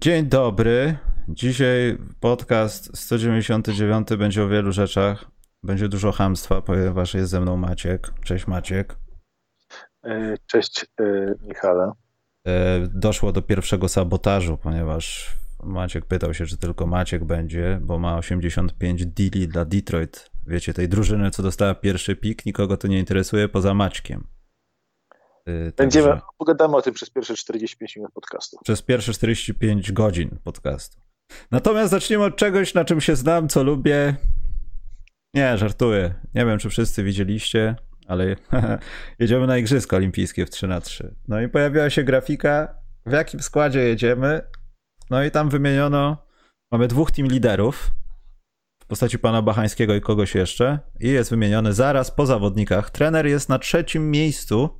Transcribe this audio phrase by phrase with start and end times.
[0.00, 0.96] Dzień dobry.
[1.28, 5.30] Dzisiaj podcast 199 będzie o wielu rzeczach.
[5.62, 8.12] Będzie dużo hamstwa, ponieważ jest ze mną Maciek.
[8.24, 8.96] Cześć Maciek.
[10.04, 11.92] E, cześć e, Michale.
[12.46, 18.18] E, doszło do pierwszego sabotażu, ponieważ Maciek pytał się, czy tylko Maciek będzie, bo ma
[18.18, 20.30] 85 deali dla Detroit.
[20.46, 24.37] Wiecie, tej drużyny, co dostała pierwszy pik, nikogo to nie interesuje poza Maćkiem.
[25.76, 28.58] Będziemy, Także pogadamy o tym przez pierwsze 45 minut podcastu.
[28.64, 31.00] Przez pierwsze 45 godzin podcastu.
[31.50, 34.16] Natomiast zaczniemy od czegoś, na czym się znam, co lubię.
[35.34, 36.14] Nie, żartuję.
[36.34, 37.76] Nie wiem, czy wszyscy widzieliście,
[38.06, 38.36] ale
[39.18, 42.74] jedziemy na Igrzyska Olimpijskie w 3 na 3 No i pojawiła się grafika,
[43.06, 44.40] w jakim składzie jedziemy.
[45.10, 46.26] No i tam wymieniono,
[46.72, 47.90] mamy dwóch team liderów
[48.82, 50.78] w postaci pana Bachańskiego i kogoś jeszcze.
[51.00, 52.90] I jest wymieniony zaraz po zawodnikach.
[52.90, 54.70] Trener jest na trzecim miejscu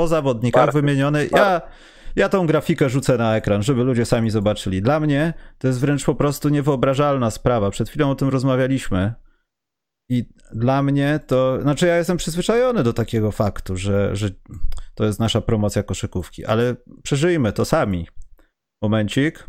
[0.00, 1.28] po zawodnikach wymieniony.
[1.32, 1.60] Ja,
[2.16, 4.82] ja tą grafikę rzucę na ekran, żeby ludzie sami zobaczyli.
[4.82, 7.70] Dla mnie to jest wręcz po prostu niewyobrażalna sprawa.
[7.70, 9.14] Przed chwilą o tym rozmawialiśmy.
[10.08, 14.30] I dla mnie to, znaczy ja jestem przyzwyczajony do takiego faktu, że, że
[14.94, 18.08] to jest nasza promocja koszykówki, ale przeżyjmy to sami.
[18.82, 19.48] Momencik.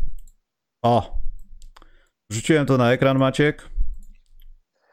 [0.82, 1.18] O!
[2.30, 3.68] Wrzuciłem to na ekran, Maciek.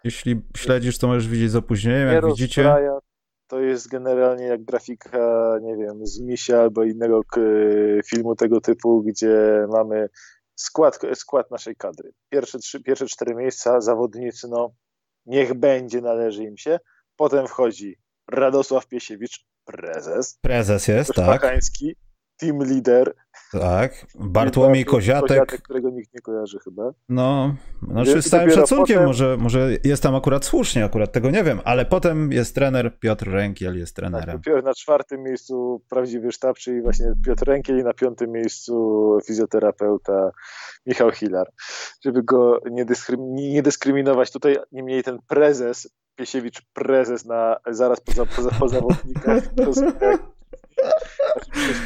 [0.03, 2.73] Jeśli śledzisz, to możesz widzieć z opóźnieniem, jak widzicie
[3.49, 7.21] to jest generalnie jak grafika, nie wiem, z Misia albo innego
[8.05, 10.09] filmu tego typu, gdzie mamy
[10.55, 12.11] skład, skład naszej kadry.
[12.29, 14.73] Pierwsze, trzy, pierwsze cztery miejsca, zawodnicy, no
[15.25, 16.79] niech będzie, należy im się.
[17.15, 17.97] Potem wchodzi
[18.31, 20.37] Radosław Piesiewicz, prezes.
[20.41, 21.25] Prezes jest, tak.
[21.25, 21.95] Pakański,
[22.39, 23.13] team leader.
[23.51, 25.27] Tak, Bartłomiej Koziatek.
[25.27, 26.91] Koziatek, którego nikt nie kojarzy chyba.
[27.09, 29.07] No, znaczy z całym szacunkiem, potem...
[29.07, 33.31] może, może jest tam akurat słusznie, akurat tego nie wiem, ale potem jest trener, Piotr
[33.31, 34.41] Rękiel jest trenerem.
[34.41, 40.31] Tak, na czwartym miejscu prawdziwy sztab, czyli właśnie Piotr Rękiel i na piątym miejscu fizjoterapeuta
[40.85, 41.51] Michał Hilar.
[42.05, 48.01] Żeby go nie, dyskrym, nie dyskryminować, tutaj niemniej ten prezes Piesiewicz prezes na zaraz
[48.59, 49.43] po zawodnikach.
[49.47, 49.71] To,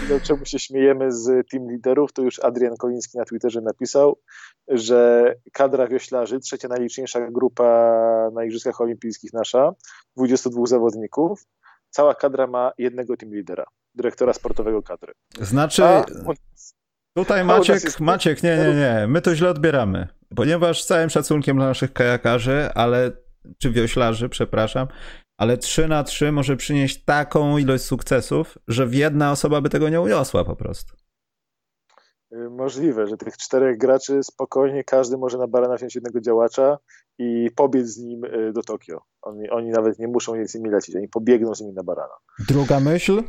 [0.08, 4.20] znaczy, czemu się śmiejemy z team liderów, to już Adrian Koliński na Twitterze napisał,
[4.68, 9.72] że kadra wioślarzy, trzecia najliczniejsza grupa na Igrzyskach Olimpijskich nasza,
[10.18, 11.44] 22 zawodników,
[11.90, 13.66] cała kadra ma jednego team lidera,
[13.96, 15.14] dyrektora sportowego kadry.
[15.42, 16.06] Znaczy, A,
[17.16, 21.66] tutaj Maciek, Maciek, nie, nie, nie, my to źle odbieramy, ponieważ z całym szacunkiem dla
[21.66, 23.12] naszych kajakarzy, ale
[23.58, 24.88] czy wioślarzy, przepraszam,
[25.38, 30.02] ale 3 na 3 może przynieść taką ilość sukcesów, że jedna osoba by tego nie
[30.02, 30.96] uniosła po prostu.
[32.34, 36.78] Y, możliwe, że tych czterech graczy spokojnie każdy może na barana wziąć jednego działacza
[37.18, 39.02] i pobiec z nim y, do Tokio.
[39.22, 42.14] Oni, oni nawet nie muszą z nimi lecieć, oni pobiegną z nimi na barana.
[42.50, 43.24] Druga myśl.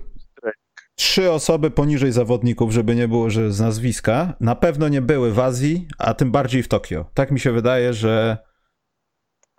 [0.96, 5.38] Trzy osoby poniżej zawodników, żeby nie było, że z nazwiska, na pewno nie były w
[5.38, 7.04] Azji, a tym bardziej w Tokio.
[7.14, 8.38] Tak mi się wydaje, że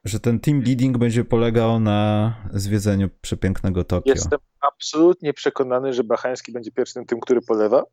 [0.05, 4.13] że ten team leading będzie polegał na zwiedzeniu przepięknego Tokio.
[4.13, 7.83] Jestem absolutnie przekonany, że Bachański będzie pierwszym tym, który polewa.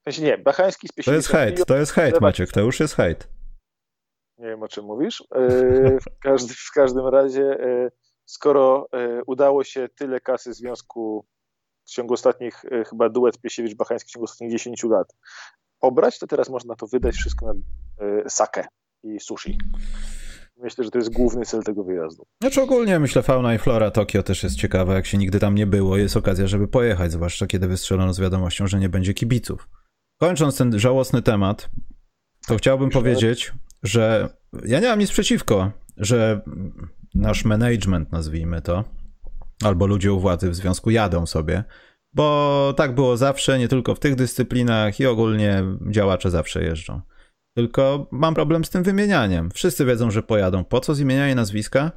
[0.00, 2.94] W sensie nie, Bachański z To jest hejt, to jest hejt, Maciek, to już jest
[2.94, 3.28] hejt.
[4.38, 5.24] Nie wiem, o czym mówisz.
[5.34, 5.48] E,
[5.98, 7.90] w, każdy, w każdym razie, e,
[8.24, 11.26] skoro e, udało się tyle kasy związku
[11.86, 15.16] w ciągu ostatnich, chyba duet Piesiewicz-Bachański w ciągu ostatnich 10 lat
[15.80, 17.54] pobrać, to teraz można to wydać wszystko na
[18.28, 18.66] sakę
[19.02, 19.58] i sushi.
[20.62, 22.26] Myślę, że to jest główny cel tego wyjazdu.
[22.42, 25.66] Znaczy ogólnie myślę fauna i flora Tokio też jest ciekawa, jak się nigdy tam nie
[25.66, 29.68] było, jest okazja, żeby pojechać, zwłaszcza kiedy wystrzelono z wiadomością, że nie będzie kibiców.
[30.20, 31.70] Kończąc ten żałosny temat,
[32.46, 33.52] to chciałbym powiedzieć,
[33.82, 34.28] że
[34.64, 36.40] ja nie mam nic przeciwko, że
[37.14, 38.84] nasz management, nazwijmy to,
[39.64, 41.64] albo ludzie u władzy w związku jadą sobie,
[42.12, 47.00] bo tak było zawsze, nie tylko w tych dyscyplinach i ogólnie działacze zawsze jeżdżą.
[47.58, 49.50] Tylko mam problem z tym wymienianiem.
[49.54, 50.64] Wszyscy wiedzą, że pojadą.
[50.64, 51.92] Po co z imienia i nazwiska?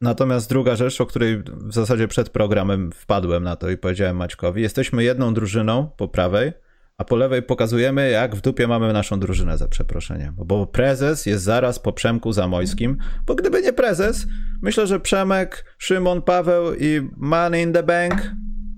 [0.00, 4.62] Natomiast druga rzecz, o której w zasadzie przed programem wpadłem na to i powiedziałem Maćkowi,
[4.62, 6.52] jesteśmy jedną drużyną po prawej,
[6.98, 10.34] a po lewej pokazujemy, jak w dupie mamy naszą drużynę, za przeproszeniem.
[10.36, 14.26] Bo prezes jest zaraz po Przemku Zamojskim, bo gdyby nie prezes,
[14.62, 18.30] myślę, że Przemek, Szymon, Paweł i Money in the Bank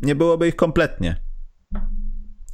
[0.03, 1.17] nie byłoby ich kompletnie.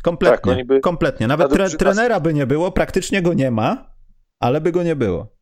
[0.02, 0.81] Kompletnie, tak, by...
[0.81, 1.26] kompletnie.
[1.26, 3.94] Nawet tre, trenera by nie było, praktycznie go nie ma,
[4.41, 5.41] ale by go nie było.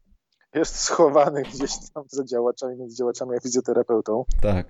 [0.54, 4.24] Jest schowany gdzieś tam za działaczami, między działaczami a fizjoterapeutą.
[4.42, 4.66] Tak.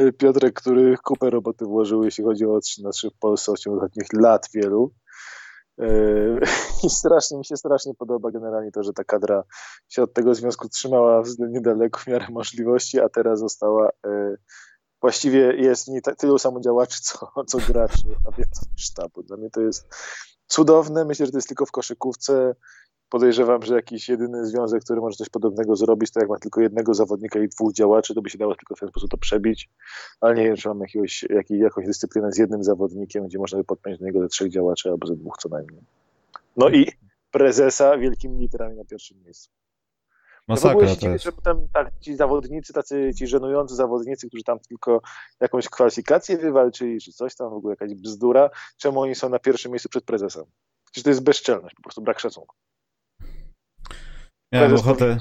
[0.00, 4.12] Y, Piotrek, który kupę roboty włożył, jeśli chodzi o 3 na 3 w Polsce ostatnich
[4.12, 4.94] lat wielu.
[5.82, 6.40] Y,
[6.86, 9.42] I strasznie mi się strasznie podoba generalnie to, że ta kadra
[9.88, 14.36] się od tego związku trzymała względnie daleko w miarę możliwości, a teraz została y,
[15.02, 19.22] właściwie jest nie tylu samo działaczy, co, co graczy, a więc sztabu.
[19.22, 19.88] Dla mnie to jest
[20.46, 21.04] cudowne.
[21.04, 22.54] Myślę, że to jest tylko w koszykówce.
[23.08, 26.94] Podejrzewam, że jakiś jedyny związek, który może coś podobnego zrobić, to jak ma tylko jednego
[26.94, 29.70] zawodnika i dwóch działaczy, to by się dało tylko w ten sposób to przebić.
[30.20, 33.64] Ale nie wiem, czy mam jakiegoś, jakiej, jakąś dyscyplinę z jednym zawodnikiem, gdzie można by
[33.64, 35.82] podpiąć do niego ze trzech działaczy albo ze dwóch co najmniej.
[36.56, 36.86] No i
[37.30, 39.50] prezesa wielkimi literami na pierwszym miejscu.
[40.48, 41.24] Masakra ja to jest.
[41.24, 45.00] Że tam, tak, ci zawodnicy, tacy ci żenujący zawodnicy, którzy tam tylko
[45.40, 49.72] jakąś kwalifikację wywalczyli, czy coś tam, w ogóle jakaś bzdura, czemu oni są na pierwszym
[49.72, 50.44] miejscu przed prezesem?
[50.84, 52.56] Przecież to jest bezczelność, po prostu brak szacunku.
[54.52, 55.18] Ja ochotę...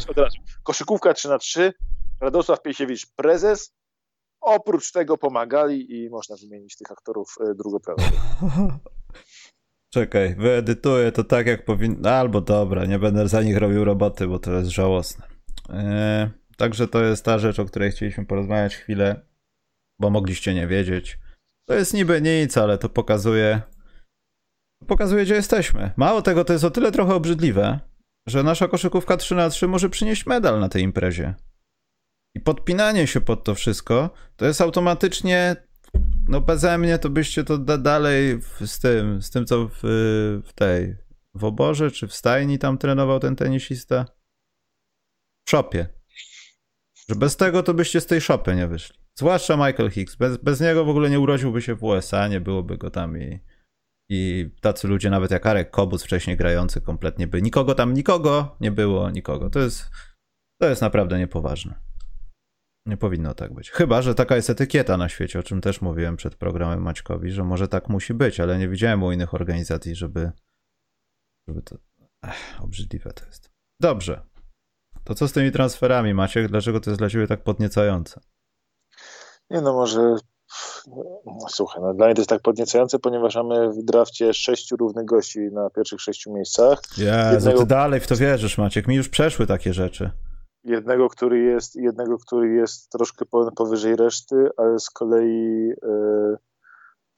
[0.63, 1.73] Koszykówka 3 na 3
[2.21, 3.73] Radosław Piesiewicz prezes,
[4.41, 8.19] oprócz tego pomagali i można wymienić tych aktorów e, drugoplanowych.
[9.93, 12.09] Czekaj, wyedytuję to tak jak powinno.
[12.09, 15.27] Albo dobra, nie będę za nich robił roboty, bo to jest żałosne.
[15.69, 19.25] Eee, także to jest ta rzecz, o której chcieliśmy porozmawiać chwilę,
[19.99, 21.19] bo mogliście nie wiedzieć.
[21.67, 23.61] To jest niby nic, ale to pokazuje.
[24.87, 25.91] Pokazuje, gdzie jesteśmy.
[25.97, 27.79] Mało tego, to jest o tyle trochę obrzydliwe,
[28.27, 31.33] że nasza koszykówka 3 na 3 może przynieść medal na tej imprezie.
[32.35, 35.55] I podpinanie się pod to wszystko to jest automatycznie
[36.31, 39.79] no beze mnie to byście to da dalej w, z tym, z tym co w,
[40.45, 40.95] w tej,
[41.33, 44.05] w oborze czy w stajni tam trenował ten tenisista?
[45.45, 45.87] W szopie.
[47.09, 48.99] Że bez tego to byście z tej szopy nie wyszli.
[49.15, 50.15] Zwłaszcza Michael Hicks.
[50.15, 53.39] Bez, bez niego w ogóle nie urodziłby się w USA, nie byłoby go tam i,
[54.09, 57.41] i tacy ludzie nawet jak Arek Kobus wcześniej grający kompletnie by.
[57.41, 59.49] Nikogo tam, nikogo nie było, nikogo.
[59.49, 59.89] To jest,
[60.61, 61.90] to jest naprawdę niepoważne.
[62.85, 63.71] Nie powinno tak być.
[63.71, 67.43] Chyba, że taka jest etykieta na świecie, o czym też mówiłem przed programem Maćkowi, że
[67.43, 70.31] może tak musi być, ale nie widziałem u innych organizacji, żeby,
[71.47, 71.77] żeby to.
[72.25, 73.49] Ech, obrzydliwe to jest.
[73.79, 74.21] Dobrze.
[75.03, 76.47] To co z tymi transferami, Maciek?
[76.47, 78.21] Dlaczego to jest dla ciebie tak podniecające?
[79.49, 80.15] Nie no, może.
[81.25, 85.05] No, słuchaj, no, dla mnie to jest tak podniecające, ponieważ mamy w drafcie sześciu równych
[85.05, 86.81] gości na pierwszych sześciu miejscach.
[86.97, 87.59] Ja, Jednego...
[87.59, 88.87] ty dalej w to wierzysz, Maciek.
[88.87, 90.11] Mi już przeszły takie rzeczy
[90.63, 93.25] jednego, który jest, jednego, który jest troszkę
[93.55, 96.37] powyżej reszty, ale z kolei e,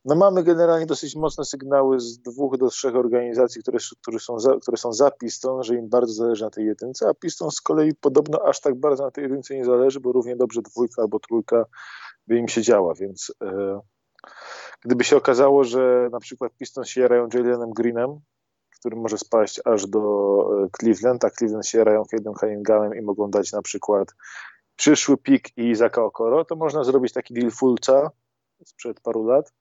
[0.06, 4.58] no mamy generalnie dosyć mocne sygnały z dwóch do trzech organizacji, które, które, są, za,
[4.62, 7.96] które są za Piston, że im bardzo zależy na tej jedynce, a Piston z kolei
[8.02, 11.66] podobno aż tak bardzo na tej jedynce nie zależy, bo równie dobrze dwójka albo trójka
[12.28, 13.80] by im się działa, więc e,
[14.82, 18.20] gdyby się okazało, że na przykład Piston się jarają Jalenem Greenem,
[18.84, 20.00] który może spaść aż do
[20.64, 24.16] e, Cleveland, a Cleveland się jarają Cade'em Cunninghamem i mogą dać na przykład
[24.76, 28.12] przyszły pik i Zaka Okoro, to można zrobić taki deal Fulca
[28.66, 29.54] sprzed paru lat,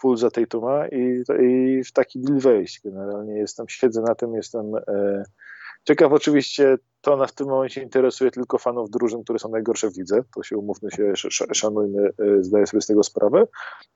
[0.00, 2.80] Fulza Tatuma i, i w taki deal wejść.
[2.84, 5.24] Generalnie jestem, siedzę na tym, jestem e,
[5.84, 9.96] ciekaw oczywiście, to nas w tym momencie interesuje tylko fanów drużyn, które są najgorsze w
[9.96, 11.12] lidze, to się umówmy się,
[11.52, 13.46] szanujmy, e, zdaję sobie z tego sprawę,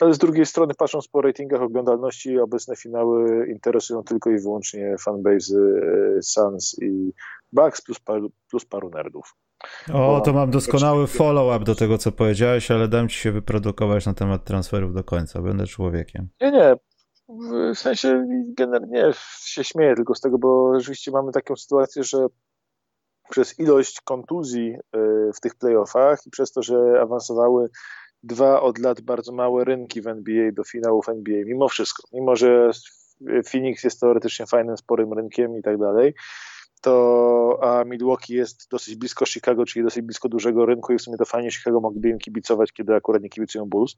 [0.01, 5.55] ale z drugiej strony patrząc po ratingach oglądalności, obecne finały interesują tylko i wyłącznie fanbase
[6.23, 7.13] Suns i
[7.53, 9.35] Bucks plus paru, plus paru nerdów.
[9.93, 14.15] O, to mam doskonały follow-up do tego, co powiedziałeś, ale dam ci się wyprodukować na
[14.15, 15.43] temat transferów do końca.
[15.43, 16.29] Będę człowiekiem.
[16.41, 16.77] Nie, nie.
[17.29, 18.27] W sensie
[18.57, 19.11] generalnie
[19.45, 22.27] się śmieję tylko z tego, bo rzeczywiście mamy taką sytuację, że
[23.31, 27.69] przez ilość kontuzji y, w tych playoffach i przez to, że awansowały
[28.23, 32.71] dwa od lat bardzo małe rynki w NBA do finałów NBA, mimo wszystko, mimo że
[33.51, 36.15] Phoenix jest teoretycznie fajnym, sporym rynkiem i tak dalej,
[36.81, 41.17] to a Milwaukee jest dosyć blisko Chicago, czyli dosyć blisko dużego rynku i w sumie
[41.17, 43.97] to fajnie Chicago mogliby im kibicować, kiedy akurat nie kibicują Bulls.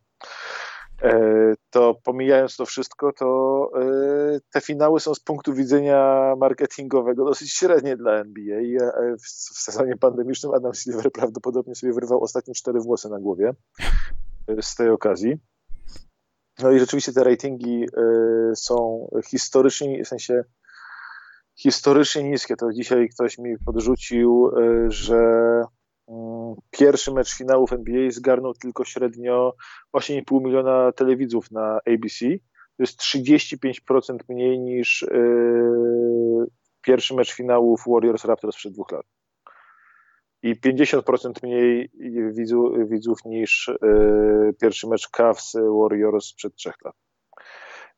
[1.03, 7.53] E, to pomijając to wszystko, to e, te finały są z punktu widzenia marketingowego dosyć
[7.53, 8.59] średnie dla NBA.
[8.59, 9.29] E, w
[9.63, 13.53] sezonie pandemicznym Adam Silver prawdopodobnie sobie wyrwał ostatnie cztery włosy na głowie
[14.61, 15.37] z tej okazji.
[16.63, 17.87] No i rzeczywiście te ratingi
[18.55, 20.45] są historycznie, w sensie
[21.57, 22.57] historycznie niskie.
[22.57, 24.51] To dzisiaj ktoś mi podrzucił,
[24.89, 25.63] że
[26.71, 29.55] pierwszy mecz finałów NBA zgarnął tylko średnio
[29.97, 32.27] 8,5 miliona telewidzów na ABC.
[32.77, 36.47] To jest 35% mniej niż yy,
[36.83, 39.07] pierwszy mecz finałów Warriors Raptors przed dwóch lat.
[40.43, 41.91] I 50% mniej
[42.33, 46.95] widzu, widzów niż yy, pierwszy mecz Cavs Warriors przed trzech lat.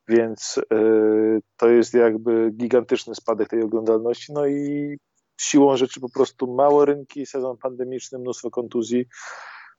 [0.09, 4.33] Więc yy, to jest jakby gigantyczny spadek tej oglądalności.
[4.33, 4.97] No i
[5.41, 9.07] siłą rzeczy po prostu małe rynki, sezon pandemiczny, mnóstwo kontuzji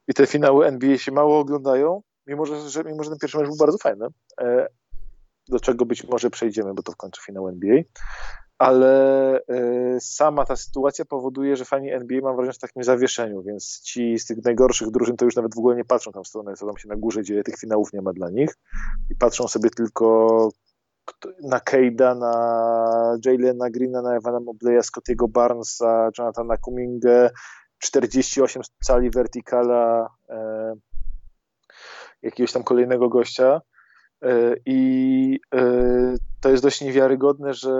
[0.08, 3.48] i te finały NBA się mało oglądają, mimo że, że, mimo, że ten pierwszy mecz
[3.48, 4.08] był bardzo fajny,
[4.42, 4.68] e,
[5.48, 7.82] do czego być może przejdziemy, bo to w końcu finał NBA,
[8.58, 13.82] ale e, sama ta sytuacja powoduje, że fani NBA mam wrażenie w takim zawieszeniu, więc
[13.84, 16.54] ci z tych najgorszych drużyn to już nawet w ogóle nie patrzą tam w stronę,
[16.54, 18.56] co tam się na górze dzieje, tych finałów nie ma dla nich
[19.10, 20.50] i patrzą sobie tylko
[21.44, 27.30] na Cade'a, na Jalena Greena, na Evana Mobleya, Scottiego Barnesa, Jonathana Cummingę,
[27.80, 30.74] 48 cali verticala e,
[32.22, 33.62] jakiegoś tam kolejnego gościa
[34.22, 35.62] e, i e,
[36.42, 37.72] to jest dość niewiarygodne, że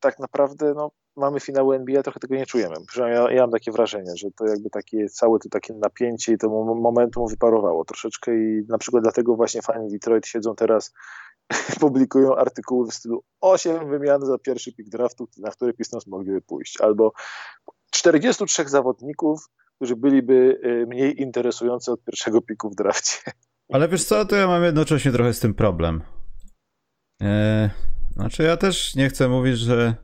[0.00, 2.74] tak naprawdę no, mamy finały NBA, trochę tego nie czujemy.
[2.96, 6.48] Ja, ja mam takie wrażenie, że to jakby takie całe to takie napięcie i to
[6.74, 10.92] momentum wyparowało troszeczkę i na przykład dlatego właśnie fani Detroit siedzą teraz
[11.80, 16.80] publikują artykuły w stylu 8 wymian za pierwszy pick draftu, na który Pistons mogliby pójść,
[16.80, 17.12] albo
[17.90, 23.18] 43 zawodników, którzy byliby y, mniej interesujący od pierwszego piku w drafcie.
[23.72, 26.02] Ale wiesz co, to ja mam jednocześnie trochę z tym problem.
[27.20, 27.70] Eee,
[28.16, 29.94] znaczy ja też nie chcę mówić, że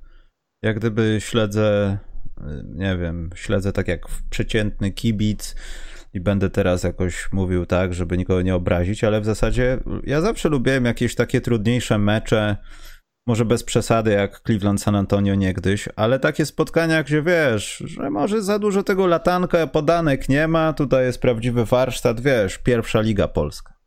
[0.63, 1.99] jak gdyby śledzę,
[2.39, 5.55] y, nie wiem, śledzę tak jak przeciętny kibic
[6.15, 10.49] i będę teraz jakoś mówił tak, żeby nikogo nie obrazić, ale w zasadzie ja zawsze
[10.49, 12.57] lubiłem jakieś takie trudniejsze mecze,
[13.27, 18.43] może bez przesady jak Cleveland San Antonio niegdyś, ale takie spotkania, gdzie wiesz, że może
[18.43, 23.80] za dużo tego latanka, podanek nie ma, tutaj jest prawdziwy warsztat, wiesz, pierwsza liga polska.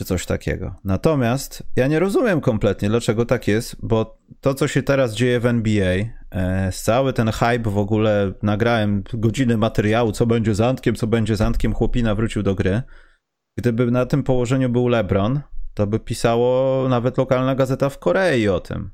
[0.00, 0.74] Czy coś takiego.
[0.84, 5.46] Natomiast ja nie rozumiem kompletnie, dlaczego tak jest, bo to, co się teraz dzieje w
[5.46, 5.94] NBA,
[6.30, 11.36] e, cały ten hype w ogóle, nagrałem godziny materiału, co będzie z Antkiem, co będzie
[11.36, 12.82] z Antkiem, chłopina wrócił do gry.
[13.58, 15.40] Gdyby na tym położeniu był LeBron,
[15.74, 18.90] to by pisało nawet lokalna gazeta w Korei o tym.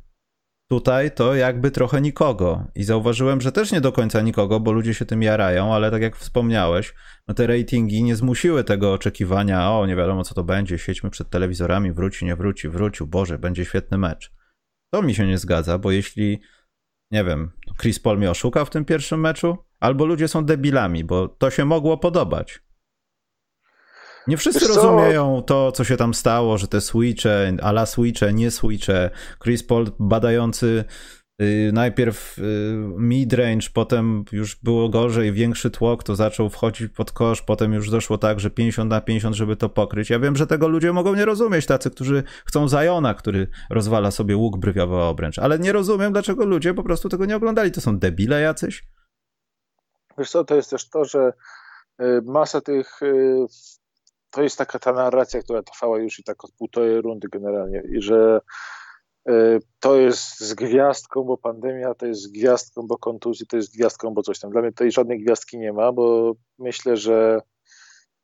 [0.71, 2.65] Tutaj to jakby trochę nikogo.
[2.75, 6.03] I zauważyłem, że też nie do końca nikogo, bo ludzie się tym jarają, ale tak
[6.03, 6.95] jak wspomniałeś,
[7.29, 11.31] no te ratingi nie zmusiły tego oczekiwania, o nie wiadomo co to będzie, siedźmy przed
[11.31, 14.33] telewizorami, wróci, nie wróci, wrócił, Boże, będzie świetny mecz.
[14.95, 16.41] To mi się nie zgadza, bo jeśli,
[17.11, 21.29] nie wiem, Chris Paul mnie oszukał w tym pierwszym meczu, albo ludzie są debilami, bo
[21.29, 22.66] to się mogło podobać.
[24.27, 29.11] Nie wszyscy rozumieją to, co się tam stało, że te switche, ala switche, nie switche,
[29.43, 30.85] Chris Paul badający
[31.43, 32.43] y, najpierw y,
[32.99, 38.19] midrange, potem już było gorzej, większy tłok, to zaczął wchodzić pod kosz, potem już doszło
[38.19, 40.11] tak, że 50 na 50, żeby to pokryć.
[40.11, 44.37] Ja wiem, że tego ludzie mogą nie rozumieć, tacy, którzy chcą Zajona, który rozwala sobie
[44.37, 47.73] łuk brwiowy obręcz, ale nie rozumiem, dlaczego ludzie po prostu tego nie oglądali.
[47.73, 48.85] To są debile jacyś?
[50.19, 51.33] Wiesz co, to jest też to, że
[52.01, 53.01] y, masa tych
[54.37, 58.03] to jest taka ta narracja, która trwała już i tak od półtorej rundy generalnie i
[58.03, 58.41] że
[59.29, 63.69] y, to jest z gwiazdką, bo pandemia, to jest z gwiazdką, bo kontuzji, to jest
[63.69, 64.51] z gwiazdką, bo coś tam.
[64.51, 67.41] Dla mnie tutaj żadnej gwiazdki nie ma, bo myślę, że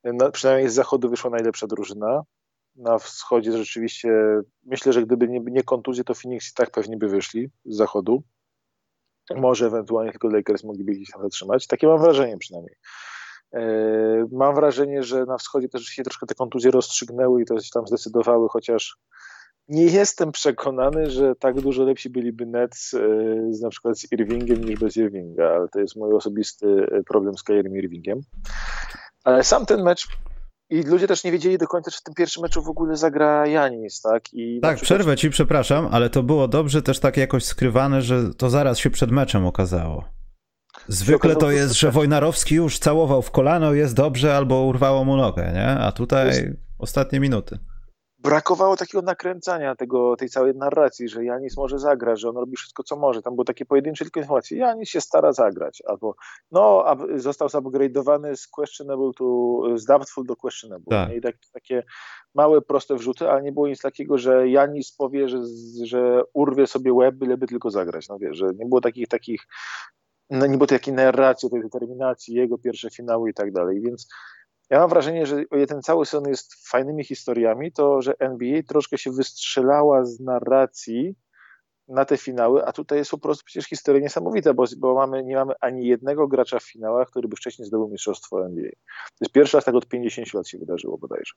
[0.04, 2.22] na, przynajmniej z zachodu wyszła najlepsza drużyna.
[2.76, 4.10] Na wschodzie rzeczywiście,
[4.64, 8.22] myślę, że gdyby nie, nie kontuzje, to Phoenix i tak pewnie by wyszli z zachodu.
[9.36, 11.66] Może ewentualnie tylko Lakers mogliby ich tam zatrzymać.
[11.66, 12.76] Takie mam wrażenie przynajmniej.
[13.54, 13.60] E,
[14.32, 17.86] mam wrażenie, że na wschodzie też się troszkę te kontuzje rozstrzygnęły i to się tam
[17.86, 18.96] zdecydowały, chociaż
[19.68, 22.98] nie jestem przekonany, że tak dużo lepsi byliby Nets e,
[23.50, 27.36] z, na przykład z Irvingiem niż bez Irvinga, ale to jest mój osobisty e, problem
[27.36, 28.20] z Kyriem Irvingiem.
[29.24, 30.08] Ale sam ten mecz
[30.70, 33.46] i ludzie też nie wiedzieli do końca, czy w tym pierwszym meczu w ogóle zagra
[33.46, 34.22] Janis, tak?
[34.32, 34.98] I tak, przykład...
[34.98, 38.90] przerwę ci, przepraszam, ale to było dobrze też tak jakoś skrywane, że to zaraz się
[38.90, 40.04] przed meczem okazało.
[40.88, 45.52] Zwykle to jest, że Wojnarowski już całował w kolano, jest dobrze, albo urwało mu nogę,
[45.54, 45.68] nie?
[45.68, 47.58] A tutaj ostatnie minuty.
[48.18, 52.82] Brakowało takiego nakręcania tego, tej całej narracji, że Janis może zagrać, że on robi wszystko,
[52.82, 53.22] co może.
[53.22, 54.58] Tam były takie pojedyncze tylko informacje.
[54.58, 56.14] Janis się stara zagrać, albo
[56.50, 56.84] no,
[57.16, 60.90] został zupgrade'owany z questionable to, z doubtful do questionable.
[60.90, 61.16] Tak.
[61.16, 61.82] I tak, takie
[62.34, 65.38] małe, proste wrzuty, ale nie było nic takiego, że Janis powie, że,
[65.84, 68.08] że urwie sobie łeb, byleby tylko zagrać.
[68.08, 69.46] No wiesz, że nie było takich, takich
[70.32, 74.08] no, nie było takiej narracji, tej determinacji, jego pierwsze finały i tak dalej, więc
[74.70, 78.98] ja mam wrażenie, że o ten cały sezon jest fajnymi historiami, to że NBA troszkę
[78.98, 81.14] się wystrzelała z narracji
[81.88, 85.36] na te finały, a tutaj jest po prostu przecież historia niesamowita, bo, bo mamy, nie
[85.36, 88.70] mamy ani jednego gracza w finałach, który by wcześniej zdobył mistrzostwo NBA.
[89.04, 91.32] To jest pierwszy raz tak od 50 lat się wydarzyło bodajże.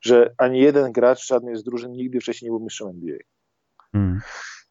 [0.00, 3.18] Że ani jeden gracz żadnej z drużyn nigdy wcześniej nie był mistrzem NBA.
[3.92, 4.20] Hmm.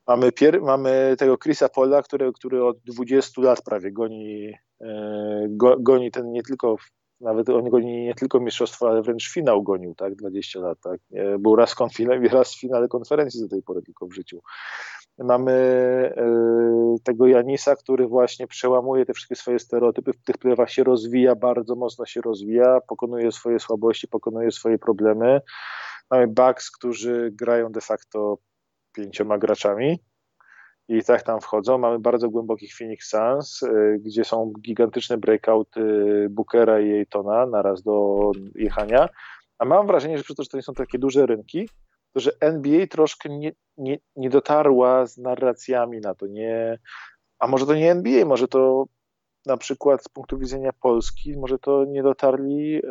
[0.07, 5.75] Mamy, pier, mamy tego Chrisa Pola, który, który od 20 lat prawie goni, e, go,
[5.79, 6.75] goni ten nie tylko,
[7.21, 10.99] nawet on goni nie tylko mistrzostwo, ale wręcz finał gonił, tak, 20 lat, tak.
[11.13, 14.41] E, był raz finale, raz w finale konferencji do tej pory tylko w życiu.
[15.17, 20.83] Mamy e, tego Janisa, który właśnie przełamuje te wszystkie swoje stereotypy, w tych plewach się
[20.83, 25.41] rozwija, bardzo mocno się rozwija, pokonuje swoje słabości, pokonuje swoje problemy.
[26.11, 28.37] Mamy Bucks, którzy grają de facto
[28.93, 29.99] pięcioma graczami
[30.87, 31.77] i tak tam wchodzą.
[31.77, 35.81] Mamy bardzo głębokich Phoenix Suns, y, gdzie są gigantyczne breakouty
[36.29, 39.09] Bookera i na naraz do jechania.
[39.59, 41.69] A mam wrażenie, że przez to, że to nie są takie duże rynki,
[42.13, 46.79] to że NBA troszkę nie, nie, nie dotarła z narracjami na to, nie,
[47.39, 48.85] a może to nie NBA, może to
[49.45, 52.81] na przykład z punktu widzenia Polski, może to nie dotarli e,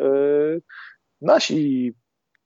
[1.20, 1.94] nasi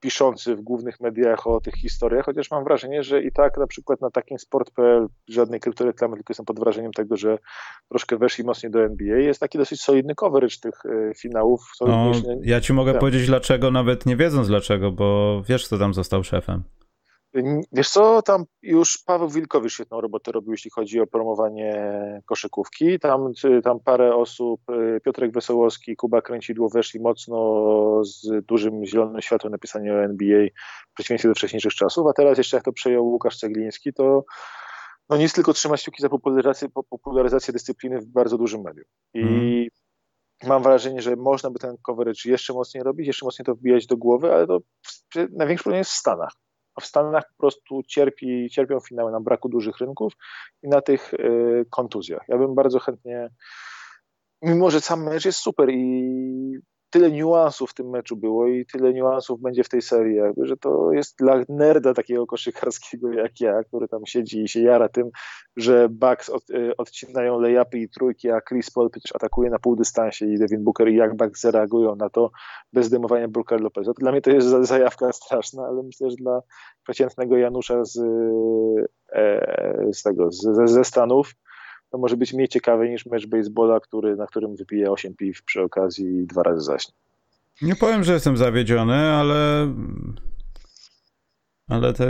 [0.01, 4.01] piszący w głównych mediach o tych historiach, chociaż mam wrażenie, że i tak na przykład
[4.01, 7.39] na takim sport.pl żadnej kryptoreklamy, tylko jestem pod wrażeniem tego, że
[7.89, 9.19] troszkę weszli mocniej do NBA.
[9.19, 11.61] Jest taki dosyć solidny coverage tych e, finałów.
[11.81, 12.13] No,
[12.43, 16.63] ja ci mogę powiedzieć dlaczego, nawet nie wiedząc dlaczego, bo wiesz, kto tam został szefem.
[17.73, 21.73] Wiesz co, tam już Paweł Wilkowicz świetną robotę robił, jeśli chodzi o promowanie
[22.25, 22.99] koszykówki.
[22.99, 23.33] Tam,
[23.65, 29.59] tam parę osób, y, Piotrek Wesołowski, Kuba Kręcidło weszli mocno z dużym zielonym światłem na
[29.59, 30.47] pisanie o NBA
[30.91, 34.25] w przeciwieństwie do wcześniejszych czasów, a teraz jeszcze jak to przejął Łukasz Cegliński, to
[35.09, 38.87] no nic tylko trzymać kciuki za popularyzację, popularyzację dyscypliny w bardzo dużym medium.
[39.15, 39.69] I mm.
[40.45, 43.97] mam wrażenie, że można by ten coverage jeszcze mocniej robić, jeszcze mocniej to wbijać do
[43.97, 44.59] głowy, ale to
[45.33, 46.33] największy problem jest w Stanach
[46.77, 50.13] a w Stanach po prostu cierpi, cierpią finały na braku dużych rynków
[50.63, 52.23] i na tych y, kontuzjach.
[52.29, 53.31] Ja bym bardzo chętnie,
[54.43, 58.93] mimo że sam mecz jest super i tyle niuansów w tym meczu było i tyle
[58.93, 63.65] niuansów będzie w tej serii, jakby, że to jest dla nerda takiego koszykarskiego jak ja,
[63.65, 65.11] który tam siedzi i się jara tym,
[65.57, 70.27] że Bucks od, y, odcinają layupy i trójki, a Chris Paul przecież atakuje na półdystansie
[70.27, 72.31] i Devin Booker i jak Bucks zareagują na to
[72.73, 73.93] bez demowania Brooker Lopeza.
[73.99, 76.41] Dla mnie to jest zajawka straszna, ale myślę, że dla
[76.83, 77.99] przeciętnego Janusza z,
[79.13, 81.35] e, z tego, z, ze Stanów
[81.97, 85.63] to może być mniej ciekawe niż mecz baseballa, który, na którym wypije 8 piw przy
[85.63, 86.95] okazji i dwa razy zaśnie.
[87.63, 89.69] Nie powiem, że jestem zawiedziony, ale
[91.69, 92.05] ale to,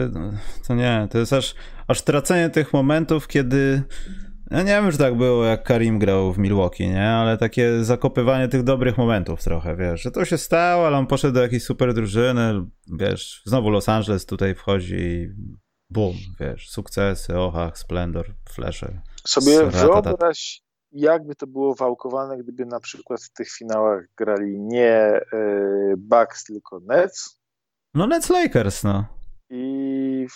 [0.68, 1.54] to nie, to jest aż,
[1.88, 3.82] aż tracenie tych momentów, kiedy
[4.50, 7.08] ja nie wiem, że tak było, jak Karim grał w Milwaukee, nie?
[7.08, 11.34] Ale takie zakopywanie tych dobrych momentów trochę, wiesz, że to się stało, ale on poszedł
[11.34, 12.64] do jakiejś super drużyny,
[12.98, 15.28] wiesz, znowu Los Angeles tutaj wchodzi i
[15.90, 20.62] bum, wiesz, sukcesy, ochach, splendor, flesze sobie wyobraź,
[20.92, 26.80] jakby to było wałkowane, gdyby na przykład w tych finałach grali nie y, Bucks, tylko
[26.80, 27.40] Nets.
[27.94, 29.04] No Nets Lakers, no.
[29.50, 30.26] I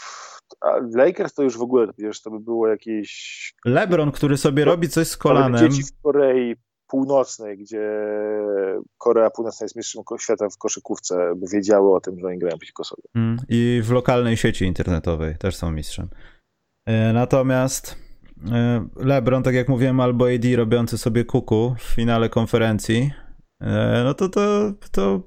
[0.94, 3.54] Lakers to już w ogóle, wiesz, to by było jakieś...
[3.64, 5.70] LeBron, który sobie robi coś z kolanem.
[5.70, 7.90] Dzieci w Korei Północnej, gdzie
[8.98, 12.84] Korea Północna jest mistrzem świata w koszykówce, by wiedziały o tym, że oni grają przeciwko
[12.84, 13.02] sobie.
[13.14, 16.08] Mm, I w lokalnej sieci internetowej też są mistrzem.
[16.86, 18.09] E, natomiast E,
[18.96, 23.10] LeBron, tak jak mówiłem, albo AD robiący sobie kuku w finale konferencji,
[23.60, 25.22] e, no to to, to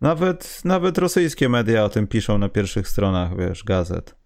[0.00, 4.19] nawet, nawet rosyjskie media o tym piszą na pierwszych stronach, wiesz, gazet.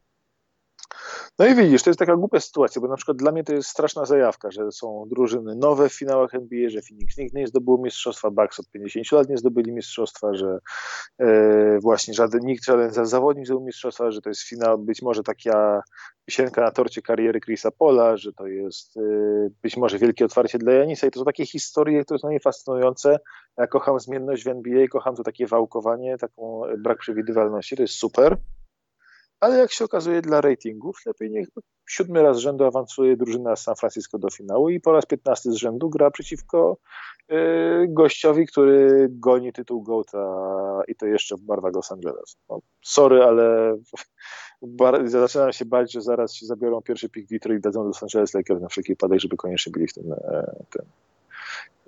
[1.39, 3.69] No i widzisz, to jest taka głupia sytuacja, bo na przykład dla mnie to jest
[3.69, 8.31] straszna zajawka, że są drużyny nowe w finałach NBA, że Phoenix nigdy nie zdobył mistrzostwa,
[8.31, 10.59] Bucks od 50 lat nie zdobyli mistrzostwa, że
[11.19, 15.83] e, właśnie żaden, nikt, żaden zawodnik zdobył mistrzostwa, że to jest finał, być może taka
[16.25, 19.01] pisienka na torcie kariery Chrisa Pola, że to jest e,
[19.63, 23.19] być może wielkie otwarcie dla Janisa i to są takie historie, które są mnie fascynujące.
[23.59, 28.37] Ja kocham zmienność w NBA, kocham to takie wałkowanie, taką brak przewidywalności, to jest super
[29.45, 31.49] ale jak się okazuje dla ratingów, lepiej niech
[31.87, 35.53] siódmy raz z rzędu awansuje drużyna z San Francisco do finału i po raz piętnasty
[35.53, 36.77] z rzędu gra przeciwko
[37.33, 37.35] y,
[37.89, 42.37] gościowi, który goni tytuł GOATA i to jeszcze w barwach Los Angeles.
[42.49, 43.77] No, sorry, ale
[44.63, 48.35] bar, zaczynam się bać, że zaraz się zabiorą pierwszy pik Vitro i dadzą Los Angeles
[48.35, 50.87] Lakers na wszelki wypadek, żeby koniecznie byli w tym, e, tym.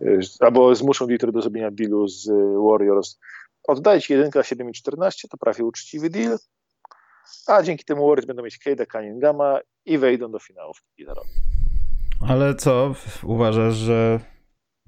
[0.06, 2.28] E, albo zmuszą Vitro do zrobienia dealu z
[2.70, 3.18] Warriors.
[3.64, 6.38] Oddajcie 1 7 i 14, to prawie uczciwy deal
[7.46, 10.82] a dzięki temu Warriors będą mieć Cade'a Cunninghama i wejdą do finałów
[12.28, 14.20] Ale co, uważasz, że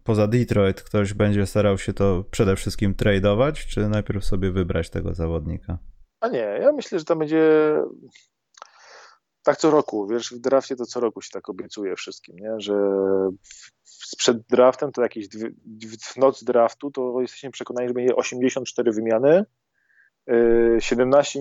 [0.05, 5.15] poza Detroit ktoś będzie starał się to przede wszystkim tradeować, czy najpierw sobie wybrać tego
[5.15, 5.79] zawodnika?
[6.21, 7.75] A nie, ja myślę, że to będzie
[9.43, 12.61] tak co roku, wiesz, w drafcie to co roku się tak obiecuje wszystkim, nie?
[12.61, 12.75] że
[14.19, 15.51] przed draftem to jakieś dwie,
[16.03, 19.45] w noc draftu to jesteśmy przekonani, że będzie 84 wymiany,
[20.79, 21.41] 17,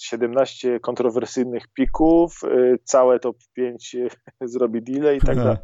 [0.00, 3.96] 17 kontrowersyjnych pików, y, całe top 5
[4.40, 5.56] zrobi deal i tak dalej.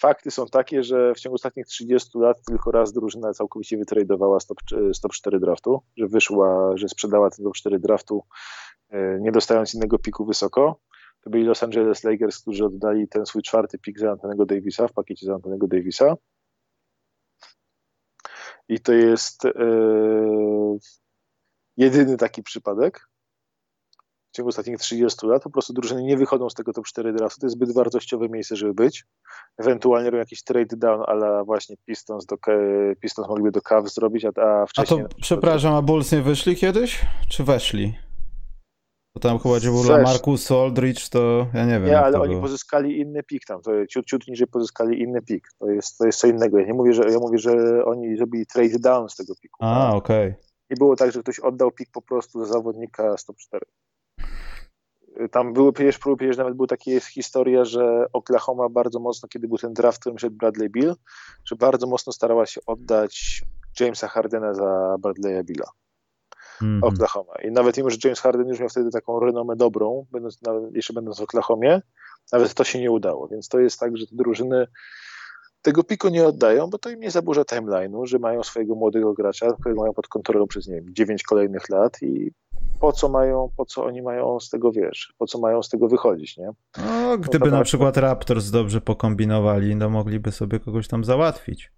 [0.00, 4.58] Fakty są takie, że w ciągu ostatnich 30 lat tylko raz drużyna całkowicie wytradowała stop,
[4.92, 8.22] stop 4 draftu, że wyszła, że sprzedała ten top 4 draftu,
[8.94, 10.80] y, nie dostając innego piku wysoko.
[11.20, 14.92] To byli Los Angeles Lakers, którzy oddali ten swój czwarty pik za Antonego Davisa w
[14.92, 16.16] pakiecie za Antonego Davisa.
[18.68, 19.46] I to jest
[21.76, 23.08] jedyny taki przypadek
[24.32, 25.42] w ciągu ostatnich 30 lat.
[25.42, 27.40] Po prostu drużyny nie wychodzą z tego top 4 draftu.
[27.40, 29.04] To jest zbyt wartościowe miejsce, żeby być.
[29.58, 32.36] Ewentualnie robią jakiś trade down, ale właśnie Pistons, do,
[33.00, 34.30] Pistons mogliby do Cavs zrobić, a,
[34.62, 35.00] a wcześniej...
[35.00, 37.00] A to, przepraszam, a Bulls nie wyszli kiedyś?
[37.28, 37.94] Czy weszli?
[39.20, 41.84] tam chyba gdzie był Marcus Aldridge, to ja nie wiem.
[41.84, 45.48] Nie, ale oni pozyskali inny pik tam, to ciut, ciut niżej pozyskali inny pik.
[45.58, 46.58] To jest, to jest co innego.
[46.58, 49.64] Ja nie mówię, że ja mówię, że oni zrobili trade down z tego piku.
[49.64, 50.28] A, okej.
[50.28, 50.53] Okay.
[50.74, 53.66] Nie było tak, że ktoś oddał pik po prostu za zawodnika 104.
[55.30, 59.58] Tam były przecież próby, przecież nawet była taka historia, że Oklahoma bardzo mocno, kiedy był
[59.58, 60.94] ten draft, którym szedł Bradley Bill,
[61.44, 63.42] że bardzo mocno starała się oddać
[63.80, 65.66] Jamesa Hardena za Bradley'a Billa.
[66.62, 66.84] Mm -hmm.
[66.84, 67.32] Oklahoma.
[67.44, 70.38] I nawet mimo, że James Harden już miał wtedy taką renomę dobrą, będąc,
[70.72, 71.82] jeszcze będąc w Oklahomie,
[72.32, 73.28] nawet to się nie udało.
[73.28, 74.66] Więc to jest tak, że te drużyny
[75.64, 79.52] tego piku nie oddają, bo to im nie zaburza timeline'u, że mają swojego młodego gracza,
[79.60, 82.30] którego mają pod kontrolą przez, nie wiem, 9 kolejnych lat i
[82.80, 85.88] po co mają, po co oni mają z tego, wiesz, po co mają z tego
[85.88, 86.50] wychodzić, nie?
[86.86, 91.72] No, gdyby no na przykład Raptors dobrze pokombinowali, no mogliby sobie kogoś tam załatwić.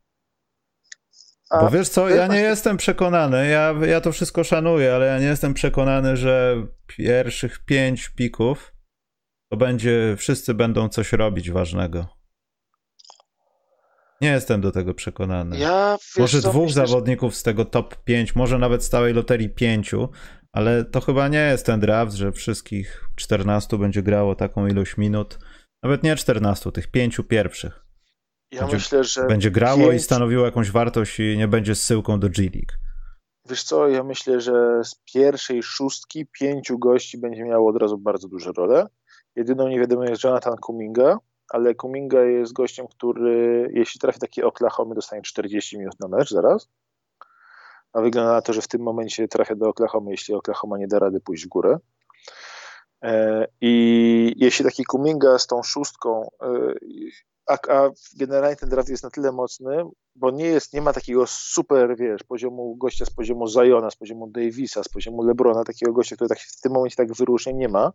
[1.50, 5.18] A Bo wiesz co, ja nie jestem przekonany, ja, ja to wszystko szanuję, ale ja
[5.18, 8.72] nie jestem przekonany, że pierwszych pięć pików
[9.50, 12.15] to będzie, wszyscy będą coś robić ważnego.
[14.20, 15.58] Nie jestem do tego przekonany.
[15.58, 19.50] Ja, może co, dwóch myślę, zawodników z tego top 5, może nawet z całej loterii
[19.50, 20.08] pięciu,
[20.52, 25.38] ale to chyba nie jest ten draft, że wszystkich 14 będzie grało taką ilość minut.
[25.82, 27.86] Nawet nie 14, tych pięciu pierwszych.
[28.52, 29.26] Ja będzie, myślę, że.
[29.26, 30.02] Będzie grało pięć...
[30.02, 32.72] i stanowiło jakąś wartość i nie będzie zsyłką do G League.
[33.48, 38.28] Wiesz co, ja myślę, że z pierwszej szóstki pięciu gości będzie miało od razu bardzo
[38.28, 38.86] duże rolę.
[39.36, 45.22] Jedyną niewiadomą jest Jonathan Kuminga, ale Kuminga jest gościem, który jeśli trafi taki Oklahoma, dostanie
[45.22, 46.68] 40 minut na mecz zaraz.
[47.92, 50.98] A wygląda na to, że w tym momencie trafia do Oklahoma, jeśli Oklahoma nie da
[50.98, 51.78] rady pójść w górę.
[53.02, 56.74] E, I jeśli taki Kuminga z tą szóstką, e,
[57.46, 61.26] a, a generalnie ten draft jest na tyle mocny, bo nie jest, nie ma takiego
[61.26, 66.16] super, wiesz, poziomu gościa z poziomu Zajona, z poziomu Davisa, z poziomu Lebrona, takiego gościa,
[66.16, 67.92] który tak, w tym momencie tak wyróżnia, nie ma,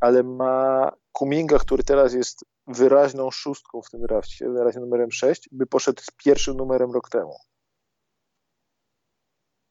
[0.00, 5.66] ale ma Kuminga, który teraz jest wyraźną szóstką w tym drafcie, wyraźnym numerem 6, by
[5.66, 7.36] poszedł z pierwszym numerem rok temu.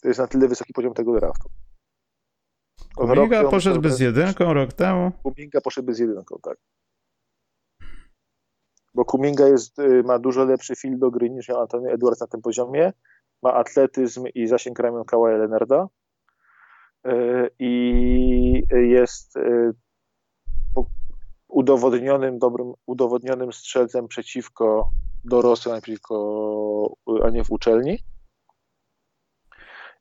[0.01, 1.49] To jest na tyle wysoki poziom tego draftu.
[2.95, 5.11] Kuminga poszedł bez jedynką rok temu?
[5.23, 6.57] Kuminga poszedł bez jedynką, tak.
[8.93, 12.27] Bo Kuminga jest, y, ma dużo lepszy feel do gry niż miał Anthony Edwards na
[12.27, 12.93] tym poziomie.
[13.41, 15.87] Ma atletyzm i zasięg ramion Kawaja Leonarda.
[17.07, 19.73] Y, I jest y,
[21.49, 24.89] udowodnionym, dobrym, udowodnionym strzelcem przeciwko
[25.25, 27.99] dorosłym, a nie, przeciwko, a nie w uczelni.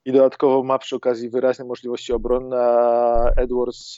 [0.04, 3.96] I dodatkowo ma przy okazji wyraźne możliwości obronne, a Edwards,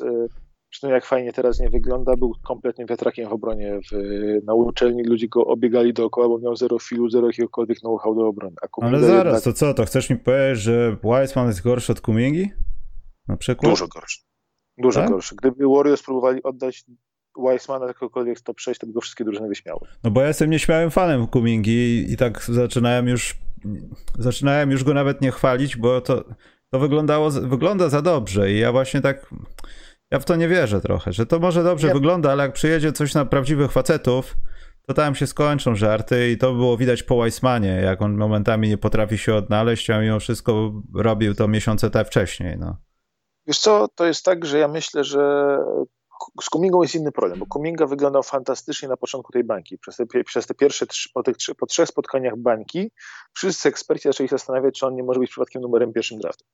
[0.70, 3.96] zresztą jak fajnie teraz nie wygląda, był kompletnie wiatrakiem w obronie w,
[4.44, 5.04] na uczelni.
[5.04, 8.56] Ludzie go obiegali dookoła, bo miał zero filu, zero jakiegokolwiek know-how do obrony.
[8.80, 9.42] Ale zaraz, jednak...
[9.42, 12.50] to co, to chcesz mi powiedzieć, że Wiseman jest gorszy od Kumingi?
[13.28, 13.72] Na przykład?
[13.72, 14.20] Dużo gorszy.
[14.78, 15.10] Dużo tak?
[15.10, 15.36] gorszy.
[15.36, 16.84] Gdyby Warriors próbowali oddać
[17.38, 19.80] Weissmana jakiegokolwiek top 6, to by go wszystkie drużyny wyśmiały.
[20.04, 23.38] No bo ja jestem nieśmiałym fanem Kumingi i tak zaczynałem już
[24.18, 26.24] zaczynałem już go nawet nie chwalić, bo to,
[26.70, 29.30] to wyglądało, wygląda za dobrze i ja właśnie tak
[30.10, 31.94] ja w to nie wierzę trochę, że to może dobrze nie.
[31.94, 34.36] wygląda, ale jak przyjedzie coś na prawdziwych facetów,
[34.86, 38.78] to tam się skończą żarty i to było widać po Weissmanie, jak on momentami nie
[38.78, 42.58] potrafi się odnaleźć, a mimo wszystko robił to miesiące te wcześniej.
[42.58, 42.76] No.
[43.46, 45.56] Wiesz co, to jest tak, że ja myślę, że
[46.42, 49.78] z Kumingą jest inny problem, bo Kuminga wyglądał fantastycznie na początku tej bańki.
[49.78, 52.90] Przez te, przez te pierwsze, trzy, po, tych, po trzech spotkaniach bańki,
[53.34, 56.44] wszyscy eksperci zaczęli się zastanawiać, czy on nie może być przypadkiem numerem pierwszym draftu.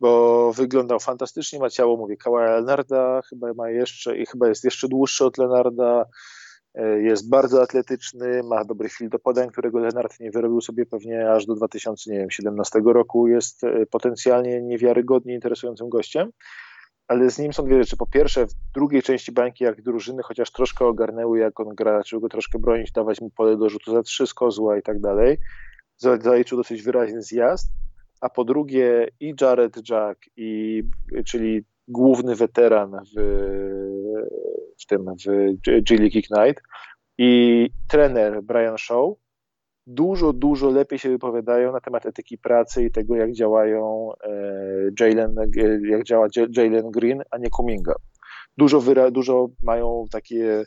[0.00, 4.88] Bo wyglądał fantastycznie, ma ciało, mówię, Kawaja Leonarda, chyba ma jeszcze, i chyba jest jeszcze
[4.88, 6.04] dłuższy od Leonarda,
[6.74, 11.30] e, jest bardzo atletyczny, ma dobry fil do podań, którego Leonard nie wyrobił sobie pewnie
[11.32, 16.30] aż do 2017 roku, jest e, potencjalnie niewiarygodnie interesującym gościem
[17.08, 17.96] ale z nim są dwie rzeczy.
[17.96, 22.22] Po pierwsze, w drugiej części bańki, jak drużyny chociaż troszkę ogarnęły, jak on gra, zaczęły
[22.22, 25.38] go troszkę bronić, dawać mu pole do rzutu za trzy z kozła i tak dalej,
[25.96, 27.72] zaliczył dosyć wyraźny zjazd,
[28.20, 30.82] a po drugie i Jared Jack, i,
[31.26, 33.20] czyli główny weteran w,
[34.82, 35.24] w tym, w
[35.82, 36.62] G League Ignite
[37.18, 39.23] i trener Brian Shaw
[39.86, 44.30] dużo, dużo lepiej się wypowiadają na temat etyki pracy i tego, jak działają e,
[45.00, 47.94] Jalen, e, jak działa Jalen Green, a nie Kuminga.
[48.56, 50.64] Dużo, wyra, dużo mają takie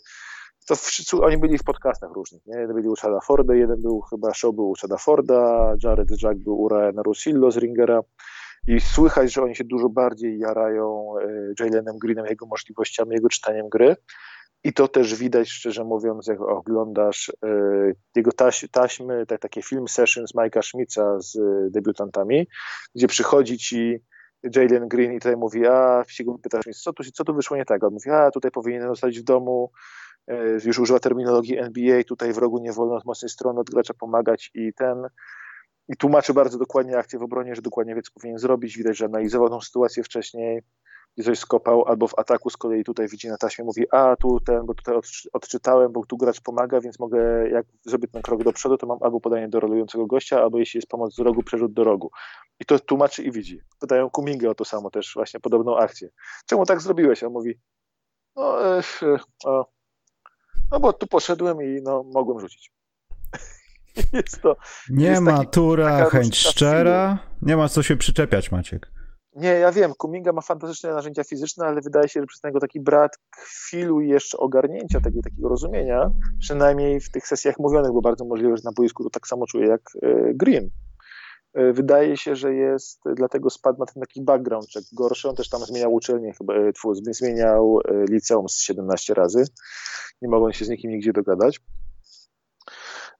[0.67, 2.59] to wszyscy, oni byli w podcastach różnych, nie?
[2.59, 6.37] Jeden byli u Chada Forda, jeden był chyba show był u Chada Forda, Jared Jack
[6.37, 8.01] był u Ryana Rosillo z Ringera
[8.67, 13.69] i słychać, że oni się dużo bardziej jarają e, Jalenem Greenem, jego możliwościami, jego czytaniem
[13.69, 13.95] gry
[14.63, 19.87] i to też widać, szczerze mówiąc, jak oglądasz y, jego taś, taśmy, tak, takie film
[19.87, 21.37] sessions Majka Schmitza z
[21.71, 22.47] debiutantami,
[22.95, 23.99] gdzie przychodzi ci
[24.55, 27.65] Jalen Green i tutaj mówi, a się go pytasz co tu, co tu wyszło nie
[27.65, 27.83] tak?
[27.83, 29.71] On mówi, a tutaj powinienem zostać w domu,
[30.27, 33.93] e, już używa terminologii NBA, tutaj w rogu nie wolno od mocnej strony od gracza
[33.93, 35.07] pomagać i ten
[35.89, 38.77] i tłumaczy bardzo dokładnie akcję w obronie, że dokładnie wie, co powinien zrobić.
[38.77, 40.61] Widać, że analizował tą sytuację wcześniej
[41.17, 44.39] i coś skopał, albo w ataku z kolei tutaj widzi na taśmie, mówi, a tu
[44.39, 44.95] ten, bo tutaj
[45.33, 48.97] odczytałem, bo tu gracz pomaga, więc mogę, jak zrobię ten krok do przodu, to mam
[49.01, 52.11] albo podanie do rolującego gościa, albo jeśli jest pomoc z rogu, przerzut do rogu.
[52.59, 53.61] I to tłumaczy i widzi.
[53.79, 56.09] Pytają Kumingę o to samo też, właśnie podobną akcję.
[56.45, 57.23] Czemu tak zrobiłeś?
[57.23, 57.59] On mówi,
[58.35, 58.81] no, e,
[59.45, 59.63] e,
[60.71, 62.71] no bo tu poszedłem i no, mogłem rzucić.
[64.41, 64.55] to,
[64.89, 68.96] nie ma taki, tura, chęć szczera, nie ma co się przyczepiać, Maciek.
[69.37, 72.79] Nie, ja wiem, Kuminga ma fantastyczne narzędzia fizyczne, ale wydaje się, że przez tego taki
[72.79, 78.57] brak chwilu jeszcze ogarnięcia tego, takiego rozumienia, przynajmniej w tych sesjach mówionych, bo bardzo możliwe,
[78.57, 80.69] że na boisku to tak samo czuje jak e, Green.
[81.53, 85.29] E, wydaje się, że jest, dlatego spadł na ten taki background check gorszy.
[85.29, 86.71] On też tam zmieniał uczelnię, chyba e,
[87.11, 89.45] zmieniał liceum z 17 razy.
[90.21, 91.59] Nie mogą się z nikim nigdzie dogadać.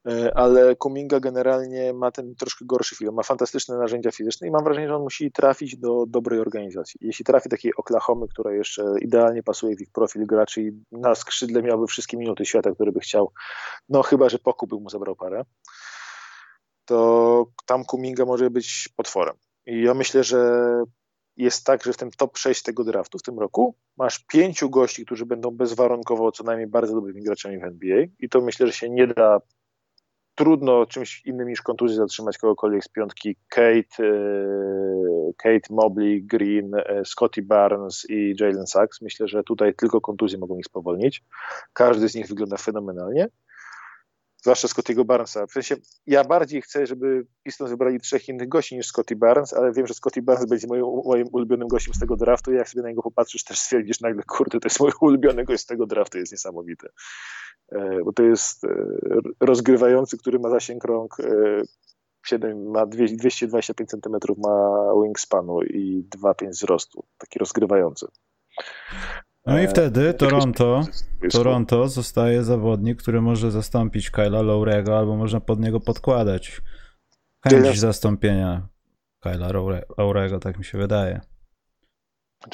[0.08, 4.64] E, ale Kuminga generalnie ma ten troszkę gorszy film, ma fantastyczne narzędzia fizyczne i mam
[4.64, 7.00] wrażenie, że on musi trafić do dobrej organizacji.
[7.00, 11.62] Jeśli trafi takiej Oklahomy, która jeszcze idealnie pasuje w ich profil graczy i na skrzydle
[11.62, 13.32] miałby wszystkie minuty świata, które by chciał,
[13.88, 15.44] no chyba, że Poku by mu zabrał parę,
[16.84, 19.36] to tam Kuminga może być potworem.
[19.66, 20.62] I ja myślę, że
[21.36, 25.04] jest tak, że w tym top 6 tego draftu w tym roku masz pięciu gości,
[25.06, 28.90] którzy będą bezwarunkowo co najmniej bardzo dobrymi graczami w NBA i to myślę, że się
[28.90, 29.40] nie da
[30.38, 33.36] trudno czymś innym niż kontuzji zatrzymać kogokolwiek z piątki.
[33.48, 39.02] Kate, e, Kate Mobley, Green, e, Scotty Barnes i Jalen Sachs.
[39.02, 41.22] Myślę, że tutaj tylko kontuzje mogą ich spowolnić.
[41.72, 43.28] Każdy z nich wygląda fenomenalnie.
[44.42, 45.46] Zwłaszcza Scottiego Barnesa.
[45.46, 49.72] W sensie, ja bardziej chcę, żeby Pistons wybrali trzech innych gości niż Scotty Barnes, ale
[49.72, 52.82] wiem, że Scotty Barnes będzie moim, moim ulubionym gościem z tego draftu i jak sobie
[52.82, 56.18] na niego popatrzysz, też stwierdzisz nagle, kurde, to jest mój ulubiony gość z tego draftu,
[56.18, 56.88] jest niesamowite.
[57.72, 58.68] E, bo to jest e,
[59.40, 61.16] rozgrywający, który ma zasięg rąk
[62.26, 67.04] 7, e, ma 225 cm ma wingspanu i 2,5 wzrostu.
[67.18, 68.06] Taki rozgrywający.
[69.48, 70.84] No i wtedy Toronto,
[71.32, 76.62] Toronto zostaje zawodnik, który może zastąpić Kyla Lowrego, albo można pod niego podkładać
[77.48, 78.68] chęć zastąpienia
[79.20, 79.48] Kyla
[79.98, 81.20] Lowrego, tak mi się wydaje.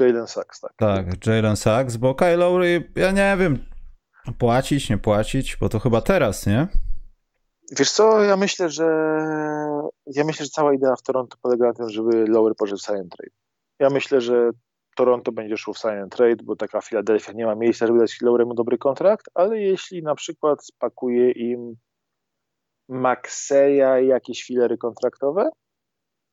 [0.01, 0.73] Jalen Sachs, tak.
[0.77, 3.59] Tak, Jalen Sachs, bo Kyle Lowry, ja nie wiem,
[4.39, 6.69] Płacić, nie płacić, bo to chyba teraz, nie?
[7.79, 8.85] Wiesz co, ja myślę, że
[10.07, 13.31] ja myślę, że cała idea w Toronto polega na tym, żeby Lower poszedł w trade.
[13.79, 14.51] Ja myślę, że
[14.95, 18.55] Toronto będzie szło w sign trade, bo taka Philadelphia nie ma miejsca, żeby dać Loweremu
[18.55, 21.77] dobry kontrakt, ale jeśli na przykład spakuje im
[22.89, 25.51] Maxeya i jakieś filery kontraktowe,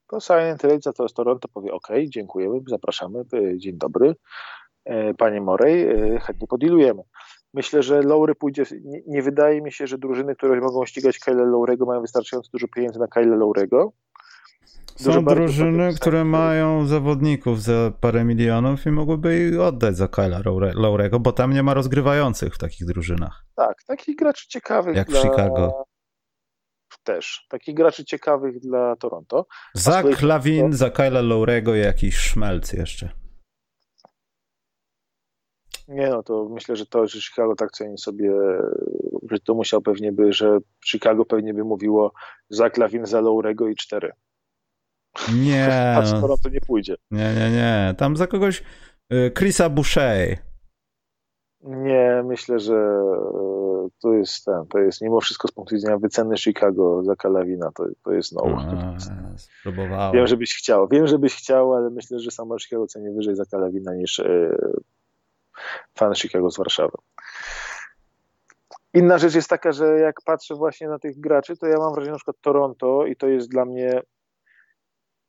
[0.08, 4.16] to sign trade za to z Toronto powie ok, dziękujemy, zapraszamy, e, dzień dobry,
[4.86, 7.02] e, panie Morey, e, chętnie podilujemy.
[7.54, 8.64] Myślę, że Lowry pójdzie.
[8.84, 12.68] Nie, nie, wydaje mi się, że drużyny, które mogą ścigać Kyle Lowrego, mają wystarczająco dużo
[12.68, 13.94] pieniędzy na Kyle Lowrego.
[15.02, 20.42] Są drużyny, które mają zawodników za parę milionów i mogłyby ich oddać za Kyla
[20.76, 23.46] Lowrego, bo tam nie ma rozgrywających w takich drużynach.
[23.56, 24.96] Tak, takich graczy ciekawych.
[24.96, 25.20] Jak dla...
[25.20, 25.84] w Chicago.
[27.04, 27.46] Też.
[27.50, 29.46] Takich graczy ciekawych dla Toronto.
[29.74, 33.10] Za Klawin, za Kyla Lowrego i jakiś szmelc jeszcze.
[35.88, 38.32] Nie no, to myślę, że to, że Chicago tak ceni sobie,
[39.32, 42.14] że to musiał pewnie by, że Chicago pewnie by mówiło
[42.50, 44.12] za Klawin, za Lowrego i cztery.
[45.34, 45.68] Nie.
[45.98, 46.96] A skoro to nie pójdzie.
[47.12, 47.96] Nie, nie, nie.
[47.98, 48.64] Tam za kogoś
[49.14, 50.38] y, Chrisa Boucher.
[51.64, 52.74] Nie, myślę, że
[53.86, 57.72] y, to jest ten, to jest mimo wszystko z punktu widzenia wyceny Chicago za Kalawina,
[57.76, 58.58] to, to jest no.
[59.38, 60.14] Spróbowałem.
[60.14, 63.94] Wiem, żebyś chciał, wiem, żebyś chciał, ale myślę, że samo Chicago ceni wyżej za Kalawina
[63.94, 64.56] niż y,
[65.98, 66.98] fan Chicago z Warszawy.
[68.94, 72.12] Inna rzecz jest taka, że jak patrzę właśnie na tych graczy, to ja mam wrażenie,
[72.12, 74.02] na przykład Toronto i to jest dla mnie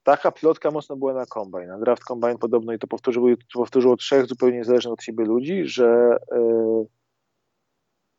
[0.03, 4.27] taka plotka mocno była na Combine, na Draft Combine podobno i to powtórzyło, powtórzyło trzech
[4.27, 6.87] zupełnie niezależnych od siebie ludzi, że y,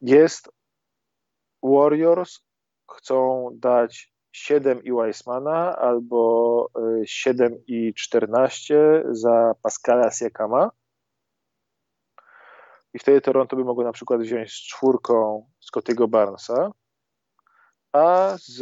[0.01, 0.49] jest
[1.63, 2.39] Warriors
[2.91, 6.69] chcą dać 7 i Weissmana albo
[7.05, 10.71] 7 y, i 14 za Pascala Siakama.
[12.93, 16.71] I wtedy Toronto by mogło na przykład wziąć z czwórką Scottiego Barnesa,
[17.93, 18.55] a z,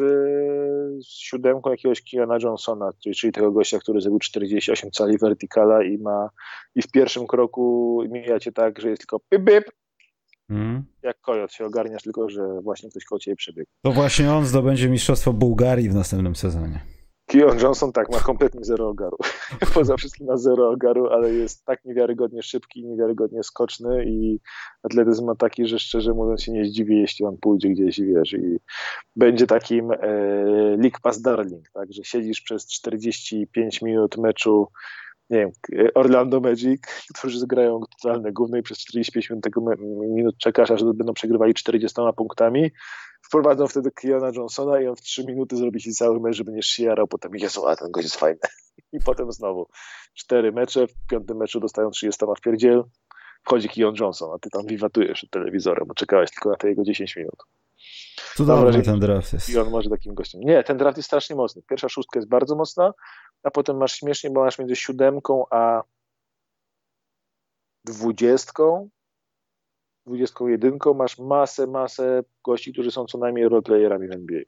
[1.06, 5.98] z siódemką jakiegoś Kiana Johnsona, czyli, czyli tego gościa, który zrobił 48 cali vertikala i
[5.98, 6.30] ma
[6.76, 9.64] i w pierwszym kroku mijacie tak, że jest tylko pip, pip
[10.50, 10.84] mm.
[11.04, 13.70] jak kojot się ogarniasz, tylko że właśnie ktoś koło ciebie przebiegł.
[13.84, 17.01] To właśnie on zdobędzie Mistrzostwo Bułgarii w następnym sezonie.
[17.32, 19.18] Keon Johnson tak, ma kompletnie zero ogaru.
[19.74, 24.40] Poza wszystkim ma zero ogaru, ale jest tak niewiarygodnie szybki, niewiarygodnie skoczny i
[24.84, 28.58] atletyzm ma taki, że szczerze mówiąc się nie zdziwi, jeśli on pójdzie gdzieś, wiesz, i
[29.16, 29.98] będzie takim e,
[30.78, 34.68] League Pass Darling, tak, że siedzisz przez 45 minut meczu
[35.32, 35.52] nie wiem,
[35.96, 36.82] Orlando Magic,
[37.18, 39.44] którzy grają totalne gówno i przez 45
[40.16, 42.72] minut, czekasz, aż będą przegrywali 40 punktami,
[43.22, 46.66] wprowadzą wtedy Keona Johnsona i on w 3 minuty zrobi ci cały mecz, że będziesz
[46.66, 48.40] się jarał, potem Jezu, a ten gość jest fajny.
[48.94, 49.68] I potem znowu
[50.14, 52.84] cztery mecze, w piątym meczu dostają 30 w pierdziel,
[53.44, 56.84] wchodzi Keon Johnson, a ty tam wiwatujesz przed telewizorem, bo czekałeś tylko na te jego
[56.84, 57.44] 10 minut.
[58.36, 59.50] Cudowny ten draft jest.
[59.50, 60.42] I on może takim gościem.
[60.42, 61.62] Nie, ten draft jest strasznie mocny.
[61.70, 62.94] Pierwsza szóstka jest bardzo mocna,
[63.44, 65.84] a potem masz śmiesznie, bo masz między siódemką a
[67.86, 68.90] dwudziestką,
[70.06, 74.42] dwudziestką jedynką masz masę, masę gości, którzy są co najmniej roleplayerami w NBA.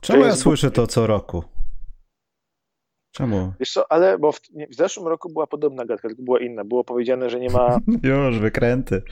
[0.00, 1.44] Czemu ja słyszę to co roku?
[3.12, 3.52] Czemu?
[3.60, 6.64] Wiesz co, ale bo w, nie, w, zeszłym roku była podobna gadka, tylko była inna.
[6.64, 7.78] Było powiedziane, że nie ma...
[8.02, 9.02] Już, wykręty.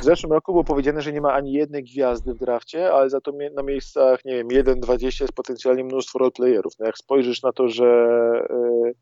[0.00, 3.20] W zeszłym roku było powiedziane, że nie ma ani jednej gwiazdy w drafcie, ale za
[3.20, 6.72] to na miejscach, nie wiem, 1-20 jest potencjalnie mnóstwo roleplayerów.
[6.78, 8.10] No jak spojrzysz na to, że...
[8.50, 8.94] Yy,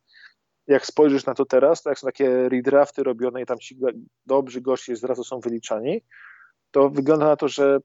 [0.67, 3.79] jak spojrzysz na to teraz, to jak są takie redrafty robione i tam ci
[4.27, 6.05] dobrzy goście z razu są wyliczani,
[6.71, 7.79] to wygląda na to, że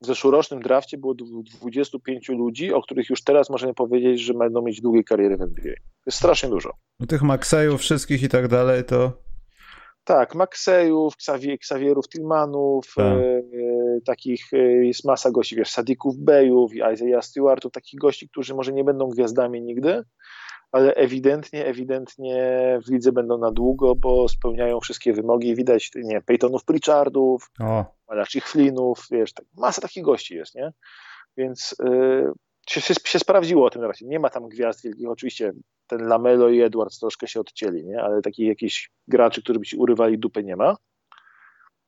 [0.00, 4.80] w zeszłorocznym drafcie było 25 ludzi, o których już teraz możemy powiedzieć, że będą mieć
[4.80, 5.74] długie kariery w NBA.
[5.74, 6.70] To jest strasznie dużo.
[7.00, 9.12] No tych Maxejów wszystkich i tak dalej to...
[10.04, 13.04] Tak, Maxejów, Xavierów, Tillmanów, tak.
[13.06, 13.42] e,
[14.06, 18.84] takich e, jest masa gości, wiesz, Sadików Bejów, Isaiah Stewartów, takich gości, którzy może nie
[18.84, 20.02] będą gwiazdami nigdy,
[20.72, 22.38] ale ewidentnie, ewidentnie
[22.86, 25.54] w lidze będą na długo, bo spełniają wszystkie wymogi.
[25.54, 27.50] Widać, nie Peytonów Pritchardów,
[28.08, 30.72] Malachi Flynnów, wiesz, tak, masa takich gości jest, nie?
[31.36, 32.32] Więc yy,
[32.68, 34.06] się, się, się, sprawdziło o tym razie.
[34.06, 35.08] Nie ma tam gwiazd wielkich.
[35.08, 35.52] Oczywiście
[35.86, 38.02] ten Lamelo i Edwards troszkę się odcięli, nie?
[38.02, 40.76] Ale takich jakichś graczy, którzy by ci urywali dupę nie ma.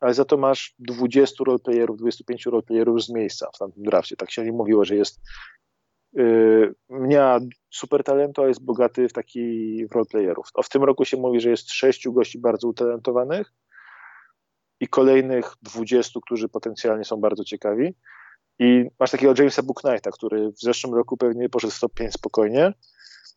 [0.00, 4.16] Ale za to masz 20 roleplayerów, 25 roleplayerów z miejsca w tamtym drafcie.
[4.16, 5.20] Tak się mówiło, że jest
[6.18, 6.74] Y,
[7.70, 10.48] super talentu, a jest bogaty w taki w roleplayerów.
[10.54, 13.52] A w tym roku się mówi, że jest sześciu gości bardzo utalentowanych
[14.80, 17.94] i kolejnych 20, którzy potencjalnie są bardzo ciekawi.
[18.58, 22.72] I masz takiego Jamesa Booknighta, który w zeszłym roku pewnie poszedł w top 5 spokojnie.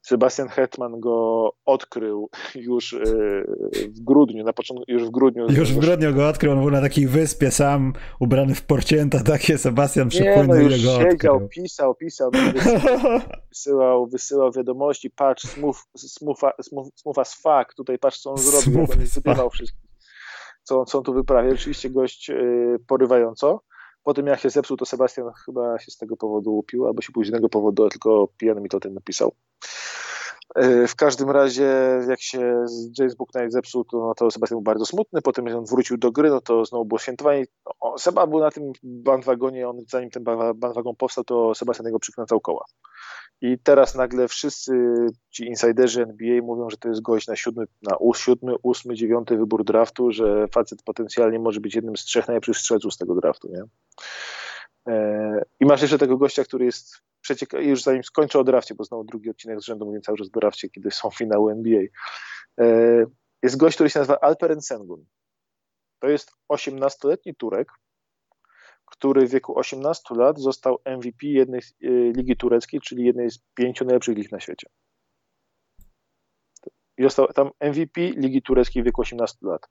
[0.04, 3.00] Sebastian Hetman go odkrył już e,
[3.88, 5.52] w grudniu, na początku, już w grudniu.
[5.52, 9.58] Już w grudniu go odkrył, on był na takiej wyspie sam, ubrany w porcięta, takie
[9.58, 11.50] Sebastian przypłynął Nie, no już go siedział, odkrył.
[11.50, 12.32] pisał, pisał,
[13.50, 18.82] wysyłał, wysyłał wiadomości, patrz, smooth, smooth, smooth, smooth as fuck, tutaj patrz co on zrobił,
[18.82, 19.94] jak on wydywał wszystkich
[20.64, 21.54] co, co on tu wyprawia.
[21.54, 23.64] Oczywiście gość y, porywająco.
[24.04, 27.12] Po tym jak się zepsuł, to Sebastian chyba się z tego powodu upił, albo się
[27.12, 29.32] późnego powodu, tylko pijany mi to ten napisał.
[30.58, 32.66] Y, w każdym razie, jak się
[33.00, 35.22] James Booknight zepsuł, to, no to Sebastian był bardzo smutny.
[35.22, 37.46] Potem, jak on wrócił do gry, no to znowu było świętowanie.
[37.66, 40.24] No, Seba był na tym bandwagonie, on zanim ten
[40.56, 42.66] bandwagon powstał, to Sebastian jego przykręcał koła.
[43.42, 44.72] I teraz nagle wszyscy
[45.30, 49.64] ci insiderzy NBA mówią, że to jest gość na siódmy, na siódmy, ósmy, dziewiąty wybór
[49.64, 53.64] draftu, że facet potencjalnie może być jednym z trzech najlepszych strzelców z tego draftu, nie?
[54.94, 58.84] E, I masz jeszcze tego gościa, który jest przecieka- już zanim skończę o drafcie, bo
[58.84, 61.82] znowu drugi odcinek z rzędu mówię cały czas o drafcie, kiedy są finały NBA.
[62.60, 62.66] E,
[63.44, 65.06] jest gość, który się nazywa Alperen Sengun.
[66.00, 67.68] To jest 18-letni Turek,
[68.86, 73.40] który w wieku 18 lat został MVP jednej z, y, ligi tureckiej, czyli jednej z
[73.54, 74.68] pięciu najlepszych lig na świecie.
[76.98, 79.70] I został tam MVP ligi tureckiej w wieku 18 lat.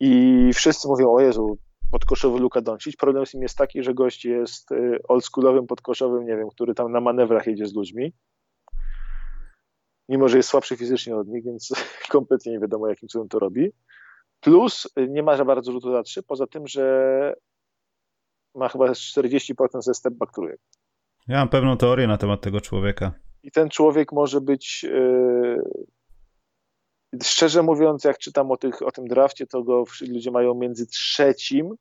[0.00, 1.58] I wszyscy mówią, o Jezu,
[1.90, 2.96] podkoszowy Luka Doncic.
[2.96, 6.92] Problem z nim jest taki, że gość jest y, oldschoolowym podkoszowym, nie wiem, który tam
[6.92, 8.12] na manewrach jedzie z ludźmi.
[10.08, 11.72] Mimo, że jest słabszy fizycznie od nich, więc
[12.12, 13.70] kompletnie nie wiadomo, jakim cudem to robi.
[14.40, 17.34] Plus y, nie ma za bardzo rzutu za trzy, poza tym, że
[18.54, 20.60] ma chyba 40% ze step back trójek.
[21.28, 23.12] Ja mam pewną teorię na temat tego człowieka.
[23.42, 25.62] I ten człowiek może być yy...
[27.22, 31.74] szczerze mówiąc, jak czytam o, tych, o tym drafcie, to go ludzie mają między trzecim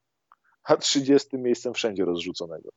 [0.63, 2.69] a trzydziestym miejscem wszędzie rozrzuconego.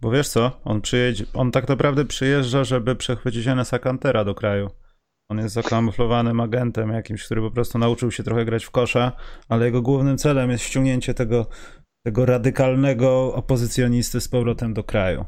[0.00, 4.70] Bo wiesz co, on przyjedzie, on tak naprawdę przyjeżdża, żeby przechwycić Enesa Cantera do kraju.
[5.28, 9.12] On jest zakamuflowanym agentem jakimś, który po prostu nauczył się trochę grać w kosza,
[9.48, 11.46] ale jego głównym celem jest ściągnięcie tego
[12.06, 15.24] tego radykalnego opozycjonisty z powrotem do kraju.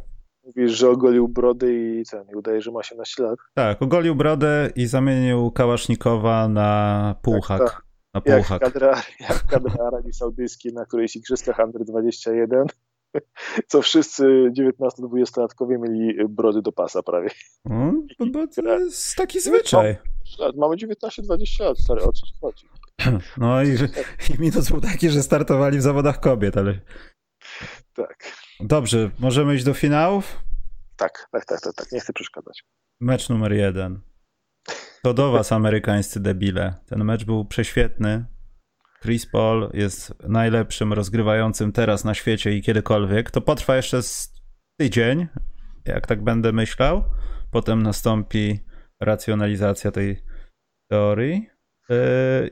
[0.47, 3.39] Mówisz, że ogolił brody i ten, i udaje, że ma się na ślad.
[3.55, 7.59] Tak, ogolił brodę i zamienił Kałasznikowa na półhak.
[7.59, 7.83] Tak, tak.
[8.15, 8.63] Na półhak.
[8.63, 12.67] Jak kadra, jak kadra Arabii Saudyjskiej na którejś igrzyskach Under 21.
[13.71, 17.29] co wszyscy 19-20-latkowie mieli brody do pasa prawie.
[17.65, 19.97] No, bo to jest taki zwyczaj.
[20.57, 22.67] Mamy 19-20 lat, stary, o co chodzi?
[23.39, 23.67] No i,
[24.31, 26.81] i minus był taki, że startowali w zawodach kobiet, ale...
[27.95, 28.46] Tak.
[28.61, 30.43] Dobrze, możemy iść do finałów?
[30.97, 31.93] Tak, tak, tak, tak, tak.
[31.93, 32.65] nie chcę przeszkadzać.
[33.01, 34.01] Mecz numer jeden.
[35.03, 36.75] To do was, amerykańscy debile.
[36.87, 38.25] Ten mecz był prześwietny.
[39.03, 43.31] Chris Paul jest najlepszym rozgrywającym teraz na świecie i kiedykolwiek.
[43.31, 44.33] To potrwa jeszcze z
[44.81, 45.27] tydzień,
[45.85, 47.05] jak tak będę myślał.
[47.51, 48.61] Potem nastąpi
[49.01, 50.23] racjonalizacja tej
[50.91, 51.49] teorii.
[51.89, 51.97] Yy,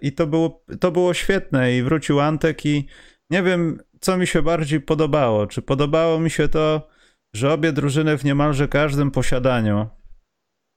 [0.02, 1.76] I to było, to było świetne.
[1.76, 2.88] I wrócił Antek i
[3.30, 5.46] nie wiem, co mi się bardziej podobało.
[5.46, 6.88] Czy podobało mi się to,
[7.34, 9.88] że obie drużyny w niemalże każdym posiadaniu,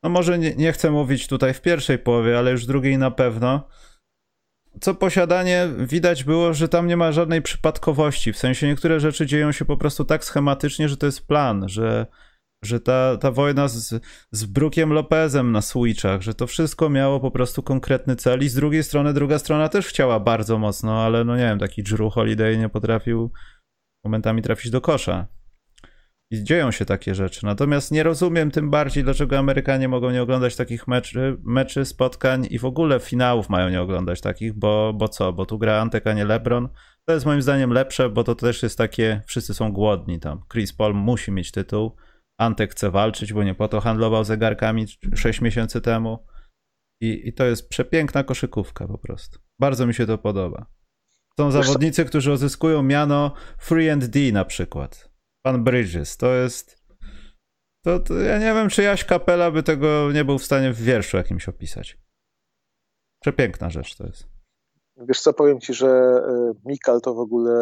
[0.04, 3.68] no może nie, nie chcę mówić tutaj w pierwszej połowie, ale już drugiej na pewno,
[4.82, 8.34] co posiadanie widać było, że tam nie ma żadnej przypadkowości.
[8.34, 12.06] W sensie niektóre rzeczy dzieją się po prostu tak schematycznie, że to jest plan, że,
[12.64, 17.32] że ta, ta wojna z, z Brookiem Lopezem na switchach, że to wszystko miało po
[17.32, 21.36] prostu konkretny cel i z drugiej strony druga strona też chciała bardzo mocno, ale no
[21.38, 23.32] nie wiem, taki Drew Holiday nie potrafił
[24.04, 25.28] momentami trafić do kosza.
[26.32, 27.46] I dzieją się takie rzeczy.
[27.46, 32.60] Natomiast nie rozumiem tym bardziej, dlaczego Amerykanie mogą nie oglądać takich meczy, meczy spotkań i
[32.60, 35.34] w ogóle finałów mają nie oglądać takich, bo, bo co?
[35.34, 36.70] Bo tu gra Antek, a nie LeBron.
[37.06, 40.42] To jest moim zdaniem lepsze, bo to też jest takie, wszyscy są głodni tam.
[40.52, 41.96] Chris Paul musi mieć tytuł.
[42.40, 44.86] Antek chce walczyć, bo nie po to handlował zegarkami
[45.16, 46.26] 6 miesięcy temu.
[47.02, 49.40] I, I to jest przepiękna koszykówka po prostu.
[49.60, 50.66] Bardzo mi się to podoba.
[51.40, 55.10] Są zawodnicy, którzy uzyskują miano Free and D na przykład
[55.48, 56.18] pan Bridges.
[56.18, 56.88] To jest.
[57.86, 60.82] To, to, ja nie wiem, czy Jaś Kapela by tego nie był w stanie w
[60.82, 61.98] wierszu jakimś opisać.
[63.22, 64.37] Przepiękna rzecz to jest.
[64.98, 67.54] Wiesz co, powiem ci, że e, Mikal to w ogóle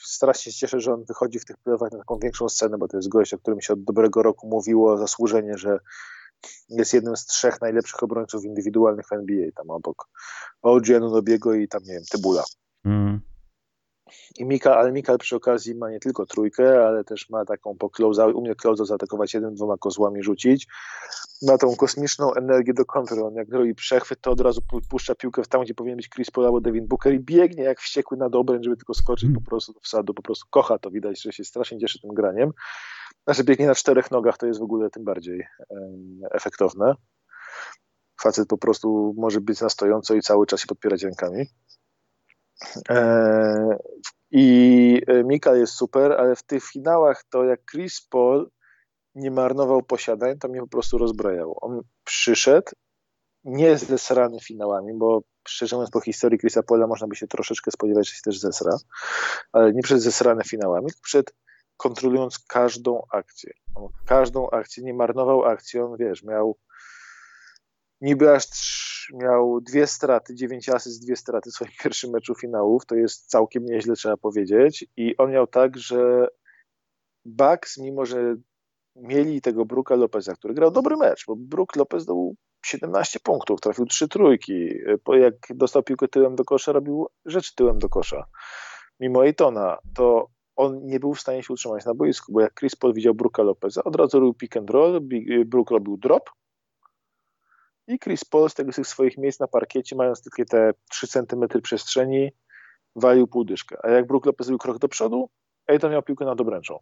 [0.00, 2.96] strasznie się cieszę, że on wychodzi w tych playoffach na taką większą scenę, bo to
[2.96, 5.78] jest gość, o którym się od dobrego roku mówiło zasłużenie, że
[6.68, 10.08] jest jednym z trzech najlepszych obrońców indywidualnych w NBA, tam obok
[10.62, 12.42] OG Anunobiego i tam, nie wiem, Tybula.
[12.84, 13.31] Mm.
[14.38, 17.90] I Mika, ale Mikal przy okazji ma nie tylko trójkę, ale też ma taką po
[17.90, 20.66] close, umie close zaatakować jeden, dwoma kozłami rzucić.
[21.42, 23.24] Ma tą kosmiczną energię do kontry.
[23.24, 26.30] On jak robi przechwyt, to od razu puszcza piłkę w tam, gdzie powinien być Chris
[26.30, 29.42] Paul albo Devin Booker i biegnie jak wściekły na obręcz, żeby tylko skoczyć mm.
[29.42, 30.14] po prostu do wsadu.
[30.14, 32.52] Po prostu kocha to, widać, że się strasznie cieszy tym graniem.
[33.24, 36.94] Znaczy biegnie na czterech nogach, to jest w ogóle tym bardziej um, efektowne.
[38.20, 41.46] Facet po prostu może być na stojąco i cały czas się podpierać rękami.
[42.88, 43.76] E,
[44.30, 48.50] I e, Mika jest super, ale w tych finałach to jak Chris Paul
[49.14, 51.60] nie marnował posiadań, to mnie po prostu rozbrajało.
[51.60, 52.72] On przyszedł
[53.44, 58.08] nie zesrany finałami, bo szczerze mówiąc po historii Chrisa Paula można by się troszeczkę spodziewać,
[58.08, 58.76] że się też zesra,
[59.52, 61.34] ale nie przed zesrane finałami, tylko przed
[61.76, 63.52] kontrolując każdą akcję.
[63.74, 66.56] On każdą akcję, nie marnował akcji, on wiesz, miał
[68.02, 72.94] niby aż miał dwie straty, dziewięć asyst, dwie straty w swoim pierwszym meczu finałów, to
[72.94, 74.86] jest całkiem nieźle, trzeba powiedzieć.
[74.96, 76.28] I on miał tak, że
[77.24, 78.36] Bucks, mimo że
[78.96, 82.34] mieli tego Brooka Lopeza, który grał dobry mecz, bo Brook Lopez dał
[82.66, 84.68] 17 punktów, trafił trzy trójki.
[85.12, 88.24] Jak dostał piłkę tyłem do kosza, robił rzeczy tyłem do kosza.
[89.00, 92.76] Mimo Ejtona, to on nie był w stanie się utrzymać na boisku, bo jak Chris
[92.76, 95.00] Paul widział Brooka Lopeza, od razu robił pick and roll,
[95.46, 96.30] Brook robił drop,
[97.92, 101.62] i Chris Paul z tego tych swoich miejsc na parkiecie, mając tylko te 3 cm
[101.62, 102.32] przestrzeni,
[102.96, 103.76] walił półdyszkę.
[103.82, 105.30] A jak Brook Lopez zrobił krok do przodu,
[105.66, 106.78] Ayton miał piłkę nad obręczą.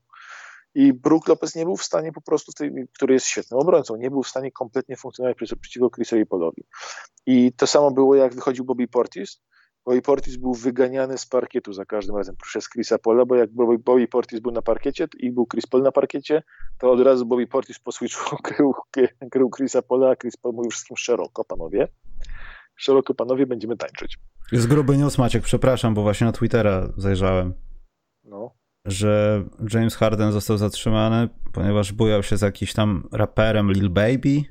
[0.75, 4.11] I Brook Lopez nie był w stanie po prostu, tej, który jest świetnym obrońcą, nie
[4.11, 6.65] był w stanie kompletnie funkcjonować przeciwko Chrisowi Paulowi.
[7.27, 9.43] I to samo było, jak wychodził Bobby Portis,
[9.87, 13.51] Bobby Portis był wyganiany z parkietu za każdym razem przez Chrisa Pola, bo jak
[13.85, 16.43] Bobby Portis był na parkiecie i był Chris Paul na parkiecie,
[16.79, 18.75] to od razu Bobby Portis po switchu krył,
[19.31, 21.89] krył Chrisa Pola, a Chris Paul mówił wszystkim szeroko, panowie.
[22.77, 24.19] Szeroko, panowie, będziemy tańczyć.
[24.53, 27.55] Jest gruby news, Maciek, przepraszam, bo właśnie na Twittera zajrzałem.
[28.25, 28.55] No.
[28.85, 34.45] Że James Harden został zatrzymany, ponieważ bujał się z jakimś tam raperem Lil Baby,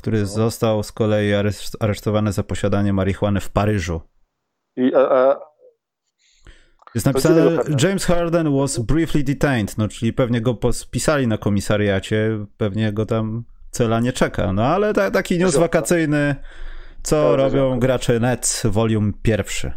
[0.00, 0.26] który no.
[0.26, 1.32] został z kolei
[1.80, 4.00] aresztowany za posiadanie marihuany w Paryżu.
[4.76, 5.40] I, a, a...
[6.94, 12.92] Jest napisane, James Harden was briefly detained, no czyli pewnie go spisali na komisariacie, pewnie
[12.92, 16.36] go tam cela nie czeka, no ale ta, taki news wakacyjny,
[17.02, 19.72] co robią gracze Nets, volume pierwszy.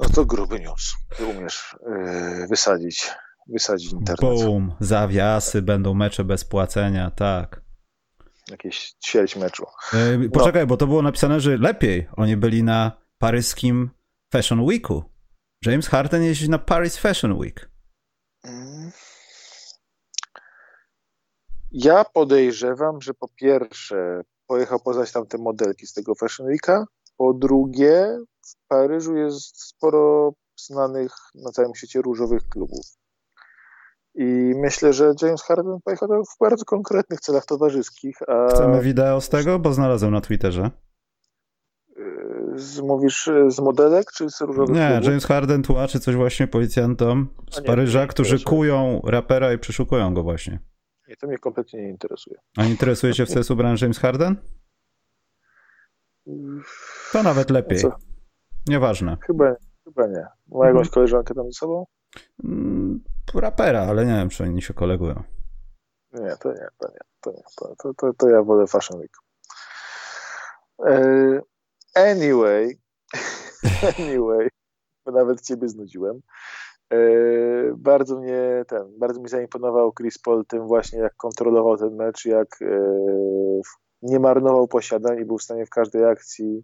[0.00, 3.10] No to gruby news, ty umiesz yy, wysadzić,
[3.48, 4.20] wysadzić internet.
[4.20, 7.60] Boom, zawiasy, będą mecze bez płacenia, tak.
[8.50, 9.66] Jakieś ćwierć meczu.
[10.32, 10.66] Poczekaj, no.
[10.66, 13.90] bo to było napisane, że lepiej oni byli na paryskim
[14.32, 15.02] Fashion Weeku.
[15.66, 17.70] James Harden jeździ na Paris Fashion Week.
[18.44, 18.90] Mm.
[21.72, 26.84] Ja podejrzewam, że po pierwsze pojechał poznać tamte modelki z tego Fashion Weeka,
[27.16, 32.86] po drugie w Paryżu jest sporo znanych na całym świecie różowych klubów.
[34.14, 38.16] I myślę, że James Harden pojechał w bardzo konkretnych celach towarzyskich.
[38.28, 38.48] A...
[38.48, 40.70] Chcemy wideo z tego, bo znalazłem na Twitterze.
[42.54, 45.04] Z, mówisz z modelek, czy z różowych Nie, klubów?
[45.04, 50.14] James Harden tłumaczy coś właśnie policjantom z nie, Paryża, nie, którzy kują rapera i przeszukują
[50.14, 50.60] go właśnie.
[51.08, 52.36] Nie, to mnie kompletnie nie interesuje.
[52.56, 54.36] A interesuje cię w co jest ubrany James Harden?
[57.12, 57.78] To nawet lepiej.
[57.78, 57.96] Co?
[58.68, 59.16] Nieważne.
[59.26, 59.54] Chyba,
[59.84, 60.26] chyba nie.
[60.48, 61.86] Ma jakąś koleżankę tam ze sobą?
[62.44, 63.04] Mm,
[63.34, 65.22] Rapera, ale nie wiem, czy oni się kolegują.
[66.12, 66.98] Nie, to nie, to nie.
[67.20, 67.42] To, nie.
[67.56, 69.16] To, to, to, to ja wolę Fashion Week.
[70.86, 71.40] E,
[71.96, 72.78] Anyway,
[73.98, 74.48] anyway,
[75.06, 76.20] bo nawet ciebie znudziłem.
[76.92, 76.98] E,
[77.76, 82.62] Bardzo mnie ten, bardzo mi zaimponował Chris Paul tym właśnie, jak kontrolował ten mecz, jak
[82.62, 82.80] e,
[84.02, 86.62] nie marnował posiadań i był w stanie w każdej akcji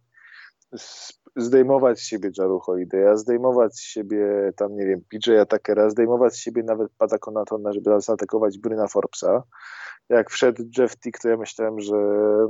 [1.36, 6.36] zdejmować z siebie Jaru Holiday'a, zdejmować z siebie tam, nie wiem, PJ'a Tuckera, zdejmować z
[6.36, 9.42] siebie nawet Pada Konatona, żeby zaatakować Bryna Forbesa.
[10.08, 11.96] Jak wszedł Jeff Tick, to ja myślałem, że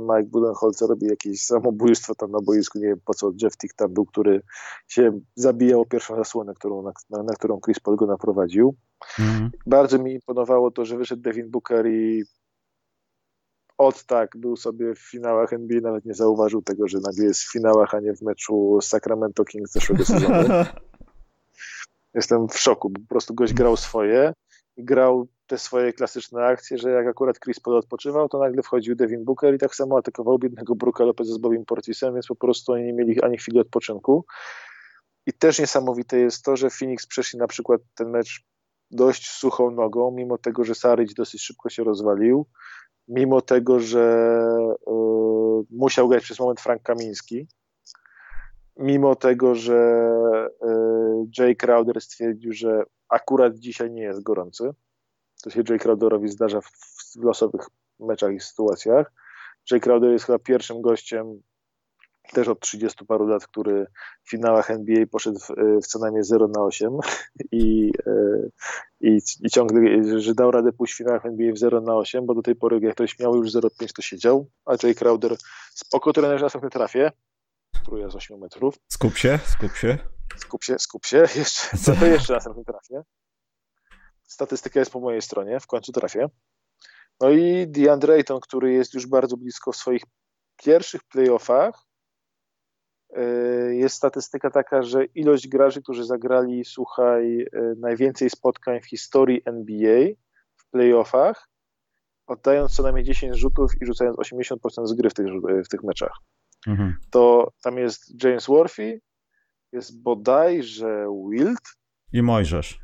[0.01, 2.79] Mike Budenholzer robi jakieś samobójstwo tam na boisku.
[2.79, 4.41] Nie wiem po co Jeff Tick tam był, który
[4.87, 8.75] się zabijał o pierwszą zasłonę, którą, na, na, na którą Chris Paul go naprowadził.
[9.19, 9.51] Mhm.
[9.65, 12.23] Bardzo mi imponowało to, że wyszedł Devin Booker i
[13.77, 17.51] od tak był sobie w finałach NBA, nawet nie zauważył tego, że nagle jest w
[17.51, 20.35] finałach, a nie w meczu Sacramento Kings zeszłego sezonu.
[22.13, 24.33] Jestem w szoku, bo po prostu gość grał swoje
[24.77, 28.95] i grał te swoje klasyczne akcje, że jak akurat Chris Paul odpoczywał, to nagle wchodził
[28.95, 32.71] Devin Booker i tak samo atakował biednego Brooka Lopeza z Bobim Portisem, więc po prostu
[32.71, 34.25] oni nie mieli ani chwili odpoczynku.
[35.25, 38.43] I też niesamowite jest to, że Phoenix przeszli na przykład ten mecz
[38.91, 42.45] dość suchą nogą, mimo tego, że Saric dosyć szybko się rozwalił,
[43.07, 44.37] mimo tego, że
[44.87, 47.47] y, musiał grać przez moment Frank Kamiński,
[48.77, 50.07] mimo tego, że
[50.63, 50.67] y,
[51.39, 54.73] Jay Crowder stwierdził, że akurat dzisiaj nie jest gorący.
[55.43, 57.67] To się Jay Crowderowi zdarza w losowych
[57.99, 59.11] meczach i sytuacjach.
[59.71, 61.41] Jay Crowder jest chyba pierwszym gościem
[62.31, 63.87] też od 30 paru lat, który
[64.23, 65.47] w finałach NBA poszedł w,
[65.83, 66.97] w co najmniej 0 na 8
[67.51, 68.51] i, y,
[69.01, 69.81] i, i ciągle,
[70.19, 72.79] że dał radę pójść w finałach NBA w 0 na 8, bo do tej pory
[72.81, 75.35] jak ktoś miał już 0,5 to siedział, a Jay Crowder
[75.73, 77.11] spoko trenerze następny trafię,
[77.85, 79.97] trójka z 8 metrów, Skup się, skup się.
[80.37, 83.01] skup się, skup się, jeszcze, co to jeszcze następny trafię.
[84.23, 86.27] Statystyka jest po mojej stronie, w końcu trafię.
[87.21, 90.03] No i DeAndre Ayton, który jest już bardzo blisko w swoich
[90.57, 91.83] pierwszych playoffach,
[93.71, 100.07] jest statystyka taka, że ilość graczy, którzy zagrali, słuchaj, yy, najwięcej spotkań w historii NBA
[100.55, 101.49] w playoffach,
[102.27, 104.55] oddając co najmniej 10 rzutów i rzucając 80%
[104.85, 105.27] z gry w tych,
[105.65, 106.17] w tych meczach.
[106.67, 106.95] Mhm.
[107.11, 109.01] To tam jest James Worthy,
[109.71, 111.61] jest bodajże Wild
[112.13, 112.79] I Mojżesz.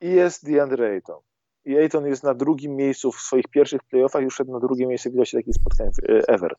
[0.00, 1.20] i jest DeAndre Ayton.
[1.64, 5.10] I Ayton jest na drugim miejscu w swoich pierwszych playoffach, już szedł na drugie miejsce
[5.10, 6.54] w ilości takich spotkań e, ever.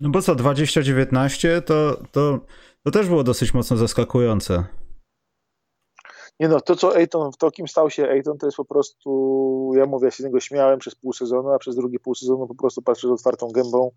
[0.00, 2.38] No bo co, 2019 to, to,
[2.84, 4.64] to też było dosyć mocno zaskakujące.
[6.40, 9.86] Nie no, to co Ayton, to kim stał się Ayton, to jest po prostu, ja
[9.86, 12.54] mówię, ja się z niego śmiałem przez pół sezonu, a przez drugi pół sezonu po
[12.54, 13.90] prostu patrzę z otwartą gębą,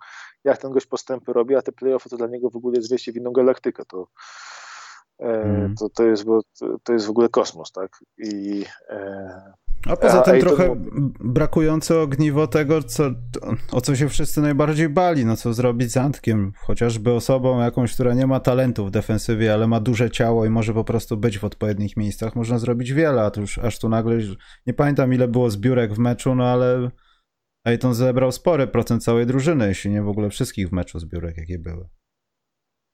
[0.44, 3.12] jak ten gość postępy robi, a te playoffy to dla niego w ogóle jest wejście
[3.12, 4.08] w inną galaktykę, to,
[5.20, 5.76] e, Mm.
[5.76, 8.00] to, to, jest, bo, to, to jest w ogóle kosmos, tak?
[8.18, 9.54] I e,
[9.88, 10.76] A poza A tym Ayton- trochę
[11.20, 13.04] brakujące ogniwo tego, co,
[13.72, 18.14] o co się wszyscy najbardziej bali, no co zrobić z Antkiem, chociażby osobą jakąś, która
[18.14, 21.44] nie ma talentu w defensywie, ale ma duże ciało i może po prostu być w
[21.44, 24.18] odpowiednich miejscach, można zrobić wiele, a tu już aż tu nagle,
[24.68, 26.92] nie pamiętam ile było zbiórek w meczu, no ale
[27.66, 31.60] Ayton zebrał spory procent całej drużyny, jeśli nie w ogóle wszystkich w meczu zbiórek, jakie
[31.60, 31.90] były.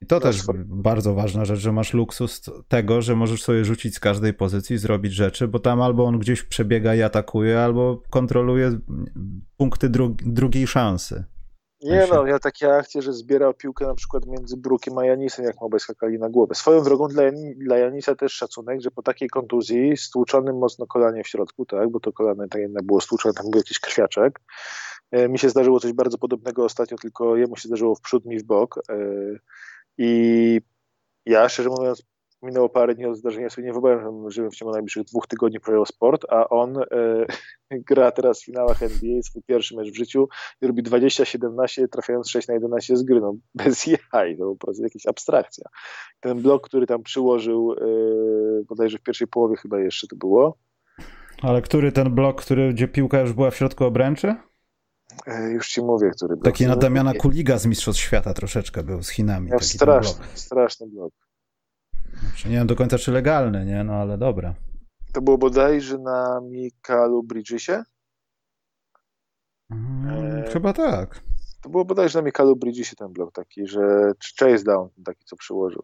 [0.02, 4.00] I to też bardzo ważna rzecz, że masz luksus tego, że możesz sobie rzucić z
[4.00, 8.80] każdej pozycji, zrobić rzeczy, bo tam albo on gdzieś przebiega i atakuje, albo kontroluje
[9.58, 11.24] punkty dru drugiej szansy.
[11.84, 15.56] Nie no, ja takie akcje, że zbierał piłkę na przykład między Brukiem a Janisem, jak
[15.60, 16.56] obaj skakali na głowę.
[16.56, 21.24] Swoją drogą dla, Jani- dla Janisa też szacunek, że po takiej kontuzji, stłuczonym mocno kolanie
[21.24, 24.40] w środku, tak, bo to kolano tak jednak było stłuczone, tam był jakiś krwiaczek.
[25.12, 28.40] E, Mi się zdarzyło coś bardzo podobnego ostatnio, tylko jemu się zdarzyło w przód, mi
[28.40, 28.80] w bok.
[28.90, 28.94] E,
[30.02, 30.62] I
[31.26, 32.04] ja, szczerze mówiąc,
[32.42, 35.86] minęło parę dni od zdarzenia, sobie nie wyobrażam, żebym w ciągu najbliższych dwóch tygodni prowadził
[35.86, 36.86] sport, a on e,
[37.90, 40.28] gra teraz w finałach NBA, swój pierwszy mecz w życiu
[40.62, 43.22] i robi 20-17, trafiając 6 na 11 z gry.
[43.22, 43.34] No,
[43.66, 45.66] bez jaj, to po prostu jakaś abstrakcja.
[46.20, 47.86] Ten blok, który tam przyłożył, e,
[48.64, 50.58] bodajże w pierwszej połowie chyba jeszcze to było,
[51.42, 54.36] Ale który ten blok, który, gdzie piłka już była w środku obręczy?
[55.28, 56.46] E, już ci mówię, który blok.
[56.46, 59.50] Taki na Damiana Kuliga z Mistrzostw Świata troszeczkę był z Chinami.
[59.52, 60.38] Miał straszny, blok.
[60.38, 61.14] straszny blok.
[62.14, 63.84] Znaczy, Nie wiem do końca czy legalny, nie?
[63.84, 64.54] No ale dobra.
[65.14, 67.84] To było bodajże na Mikalu Bridgesie?
[69.72, 70.10] Mm,
[70.44, 71.22] Eee, Chyba tak.
[71.62, 75.82] To było bodajże na Mikalu Bridgesie ten blok taki, że chase down taki, co przyłożył.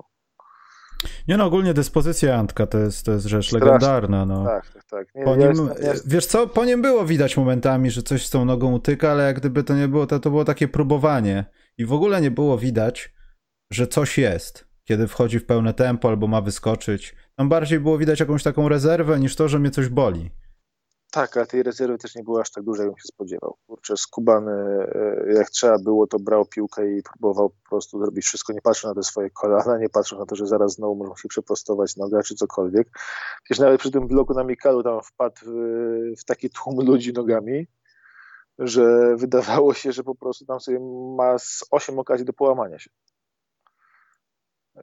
[1.28, 3.66] Nie no, ogólnie dyspozycja Antka to jest, to jest rzecz Straszne.
[3.66, 4.26] legendarna.
[4.26, 4.46] No.
[4.46, 5.08] Tak, tak, tak.
[5.16, 8.30] Nie, Po nim, ja jestem- wiesz co, po nim było widać momentami, że coś z
[8.30, 11.46] tą nogą utyka, ale jak gdyby to nie było, to, to było takie próbowanie.
[11.78, 13.14] I w ogóle nie było widać,
[13.72, 17.16] że coś jest, kiedy wchodzi w pełne tempo albo ma wyskoczyć.
[17.36, 20.32] Tam bardziej było widać jakąś taką rezerwę niż to, że mnie coś boli.
[21.12, 23.58] Tak, ale tej rezerwy też nie było aż tak dużo, jakbym się spodziewał.
[23.68, 28.54] Kurczę, skubany, e, jak trzeba było, to brał piłkę i próbował po prostu zrobić wszystko,
[28.54, 31.28] nie patrzył na te swoje kolana, nie patrzył na to, że zaraz znowu mogą się
[31.28, 32.88] przeprostować noga czy cokolwiek.
[33.44, 35.52] Przecież nawet przy tym bloku na Mikalu tam wpadł w,
[36.20, 37.68] w taki tłum ludzi nogami,
[38.60, 40.80] że wydawało się, że po prostu tam sobie
[41.18, 42.90] ma z 8 okazji do połamania się.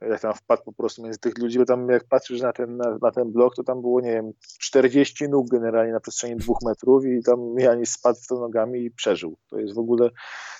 [0.01, 2.97] Jak tam wpadł po prostu między tych ludzi, bo tam jak patrzysz na ten, na,
[3.01, 7.05] na ten blok, to tam było, nie wiem, 40 nóg generalnie na przestrzeni dwóch metrów
[7.05, 9.37] i tam Janis spadł w to nogami i przeżył.
[9.49, 10.09] To jest w ogóle,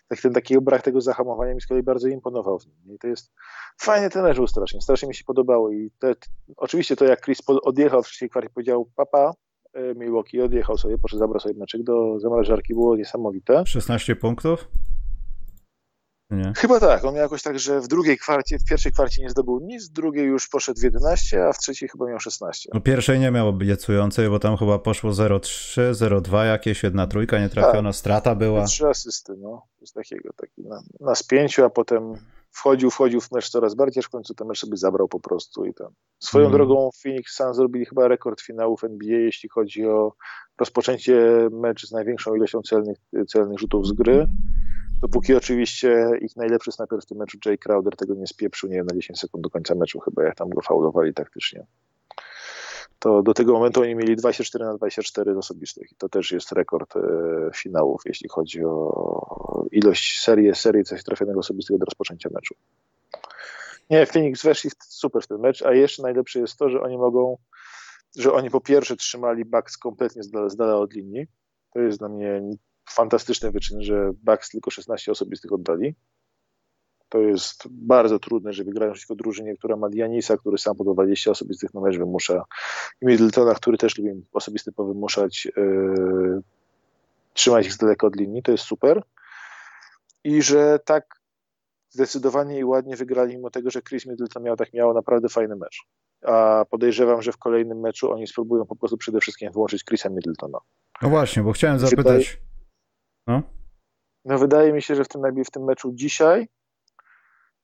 [0.08, 2.96] tak, ten taki brak tego zahamowania mi z kolei bardzo imponował w nim.
[2.96, 3.32] I to jest
[3.82, 6.14] fajny ten mecz był strasznie, strasznie mi się podobało i te,
[6.58, 9.34] oczywiście to jak Chris odjechał w trzeciej kwarcie powiedział papa,
[9.74, 13.64] e, Milwaukee odjechał sobie, poszedł zabrał sobie meczek do zamrażarki, było niesamowite.
[13.66, 14.68] 16 punktów?
[16.34, 16.54] Nie.
[16.58, 19.60] Chyba tak, on miał jakoś tak, że w drugiej kwarcie, w pierwszej kwarcie nie zdobył
[19.60, 22.70] nic, w drugiej już poszedł w 11, a w trzeciej chyba miał 16.
[22.74, 27.50] No pierwszej nie miało obiecującej, bo tam chyba poszło 0,3, 0,2 jakieś, jedna trójka nie
[27.50, 28.66] trafiona, strata była.
[28.66, 32.14] Trzy asysty, no, coś takiego, taki na, na spięciu, a potem
[32.52, 35.66] wchodził, wchodził w mecz coraz bardziej, aż w końcu ten mecz sobie zabrał po prostu
[35.66, 35.88] i tam.
[36.20, 36.58] Swoją Mhm.
[36.58, 40.14] drogą Phoenix Suns zrobili chyba rekord finałów NBA, jeśli chodzi o
[40.60, 44.28] rozpoczęcie mecz z największą ilością celnych, celnych rzutów z gry.
[45.04, 48.86] Dopóki oczywiście ich najlepszy snajper w tym meczu, Jay Crowder, tego nie spieprzył, nie wiem,
[48.86, 51.66] na 10 sekund do końca meczu chyba, jak tam go faulowali taktycznie.
[53.00, 56.52] To do tego momentu oni mieli 24 na 24 z osobistych i to też jest
[56.52, 57.02] rekord e,
[57.56, 62.56] finałów, jeśli chodzi o ilość serii, serii coś trafionego osobistego do rozpoczęcia meczu.
[63.90, 67.38] Nie, Phoenix weszli super w ten mecz, a jeszcze najlepsze jest to, że oni mogą,
[68.18, 71.28] że oni po pierwsze trzymali Bucks kompletnie z dala, z dala od linii.
[71.74, 72.42] To jest dla mnie
[72.90, 75.96] fantastyczny wyczyn, że Bucks tylko 16 osobistych oddali.
[77.10, 81.32] To jest bardzo trudne, żeby grać przeciwko drużynie, która ma Dianisa, który sam po 20
[81.32, 82.44] osobistych na mecz wymusza
[83.02, 86.42] i Middletona, który też lubi osobisty powymuszać, yy,
[87.34, 89.04] trzymać ich z daleka od linii, to jest super.
[90.24, 91.24] I że tak
[91.90, 95.84] zdecydowanie i ładnie wygrali, mimo tego, że Chris Middleton miał tak miał naprawdę fajny mecz.
[96.22, 100.58] A podejrzewam, że w kolejnym meczu oni spróbują po prostu przede wszystkim wyłączyć Chrisa Middletona.
[101.02, 102.42] No właśnie, bo chciałem zapytać.
[103.28, 103.42] No?
[104.26, 106.48] No wydaje mi się, że w tym, w tym meczu dzisiaj,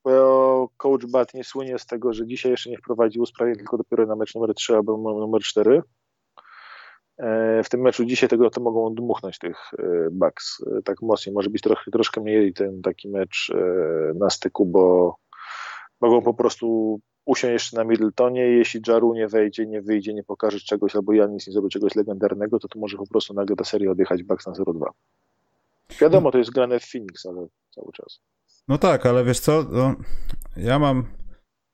[0.03, 4.05] bo coach Bat nie słynie z tego, że dzisiaj jeszcze nie wprowadził usprawień, tylko dopiero
[4.05, 5.81] na mecz numer 3 albo numer 4.
[7.17, 11.33] E, W tym meczu dzisiaj tego to mogą dmuchnąć tych e, Bucks e, tak mocniej.
[11.33, 13.51] Może być trochę, troszkę mniej ten taki mecz
[14.15, 15.15] na styku, bo
[16.01, 20.59] mogą po prostu usiąść jeszcze na Middletonie jeśli Jaru nie wejdzie, nie wyjdzie, nie pokaże
[20.59, 23.91] czegoś, albo Janis nie zrobi czegoś legendarnego, to to może po prostu nagle ta seria
[23.91, 24.85] odjechać Bucks na 0-2.
[26.01, 28.21] Wiadomo, to jest grane w Phoenix, ale cały czas.
[28.67, 29.95] No tak, ale wiesz co, no,
[30.57, 31.05] ja mam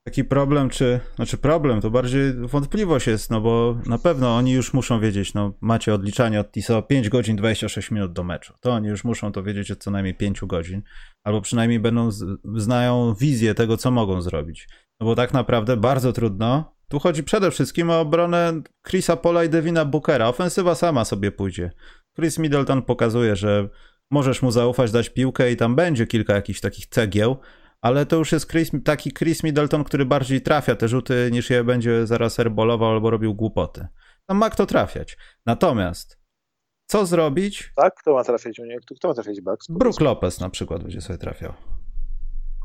[0.06, 4.74] taki problem, czy, znaczy problem, to bardziej wątpliwość jest, no bo na pewno oni już
[4.74, 8.88] muszą wiedzieć, no macie odliczanie od TISO 5 godzin 26 minut do meczu, to oni
[8.88, 10.82] już muszą to wiedzieć od co najmniej 5 godzin,
[11.24, 12.08] albo przynajmniej będą,
[12.54, 14.68] znają wizję tego, co mogą zrobić,
[15.00, 18.52] no bo tak naprawdę bardzo trudno, tu chodzi przede wszystkim o obronę
[18.88, 21.70] Chrisa Pola i Devina Bookera, ofensywa sama sobie pójdzie,
[22.16, 23.68] Chris Middleton pokazuje, że
[24.10, 27.36] możesz mu zaufać, dać piłkę i tam będzie kilka jakichś takich cegieł,
[27.80, 31.64] ale to już jest Chris, taki Chris Middleton, który bardziej trafia te rzuty, niż je
[31.64, 33.86] będzie zaraz airbolował albo robił głupoty.
[34.26, 35.16] Tam ma kto trafiać.
[35.46, 36.26] Natomiast
[36.86, 37.72] co zrobić?
[37.76, 37.94] Tak?
[37.94, 38.80] Kto ma trafiać u niego?
[38.96, 39.66] Kto, ma trafiać Bucks?
[39.70, 41.52] Brook Lopez na przykład będzie sobie trafiał.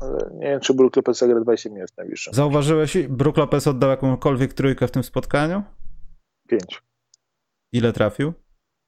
[0.00, 2.34] Ale nie wiem, czy Brook Lopez zagra 20 minut w najbliższym.
[2.34, 5.62] Zauważyłeś, Brook Lopez oddał jakąkolwiek trójkę w tym spotkaniu?
[6.48, 6.82] 5,
[7.72, 8.32] Ile trafił?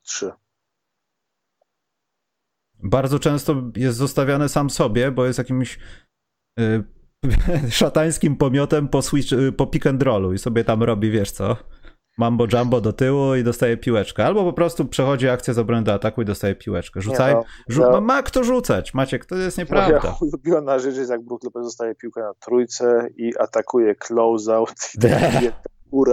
[0.03, 0.31] 3.
[2.85, 5.79] Bardzo często jest zostawiany sam sobie, bo jest jakimś
[6.61, 6.85] y,
[7.71, 11.57] szatańskim pomiotem po, switch, y, po pick and rollu i sobie tam robi, wiesz co,
[12.19, 14.27] mambo jumbo do tyłu i dostaje piłeczkę.
[14.27, 17.01] Albo po prostu przechodzi akcję z obrony do ataku i dostaje piłeczkę.
[17.01, 17.91] Rzucaj, Nie, no, rzu- no.
[17.91, 19.99] ma, ma kto rzucać, Maciek, to jest nieprawda.
[19.99, 24.99] Moja ulubiona rzecz jest, jak Brook Lopez dostaje piłkę na trójce i atakuje closeout i
[25.95, 26.13] tak górę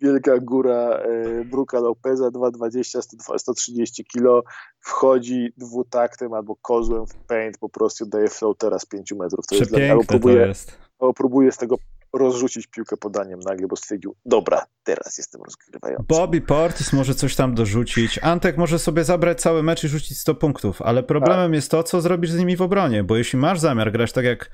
[0.00, 3.00] wielka góra e, Bruka Lopeza, 220,
[3.38, 4.42] 130 kilo,
[4.80, 9.46] wchodzi dwutaktem albo kozłem w paint, po prostu daje floatera z 5 metrów.
[9.46, 10.78] To jest, albo próbuje, to jest.
[10.98, 11.76] Albo próbuje z tego
[12.12, 16.04] rozrzucić piłkę podaniem nagle, bo stwierdził, dobra, teraz jestem rozgrywający.
[16.08, 20.34] Bobby Portis może coś tam dorzucić, Antek może sobie zabrać cały mecz i rzucić 100
[20.34, 21.54] punktów, ale problemem A.
[21.54, 24.50] jest to, co zrobisz z nimi w obronie, bo jeśli masz zamiar grać tak jak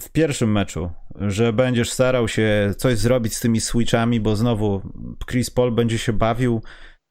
[0.00, 4.82] w pierwszym meczu, że będziesz starał się coś zrobić z tymi switchami, bo znowu
[5.26, 6.62] Chris Paul będzie się bawił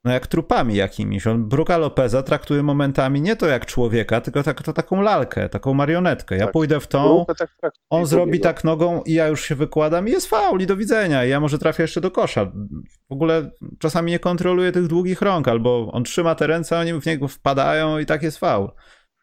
[0.03, 1.27] no jak trupami jakimiś.
[1.27, 5.73] On Bruka Lopeza traktuje momentami nie to jak człowieka, tylko tak, to taką lalkę, taką
[5.73, 6.37] marionetkę.
[6.37, 6.53] Ja tak.
[6.53, 10.27] pójdę w tą, tak on zrobi tak nogą i ja już się wykładam i jest
[10.27, 11.25] faul i do widzenia.
[11.25, 12.51] I ja może trafię jeszcze do kosza.
[13.09, 17.05] W ogóle czasami nie kontroluję tych długich rąk, albo on trzyma te ręce, oni w
[17.05, 18.69] niego wpadają i tak jest faul.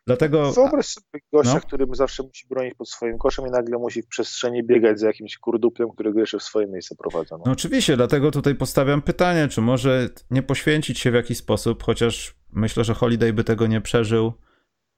[0.07, 0.53] Dlatego...
[0.53, 1.61] Wyobraź sobie gościa, no.
[1.61, 5.39] który zawsze musi bronić pod swoim koszem i nagle musi w przestrzeni biegać za jakimś
[5.39, 7.37] kurduplem, którego jeszcze w swoje miejsce prowadza.
[7.37, 7.43] No.
[7.47, 12.35] no oczywiście, dlatego tutaj postawiam pytanie, czy może nie poświęcić się w jakiś sposób, chociaż
[12.53, 14.33] myślę, że Holiday by tego nie przeżył,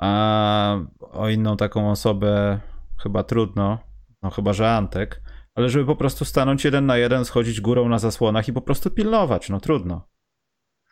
[0.03, 2.61] a o inną taką osobę
[3.03, 3.79] chyba trudno,
[4.23, 5.23] no chyba, że Antek,
[5.55, 8.91] ale żeby po prostu stanąć jeden na jeden, schodzić górą na zasłonach i po prostu
[8.91, 10.09] pilnować, no trudno.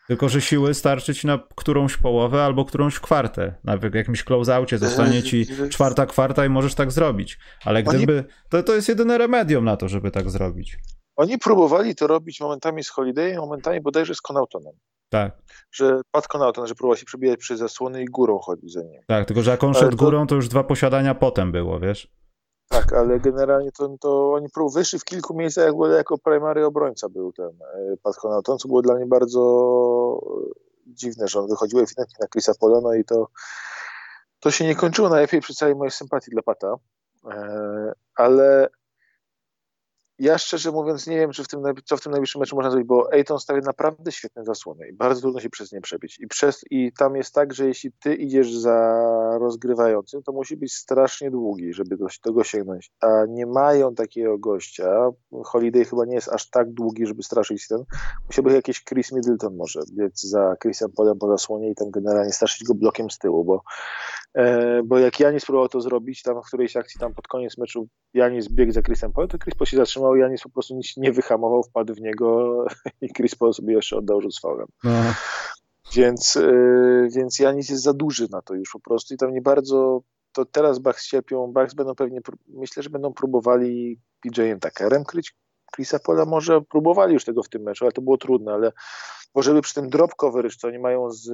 [0.07, 3.55] Tylko, że siły starczy ci na którąś połowę albo którąś kwartę.
[3.63, 7.39] Nawet w jakimś close-outie zostanie ci czwarta kwarta i możesz tak zrobić.
[7.65, 8.23] Ale gdyby...
[8.49, 10.77] To, to jest jedyne remedium na to, żeby tak zrobić.
[11.15, 14.73] Oni próbowali to robić momentami z Holiday, momentami bodajże z Konautonem.
[15.09, 15.37] Tak.
[15.71, 19.01] Że Pat Konauton, że próbował się przebijać przez zasłony i górą chodzić za nim.
[19.07, 20.05] Tak, tylko że jak on szedł to...
[20.05, 22.07] górą, to już dwa posiadania potem było, wiesz?
[22.77, 27.33] Tak, ale generalnie to, to oni wyszli w kilku miejscach, jak jako primary obrońca był
[27.33, 29.41] ten e, Pat Connaughton, co było dla mnie bardzo
[30.21, 33.27] e, dziwne, że on wychodził ewidentnie na Chrisa Pola, no i to,
[34.39, 36.75] to się nie kończyło najlepiej przy całej mojej sympatii dla Pata,
[37.31, 38.67] e, ale
[40.19, 42.87] ja szczerze mówiąc nie wiem, czy w tym, co w tym najbliższym meczu można zrobić,
[42.87, 46.19] bo Ejton stawia naprawdę świetne zasłony i bardzo trudno się przez nie przebić.
[46.19, 49.01] I, przez, I tam jest tak, że jeśli ty idziesz za
[49.39, 52.91] rozgrywającym, to musi być strasznie długi, żeby do tego sięgnąć.
[53.01, 55.09] A nie mają takiego gościa.
[55.45, 57.83] Holiday chyba nie jest aż tak długi, żeby straszyć ten.
[58.27, 62.63] Musiałby jakiś Chris Middleton może biec za Chrisem Polem po zasłonie i tam generalnie straszyć
[62.63, 63.61] go blokiem z tyłu, bo,
[64.83, 68.47] bo jak Janis próbował to zrobić tam w którejś akcji tam pod koniec meczu Janis
[68.47, 71.11] biegł za Chrisem Polem, to Chris Paul się zatrzymał i Janis po prostu nic nie
[71.11, 72.57] wyhamował, wpadł w niego
[73.01, 74.67] i Chris Paul sobie jeszcze oddał rzut z faulem.
[74.83, 74.91] No.
[75.95, 79.41] Więc, yy, więc Janis jest za duży na to już po prostu i tam nie
[79.41, 85.35] bardzo, to teraz Bucks cierpią, Bucks będą pewnie, myślę, że będą próbowali PJ-em Tuckerem kryć
[85.75, 88.71] Chrisa Pola, może próbowali już tego w tym meczu, ale to było trudne, ale
[89.35, 91.29] może by przy tym drop coverage, co oni mają z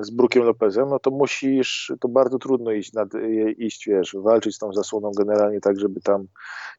[0.00, 3.08] z Brukiem Lopezem, no to musisz, to bardzo trudno iść, nad,
[3.56, 6.26] iść, wiesz, walczyć z tą zasłoną generalnie tak, żeby tam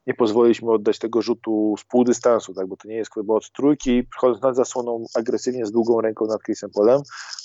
[0.07, 3.35] nie pozwolić mu oddać tego rzutu z pół dystansu, tak, bo to nie jest, bo
[3.35, 7.01] od trójki, przychodząc nad zasłoną agresywnie z długą ręką nad Chrisem Polem,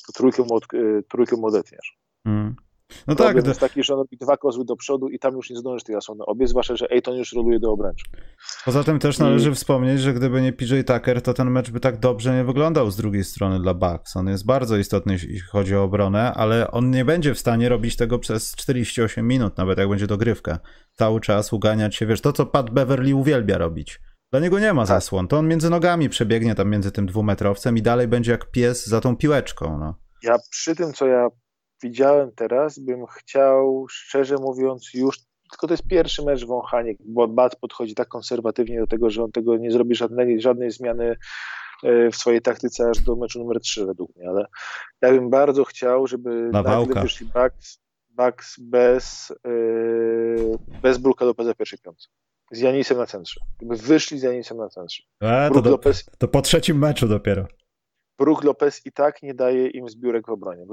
[0.07, 1.99] to trójkę mu, od, y, trójkę mu odetniesz.
[2.25, 2.57] Mm.
[3.07, 3.47] No Problem tak.
[3.47, 5.95] jest taki, że on robi dwa kozły do przodu i tam już nie zdążysz tej
[5.95, 8.05] zasłony obie, zwłaszcza, że Ejton już roluje do obręczy.
[8.65, 9.55] Poza tym też należy I...
[9.55, 12.97] wspomnieć, że gdyby nie PJ Tucker, to ten mecz by tak dobrze nie wyglądał z
[12.97, 14.17] drugiej strony dla Bucks.
[14.17, 17.97] On jest bardzo istotny, jeśli chodzi o obronę, ale on nie będzie w stanie robić
[17.97, 20.59] tego przez 48 minut, nawet jak będzie dogrywka.
[20.93, 24.01] Cały czas uganiać się, wiesz, to co Pat Beverly uwielbia robić.
[24.31, 24.89] Dla niego nie ma tak.
[24.89, 28.87] zasłon, to on między nogami przebiegnie tam między tym dwumetrowcem i dalej będzie jak pies
[28.87, 29.95] za tą piłeczką, no.
[30.23, 31.29] Ja przy tym, co ja
[31.83, 35.19] widziałem teraz, bym chciał, szczerze mówiąc, już
[35.51, 39.33] tylko to jest pierwszy mecz Wąchanie, bo Bat podchodzi tak konserwatywnie do tego, że on
[39.33, 41.17] tego nie zrobi żadnej, żadnej zmiany
[41.85, 44.47] e, w swojej taktyce aż do meczu numer 3 według mnie, ale
[45.03, 47.79] ja bym bardzo chciał, żeby nagle wyszli Bucks,
[48.17, 52.09] Bucks bez, yy, bez Bruka Lopeza pierwszej piątce.
[52.51, 53.41] Z Janisem na centrze.
[53.57, 55.03] Gdyby wyszli z Janisem na centrze.
[55.21, 56.05] A, to, do, Lopez...
[56.19, 57.47] to po trzecim meczu dopiero.
[58.19, 60.67] Brook Lopez i tak nie daje im zbiórek w obronie.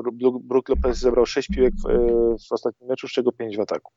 [0.44, 1.88] Brook Lopez zebrał 6 piłek w,
[2.50, 3.94] w ostatnim meczu, z czego 5 w ataku.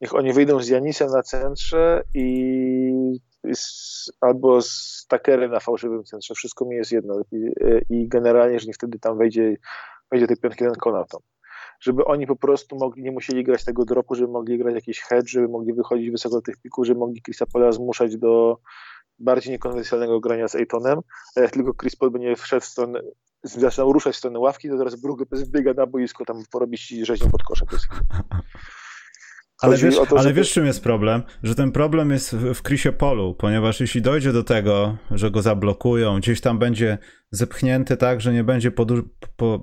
[0.00, 3.18] Niech oni wyjdą z Janisem na centrze i
[3.54, 6.34] z, albo z Takerem na fałszywym centrze.
[6.34, 7.20] Wszystko mi jest jedno.
[7.32, 7.52] I,
[7.90, 9.56] i generalnie, że nie wtedy tam wejdzie,
[10.10, 11.20] wejdzie tej piątki ten Konaton.
[11.80, 15.30] Żeby oni po prostu mogli, nie musieli grać tego dropu, żeby mogli grać jakiś hedge,
[15.30, 18.58] żeby mogli wychodzić wysoko do tych pików, żeby mogli Chrisa Pola zmuszać do,
[19.18, 20.98] bardziej niekonwencjonalnego grania z Ejtonem,
[21.36, 23.00] a jak tylko Chris Paul będzie wszedł w stronę,
[23.42, 27.42] zaczynał ruszać w stronę ławki, to teraz Brook biega na boisko, tam porobić rzeźnią pod
[27.42, 27.68] koszem.
[29.62, 31.22] Ale wiesz, to, ale wiesz, czym jest problem?
[31.42, 35.42] Że ten problem jest w, w Chrisie Polu, ponieważ jeśli dojdzie do tego, że go
[35.42, 36.98] zablokują, gdzieś tam będzie
[37.30, 38.88] zepchnięty tak, że nie będzie pod,
[39.36, 39.62] po,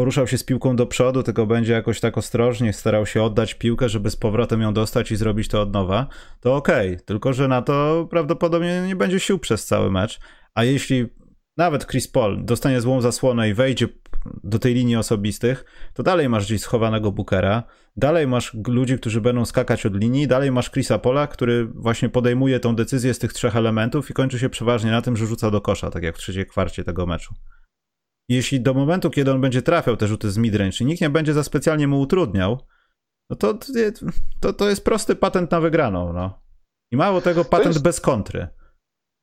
[0.00, 3.88] poruszał się z piłką do przodu, tylko będzie jakoś tak ostrożnie starał się oddać piłkę,
[3.88, 6.06] żeby z powrotem ją dostać i zrobić to od nowa,
[6.40, 6.88] to okej.
[6.88, 7.04] Okay.
[7.04, 10.20] Tylko, że na to prawdopodobnie nie będzie sił przez cały mecz.
[10.54, 11.06] A jeśli
[11.56, 13.88] nawet Chris Paul dostanie złą zasłonę i wejdzie
[14.44, 17.62] do tej linii osobistych, to dalej masz gdzieś schowanego Bookera,
[17.96, 22.60] dalej masz ludzi, którzy będą skakać od linii, dalej masz Chrisa Pola, który właśnie podejmuje
[22.60, 25.60] tą decyzję z tych trzech elementów i kończy się przeważnie na tym, że rzuca do
[25.60, 27.34] kosza, tak jak w trzeciej kwarcie tego meczu.
[28.30, 31.32] Jeśli do momentu, kiedy on będzie trafiał te rzuty z midrange i nikt nie będzie
[31.32, 32.58] za specjalnie mu utrudniał,
[33.30, 33.58] no to,
[34.40, 36.42] to, to jest prosty patent na wygraną, no.
[36.90, 38.48] I mało tego, patent jest, bez kontry.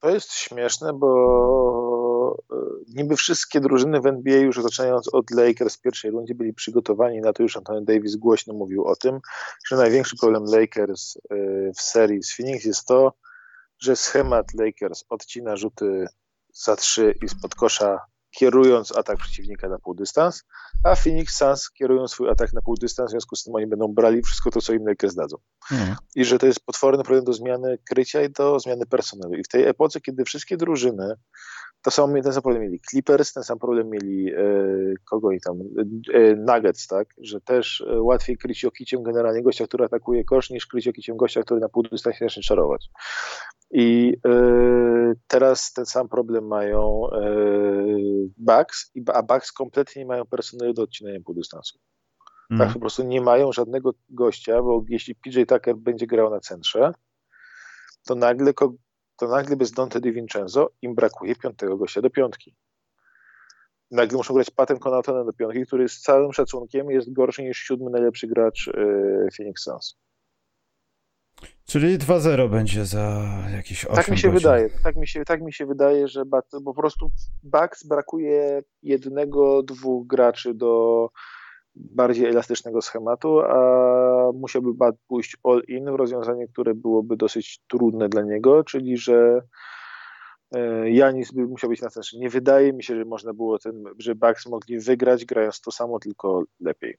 [0.01, 2.55] To jest śmieszne, bo e,
[2.95, 7.33] niby wszystkie drużyny w NBA już zaczynając od Lakers w pierwszej rundzie byli przygotowani na
[7.33, 9.19] to, już Anthony Davis głośno mówił o tym,
[9.67, 11.35] że największy problem Lakers e,
[11.73, 13.13] w serii z Phoenix jest to,
[13.79, 16.07] że schemat Lakers odcina rzuty
[16.53, 17.99] za trzy i spod kosza
[18.37, 20.43] kierując atak przeciwnika na półdystans,
[20.83, 24.21] a Phoenix Suns kierują swój atak na półdystans, w związku z tym oni będą brali
[24.21, 25.37] wszystko to, co im Lakers dadzą.
[25.63, 25.95] Hmm.
[26.15, 29.33] I że to jest potworny problem do zmiany krycia i do zmiany personelu.
[29.33, 31.15] I w tej epoce, kiedy wszystkie drużyny
[31.81, 34.43] to sam, ten sam problem mieli Clippers, ten sam problem mieli e,
[35.05, 35.59] kogo i tam,
[36.13, 40.67] e, Nuggets, tak, że też e, łatwiej kryć okiciem generalnie gościa, który atakuje kosz, niż
[40.67, 42.89] kryć okiciem gościa, który na półdystansie zacznie czarować.
[43.71, 47.35] I e, teraz ten sam problem mają e,
[48.37, 51.79] Bucks, a Bucks kompletnie nie mają personelu do odcinania półdystansu.
[52.51, 52.59] Mm.
[52.59, 56.91] Tak, po prostu nie mają żadnego gościa, bo jeśli PJ Tucker będzie grał na centrze,
[58.05, 58.53] to nagle
[59.17, 62.55] to nagle bez Dante DiVincenzo im brakuje piątego gościa do piątki.
[63.91, 67.89] Nagle muszą grać Patem Konatona do piątki, który z całym szacunkiem jest gorszy niż siódmy
[67.89, 69.97] najlepszy gracz yy, Phoenix Suns.
[71.65, 74.39] Czyli 2-0 będzie za jakieś 8 Tak mi się godzin.
[74.39, 74.69] wydaje.
[74.83, 76.23] Tak mi się, tak mi się wydaje, że
[76.65, 77.11] po prostu
[77.43, 81.09] Bucks brakuje jednego, dwóch graczy do
[81.79, 88.09] bardziej elastycznego schematu, a musiałby Bad pójść all in w rozwiązanie, które byłoby dosyć trudne
[88.09, 89.41] dla niego, czyli że
[90.55, 92.17] e, Janis by musiał być na centrze.
[92.17, 95.99] Nie wydaje mi się, że można było ten, że Bucks mogli wygrać grając to samo,
[95.99, 96.97] tylko lepiej.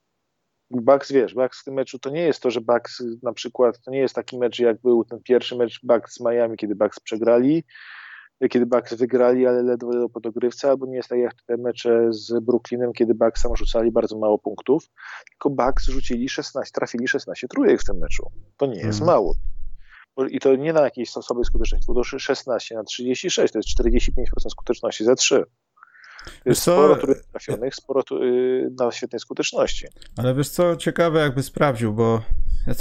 [0.71, 3.91] Bucks, wiesz, Bucks w tym meczu to nie jest to, że Bucks na przykład, to
[3.91, 7.65] nie jest taki mecz jak był ten pierwszy mecz Bucks z Miami, kiedy Bucks przegrali,
[8.51, 12.07] kiedy Bucks wygrali, ale ledwo, ledwo po dogrywce, albo nie jest tak jak te mecze
[12.11, 14.91] z Brooklynem, kiedy Bucks sam rzucali bardzo mało punktów,
[15.31, 18.31] tylko Bucks rzucili 16, trafili 16 trójek w tym meczu.
[18.57, 19.07] To nie jest hmm.
[19.07, 19.35] mało.
[20.31, 24.51] I to nie na jakiejś sobie skuteczności, bo to 16 na 36, to jest 45%
[24.51, 25.45] skuteczności za 3.
[26.25, 29.87] To jest sporo trójek trafionych, sporo y, na świetnej skuteczności.
[30.17, 32.23] Ale wiesz co, ciekawe jakby sprawdził, bo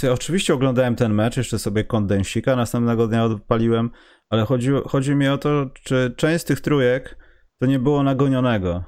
[0.03, 3.89] ja oczywiście oglądałem ten mecz, jeszcze sobie kondensika, następnego dnia odpaliłem,
[4.29, 7.17] ale chodzi, chodzi mi o to, czy część z tych trójek
[7.61, 8.83] to nie było nagonionego.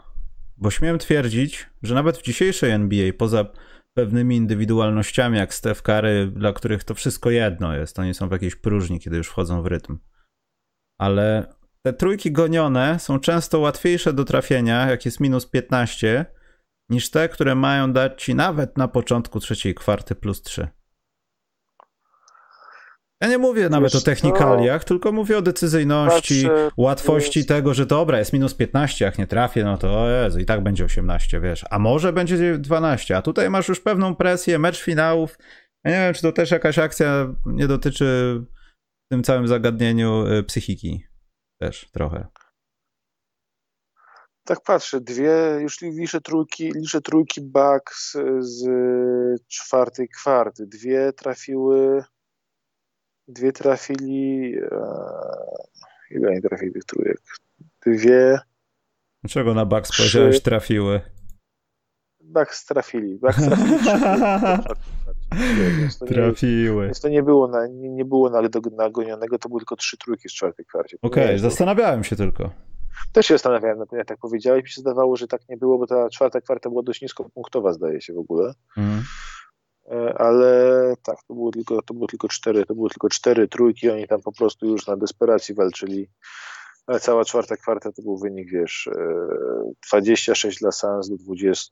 [0.58, 3.46] Bo śmiem twierdzić, że nawet w dzisiejszej NBA, poza
[3.94, 8.56] pewnymi indywidualnościami, jak Steph Curry, dla których to wszystko jedno jest, oni są w jakiejś
[8.56, 10.00] próżni, kiedy już wchodzą w rytm.
[11.00, 11.54] Ale
[11.86, 16.26] te trójki gonione są często łatwiejsze do trafienia, jak jest minus 15,
[16.90, 20.68] niż te, które mają dać ci nawet na początku trzeciej kwarty plus 3.
[23.22, 27.50] Ja nie mówię nawet o technikaliach, tylko mówię o decyzyjności, Patrzę, łatwości jest...
[27.50, 30.64] tego, że dobra, jest minus 15, jak nie trafię, no to o Jezu, i tak
[30.64, 31.66] będzie 18, wiesz.
[31.70, 35.38] A może będzie 12, a tutaj masz już pewną presję, mecz finałów.
[35.84, 38.06] Ja nie wiem, czy to też jakaś akcja nie dotyczy
[39.06, 41.04] w tym całym zagadnieniu y, psychiki.
[41.62, 42.28] Też trochę.
[44.44, 48.68] Tak patrzę, dwie, już liczę trójki, liczę trójki Bucks z
[49.48, 50.68] czwartej kwarty.
[50.68, 52.04] Dwie trafiły
[53.30, 54.56] Dwie trafili.
[54.58, 54.80] E,
[56.12, 57.22] ile nie trafili tych trójek?
[57.86, 58.40] Dwie.
[59.24, 60.02] Dlaczego na Bucks trzy...
[60.02, 61.02] powiedziałeś trafiły?
[62.22, 63.20] Bucks trafili.
[63.20, 63.78] Bucks trafili.
[65.80, 66.82] więc Trafiły.
[66.82, 68.30] Nie, więc to nie było, na, nie, nie było
[68.78, 70.98] nagonionego, to były tylko trzy trójki z czwartej kwarcie.
[71.02, 72.52] Okej, okay, zastanawiałem się tylko.
[73.14, 76.10] Też się zastanawiałem, jak tak powiedziałeś, mi się zdawało, że tak nie było, bo ta
[76.10, 78.54] czwarta kwarta była dość nisko punktowa, zdaje się w ogóle.
[78.78, 79.04] Mm.
[79.92, 83.90] E, ale tak, to było tylko, to było tylko cztery, to były tylko cztery trójki,
[83.90, 86.10] oni tam po prostu już na desperacji walczyli.
[86.88, 88.90] Ale cała czwarta kwarta to był wynik, wiesz,
[89.90, 91.72] 26 e, dla Suns do 20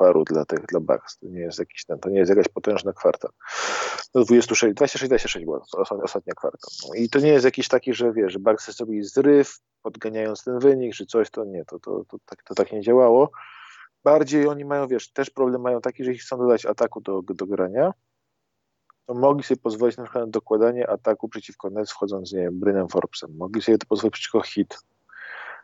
[0.00, 1.18] paru dla tych, dla Bucks.
[1.18, 3.28] To nie jest jakiś ten, to nie jest jakaś potężna kwarta.
[4.14, 5.60] Do 26, 26, 26 była
[6.02, 6.68] ostatnia kwarta.
[6.88, 10.58] No I to nie jest jakiś taki, że wiesz, że Bucks zrobili zryw, podganiając ten
[10.58, 13.30] wynik, czy coś, to nie, to, to, to, tak, to tak nie działało.
[14.04, 17.46] Bardziej oni mają, wiesz, też problem mają taki, że jeśli chcą dodać ataku do, do
[17.46, 17.92] grania,
[19.06, 22.88] to mogli sobie pozwolić na przykład na dokładanie ataku przeciwko Nets wchodząc, nie wiem, Brynem
[22.88, 23.36] Forbesem.
[23.36, 24.78] Mogli sobie to pozwolić przeciwko Hit.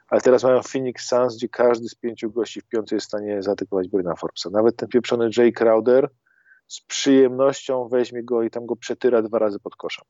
[0.09, 3.43] Ale teraz mają Phoenix Suns, gdzie każdy z pięciu gości w piątej jest w stanie
[3.43, 4.51] zaatakować Bryna Forbesa.
[4.51, 6.11] Nawet ten pieprzony Jay Crowder
[6.66, 10.05] z przyjemnością weźmie go i tam go przetyra dwa razy pod koszem.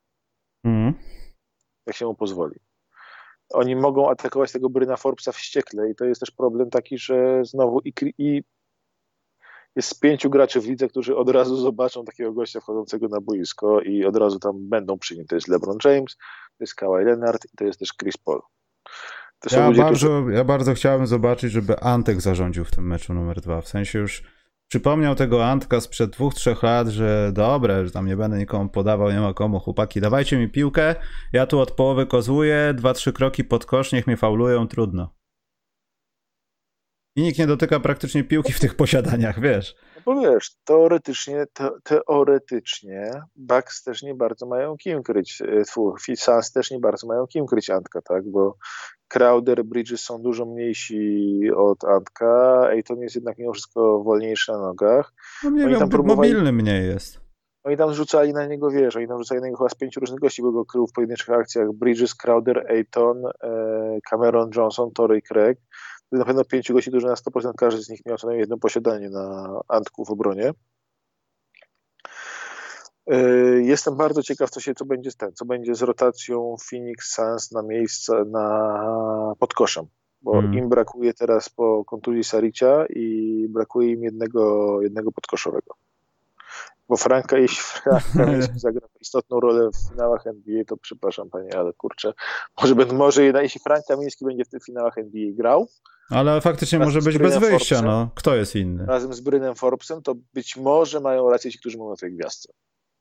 [0.64, 0.94] Mm.
[1.86, 2.56] Jak się mu pozwoli.
[3.50, 7.80] Oni mogą atakować tego Bryna Forbesa wściekle i to jest też problem taki, że znowu
[7.84, 8.42] i, i
[9.76, 14.04] jest pięciu graczy w lidze, którzy od razu zobaczą takiego gościa wchodzącego na boisko i
[14.04, 15.26] od razu tam będą przy nim.
[15.26, 16.16] To jest LeBron James,
[16.58, 18.40] to jest Kawhi Leonard i to jest też Chris Paul.
[19.52, 20.34] Ja bardzo, którzy...
[20.34, 23.60] ja bardzo chciałem zobaczyć, żeby Antek zarządził w tym meczu numer dwa.
[23.60, 24.22] W sensie już
[24.68, 29.10] przypomniał tego Antka sprzed dwóch, trzech lat, że dobre, że tam nie będę nikomu podawał,
[29.10, 30.94] nie ma komu, chłopaki, dawajcie mi piłkę,
[31.32, 35.16] ja tu od połowy kozłuję, dwa, trzy kroki pod kosz, niech mnie faulują, trudno.
[37.16, 39.74] I nikt nie dotyka praktycznie piłki w tych posiadaniach, wiesz.
[40.06, 46.52] No bo wiesz, teoretycznie, te, teoretycznie Bucks też nie bardzo mają kim kryć, e, Suns
[46.52, 48.56] też nie bardzo mają kim kryć Antka, tak, bo
[49.08, 55.12] Crowder, Bridges są dużo mniejsi od Antka, Ayton jest jednak mimo wszystko wolniejszy na nogach.
[55.44, 56.30] No nie wiem, próbowali...
[56.30, 57.20] mobilny mniej jest.
[57.64, 60.20] Oni tam rzucali na niego, wiesz, oni tam rzucali na niego chyba z pięciu różnych
[60.20, 65.58] gości, bo go krył w pojedynczych akcjach Bridges, Crowder, Ayton, e, Cameron Johnson, Torrey Craig
[66.12, 69.10] na pewno pięciu gości, którzy na 100% każdy z nich miał co najmniej jedno posiadanie
[69.10, 70.52] na Antku w obronie.
[73.06, 77.14] Yy, jestem bardzo ciekaw, co się co będzie z ten, co będzie z rotacją Phoenix
[77.14, 79.86] Suns na miejsce na podkoszem,
[80.22, 80.54] bo hmm.
[80.54, 85.74] im brakuje teraz po kontuzji Saricia i brakuje im jednego, jednego podkoszowego.
[86.88, 88.26] Bo Franka, jeśli Franka
[88.56, 92.12] zagra istotną rolę w finałach NBA, to przepraszam panie, ale kurczę,
[92.62, 95.68] może, może jeśli Frank Kamiński będzie w tych finałach NBA grał,
[96.10, 98.10] ale faktycznie może być bez wyjścia, Forbesem, no.
[98.14, 98.86] Kto jest inny?
[98.86, 102.52] Razem z Brynem Forbesem, to być może mają rację ci, którzy mówią o tej gwiazdce.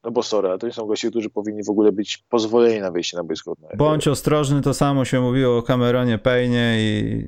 [0.05, 3.17] No bo sorry, to nie są goście, którzy powinni w ogóle być pozwoleni na wyjście
[3.17, 3.55] na boisko.
[3.77, 7.25] Bądź ostrożny, to samo się mówiło o Cameronie Payne i,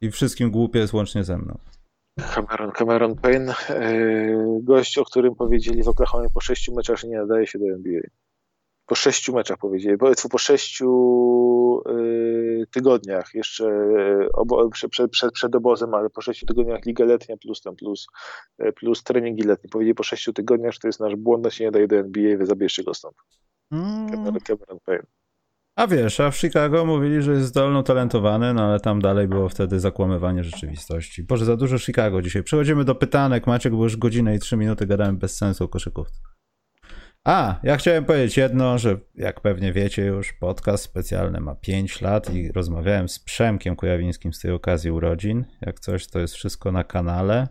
[0.00, 1.58] i wszystkim głupie jest łącznie ze mną.
[2.34, 7.16] Cameron, Cameron Payne, yy, gość, o którym powiedzieli w Oklahoma po sześciu meczach, że nie
[7.16, 8.00] nadaje się do NBA
[8.86, 10.90] po sześciu meczach powiedzieli, po, po sześciu
[11.88, 17.36] y, tygodniach jeszcze y, obo, przed, przed, przed obozem, ale po sześciu tygodniach Liga Letnia
[17.36, 18.06] plus tam plus,
[18.62, 19.70] y, plus treningi letnie.
[19.70, 22.46] Powiedzieli po sześciu tygodniach, że to jest nasz błąd, się nie daje do NBA, wy
[22.46, 23.16] zabierzcie go stąd.
[23.72, 24.10] Mm.
[24.10, 25.06] Cameron, Cameron Payne.
[25.76, 29.48] A wiesz, a w Chicago mówili, że jest zdolno talentowany, no ale tam dalej było
[29.48, 31.22] wtedy zakłamywanie rzeczywistości.
[31.22, 32.42] Boże, za dużo Chicago dzisiaj.
[32.42, 33.46] Przechodzimy do pytanek.
[33.46, 36.33] Maciek, bo już godzinę i trzy minuty gadałem bez sensu o koszykówce.
[37.24, 42.34] A, ja chciałem powiedzieć jedno, że jak pewnie wiecie już, podcast specjalny ma 5 lat
[42.34, 45.44] i rozmawiałem z Przemkiem Kujawińskim z tej okazji urodzin.
[45.60, 47.48] Jak coś, to jest wszystko na kanale.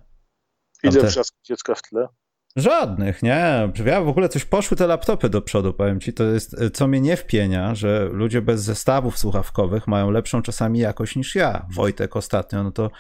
[0.84, 1.08] Idę te...
[1.08, 2.08] wrzask dziecka w tle.
[2.56, 3.72] Żadnych, nie.
[3.86, 6.14] Ja w ogóle coś poszły te laptopy do przodu, powiem ci.
[6.14, 11.16] To jest, co mnie nie wpienia, że ludzie bez zestawów słuchawkowych mają lepszą czasami jakość
[11.16, 11.68] niż ja.
[11.76, 12.92] Wojtek ostatnio, no to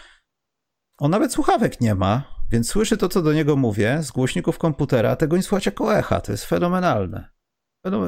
[0.98, 2.24] on nawet słuchawek nie ma,
[2.54, 5.98] więc słyszy to, co do niego mówię z głośników komputera, a tego nie słuchać jako
[5.98, 6.22] echa.
[6.22, 7.30] To jest fenomenalne.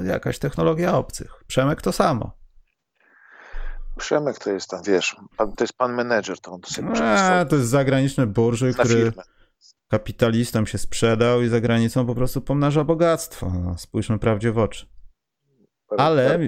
[0.03, 1.43] Jakaś technologia obcych.
[1.47, 2.37] Przemek to samo.
[3.97, 7.55] Przemek to jest tam, wiesz, to jest pan menedżer, to on to sobie eee, To
[7.55, 9.23] jest zagraniczny burżuj, który firmę.
[9.87, 13.51] kapitalistom się sprzedał i za granicą po prostu pomnaża bogactwo.
[13.63, 14.85] No, spójrzmy prawdzie w oczy.
[15.97, 16.39] Ale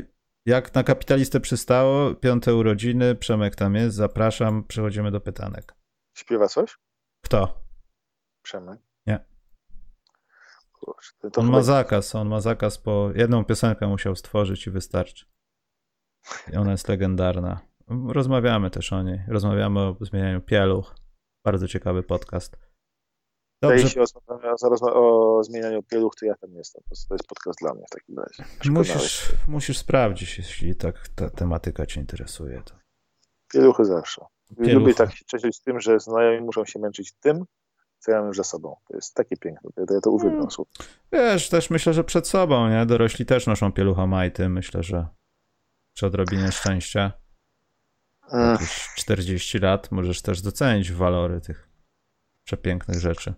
[0.45, 5.75] jak na kapitalistę przystało, piąte urodziny, Przemek tam jest, zapraszam, przechodzimy do pytanek.
[6.13, 6.77] Śpiewa coś?
[7.21, 7.66] Kto?
[8.47, 8.79] Przemek?
[9.07, 9.25] Nie.
[10.71, 15.25] Kurczę, on ma zakaz, on ma zakaz, po jedną piosenkę musiał stworzyć i wystarczy.
[16.53, 17.59] I ona jest legendarna.
[18.07, 19.19] Rozmawiamy też o niej.
[19.27, 20.95] Rozmawiamy o zmienianiu pieluch.
[21.45, 22.57] Bardzo ciekawy podcast.
[23.61, 23.83] Dobrze.
[23.83, 24.01] Jeśli
[24.81, 26.83] o, o zmienianiu pieluch, to ja tam jestem.
[27.09, 28.43] To jest podcast dla mnie w takim razie.
[28.69, 32.61] Musisz, musisz sprawdzić, jeśli tak ta tematyka cię interesuje.
[32.65, 32.75] To...
[33.53, 34.25] Pieluchy zawsze.
[34.57, 34.73] Pieluchy.
[34.73, 37.45] Lubię tak się cieszyć z tym, że znajomi muszą się męczyć tym,
[37.99, 38.75] co ja mam już za sobą.
[38.87, 40.47] To jest takie piękne, to ja to uwielbiam.
[40.47, 40.65] Hmm.
[41.11, 42.85] Wiesz, też myślę, że przed sobą, nie?
[42.85, 45.07] Dorośli też noszą pielucha majty, myślę, że
[45.93, 47.11] przy odrobinie szczęścia
[48.33, 51.69] jakieś 40 lat możesz też docenić walory tych
[52.43, 53.33] przepięknych rzeczy.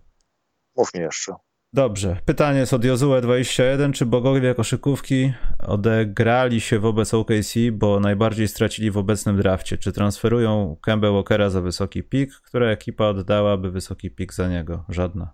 [0.76, 1.34] Mów mi jeszcze.
[1.74, 2.18] Dobrze.
[2.26, 3.94] Pytanie jest od Jozue21.
[3.94, 5.34] Czy bogowie koszykówki
[5.68, 9.78] odegrali się wobec OKC, bo najbardziej stracili w obecnym drafcie?
[9.78, 12.32] Czy transferują Kemba Walkera za wysoki pik?
[12.46, 14.86] Która ekipa oddałaby wysoki pik za niego?
[14.90, 15.34] Żadna.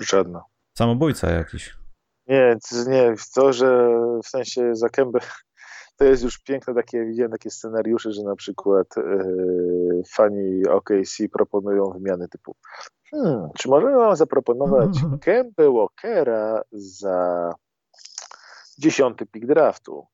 [0.00, 0.44] Żadna.
[0.78, 1.76] Samobójca jakiś.
[2.26, 2.56] Nie,
[2.88, 3.88] nie, to, że
[4.24, 5.20] w sensie za Kembę
[6.02, 11.90] to jest już piękne takie, widziałem takie scenariusze, że na przykład yy, fani OKC proponują
[11.90, 12.56] wymiany typu
[13.10, 14.90] Hmm, czy możemy wam zaproponować
[15.20, 17.50] Kemba Walkera za
[18.78, 20.06] dziesiąty pik draftu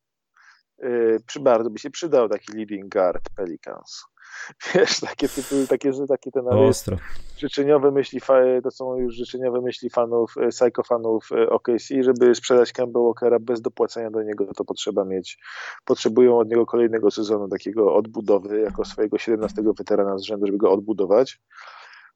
[1.41, 4.05] bardzo by się przydał taki leading guard Pelicans.
[4.74, 6.97] Wiesz, takie typy, takie, że takie ten Ostro.
[7.37, 8.20] życzeniowe myśli,
[8.62, 13.61] to są już życzeniowe myśli fanów, e, psychofanów e, OKC, żeby sprzedać Kemba Walkera bez
[13.61, 15.39] dopłacenia do niego, to potrzeba mieć,
[15.85, 20.72] potrzebują od niego kolejnego sezonu takiego odbudowy, jako swojego 17 weterana z rzędu, żeby go
[20.72, 21.41] odbudować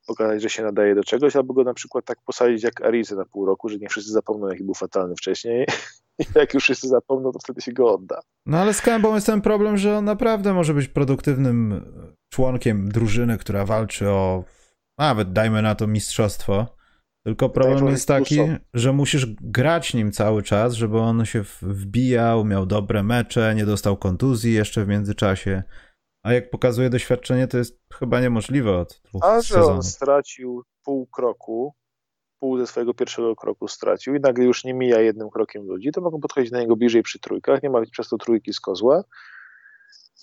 [0.07, 3.25] pokazać, że się nadaje do czegoś, albo go na przykład tak posadzić jak Arizę na
[3.25, 5.67] pół roku, że nie wszyscy zapomną, jaki był fatalny wcześniej.
[6.19, 8.21] I jak już wszyscy zapomną, to wtedy się go odda.
[8.47, 11.85] No ale z Kębą jest ten problem, że on naprawdę może być produktywnym
[12.33, 14.45] członkiem drużyny, która walczy o
[14.99, 16.67] nawet dajmy na to mistrzostwo.
[17.25, 18.39] Tylko problem jest taki,
[18.75, 23.97] że musisz grać nim cały czas, żeby on się wbijał, miał dobre mecze, nie dostał
[23.97, 25.63] kontuzji jeszcze w międzyczasie.
[26.23, 31.07] A jak pokazuje doświadczenie, to jest chyba niemożliwe od dwóch A że on stracił pół
[31.07, 31.75] kroku,
[32.39, 36.01] pół ze swojego pierwszego kroku stracił i nagle już nie mija jednym krokiem ludzi, to
[36.01, 39.05] mogą podchodzić na niego bliżej przy trójkach, nie ma przez to trójki z kozła.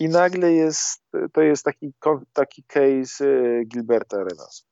[0.00, 1.92] I nagle jest, to jest taki,
[2.32, 4.66] taki case e, Gilberta Arenas.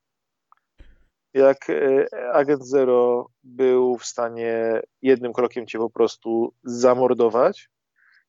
[1.34, 7.70] Jak e, agent Zero był w stanie jednym krokiem cię po prostu zamordować,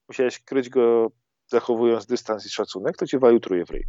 [0.08, 1.12] musiałeś kryć go
[1.52, 3.84] zachowując dystans i szacunek, to cię walił truje w ryj.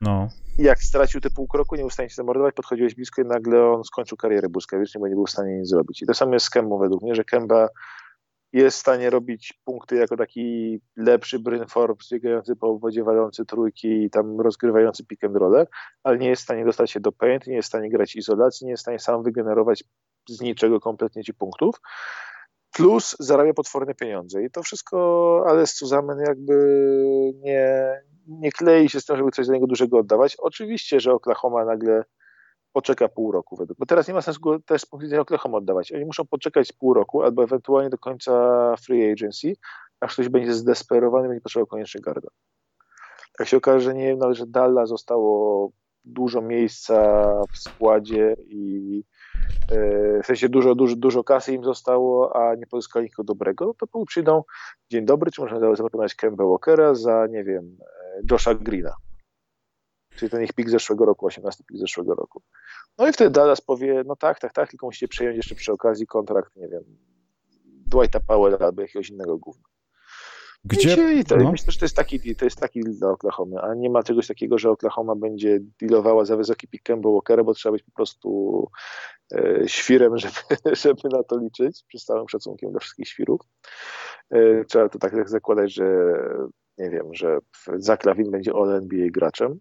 [0.00, 0.28] No.
[0.58, 3.70] Jak stracił te pół kroku, nie był w stanie się zamordować, podchodziłeś blisko i nagle
[3.70, 6.02] on skończył karierę błyskawicznie, bo nie był w stanie nic zrobić.
[6.02, 7.68] I to samo jest z Kembą według mnie, że Kemba
[8.52, 13.88] jest w stanie robić punkty jako taki lepszy Bryn Forbes, biegający po obwodzie, walący trójki
[13.88, 15.66] i tam rozgrywający pick and roll,
[16.02, 18.64] ale nie jest w stanie dostać się do paint, nie jest w stanie grać izolacji,
[18.64, 19.84] nie jest w stanie sam wygenerować
[20.28, 21.80] z niczego kompletnie ci punktów
[22.78, 24.42] plus zarabia potworne pieniądze.
[24.42, 26.54] I to wszystko, ale z Suzamen jakby
[27.34, 27.92] nie,
[28.26, 30.36] nie klei się z tym, żeby coś za niego dużego oddawać.
[30.36, 32.04] Oczywiście, że Oklahoma nagle
[32.72, 35.58] poczeka pół roku według, bo teraz nie ma sensu go też z punktu widzenia Oklahoma
[35.58, 35.92] oddawać.
[35.92, 38.32] Oni muszą poczekać pół roku albo ewentualnie do końca
[38.76, 39.52] free agency,
[40.00, 42.28] aż ktoś będzie zdesperowany będzie potrzebował koniecznie garda.
[43.38, 45.70] Jak się okaże, że nie wiem, że Dalla zostało
[46.04, 47.22] dużo miejsca
[47.52, 49.04] w składzie i
[50.22, 54.44] w sensie dużo, dużo, dużo kasy im zostało, a nie pozyskali nikogo dobrego, to przyjdą,
[54.90, 58.94] dzień dobry, czy można zaproponować Kemba Walkera za, nie wiem, e, Josha Greena.
[60.16, 62.42] Czyli ten ich pik zeszłego roku, 18 pik zeszłego roku.
[62.98, 66.06] No i wtedy Dallas powie, no tak, tak, tak, tylko musicie przejąć jeszcze przy okazji
[66.06, 66.82] kontrakt, nie wiem,
[67.86, 69.68] Dwighta Powella albo jakiegoś innego gówna.
[70.64, 71.14] Gdzie?
[71.14, 71.50] I, to, no.
[71.52, 74.26] Myślę, że to jest taki to jest taki deal dla Oklahoma, a nie ma czegoś
[74.26, 78.70] takiego, że Oklahoma będzie dealowała za wysoki pick Kemba Walkera, bo trzeba być po prostu
[79.34, 80.36] e, świrem, żeby,
[80.72, 83.40] żeby na to liczyć, przy całym szacunkiem dla wszystkich świrów.
[84.30, 85.84] E, trzeba to tak zakładać, że
[86.78, 87.38] nie wiem, że
[87.76, 89.58] Zaklawin będzie All NBA graczem.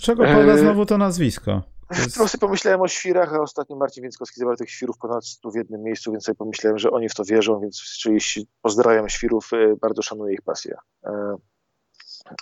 [0.00, 1.62] Czego pada e, znowu to nazwisko?
[1.90, 2.14] Jest...
[2.14, 5.82] sobie pomyślałem o świrach, a ostatnio Marcin Więckowski zebrał tych świrów ponad 100 w jednym
[5.82, 8.20] miejscu, więc sobie pomyślałem, że oni w to wierzą, więc czyli
[8.62, 10.76] pozdrawiam świrów, e, bardzo szanuję ich pasję.
[11.04, 11.36] E,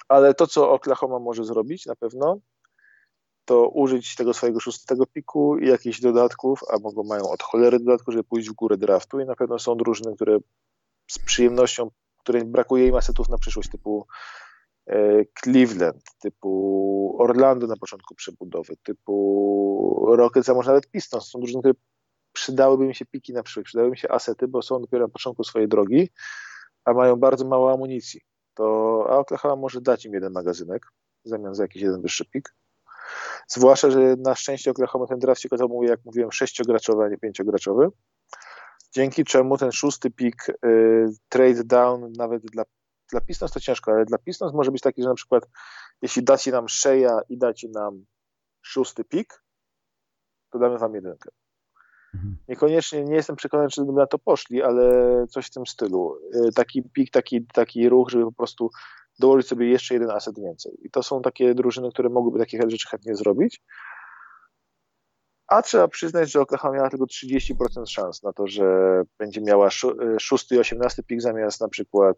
[0.08, 2.38] ale to, co Oklahoma może zrobić na pewno,
[3.44, 8.12] to użyć tego swojego szóstego piku i jakichś dodatków, a mogą mają od cholery dodatku,
[8.12, 10.38] żeby pójść w górę draftu i na pewno są drużyny, które
[11.10, 14.06] z przyjemnością, której brakuje im asetów na przyszłość, typu
[15.42, 21.28] Cleveland, typu Orlando na początku przebudowy, typu Rockets, a może nawet Pistons.
[21.28, 21.74] Są drużyny, które
[22.32, 25.44] przydałyby mi się piki na przyszłość, przydałyby mi się asety, bo są dopiero na początku
[25.44, 26.10] swojej drogi,
[26.84, 28.20] a mają bardzo mało amunicji.
[28.54, 28.64] To,
[29.18, 30.86] Oklahoma może dać im jeden magazynek
[31.24, 32.54] w zamian za jakiś jeden wyższy pik.
[33.48, 35.48] Zwłaszcza, że na szczęście Oklahoma ten draft się
[35.82, 37.88] jak mówiłem, sześciograczowy, a nie pięciograczowy.
[38.94, 42.64] Dzięki czemu ten szósty pik y, trade down nawet dla
[43.12, 45.48] dla Pistons to ciężko, ale dla Pistons może być taki, że na przykład
[46.02, 48.04] jeśli dacie nam Sheya i dacie nam
[48.62, 49.44] szósty pik,
[50.50, 51.30] to damy wam jedynkę.
[52.14, 52.36] Mhm.
[52.48, 54.86] Niekoniecznie, nie jestem przekonany, czy by na to poszli, ale
[55.28, 56.16] coś w tym stylu.
[56.34, 58.70] Y, taki pik, taki, taki ruch, żeby po prostu
[59.18, 60.72] dołożyć sobie jeszcze jeden aset więcej.
[60.82, 63.62] I to są takie drużyny, które mogłyby takie rzeczy chętnie zrobić.
[65.46, 68.64] A trzeba przyznać, że Oklahoma miała tylko 30% szans na to, że
[69.18, 72.16] będzie miała y, szósty i osiemnasty pik zamiast na przykład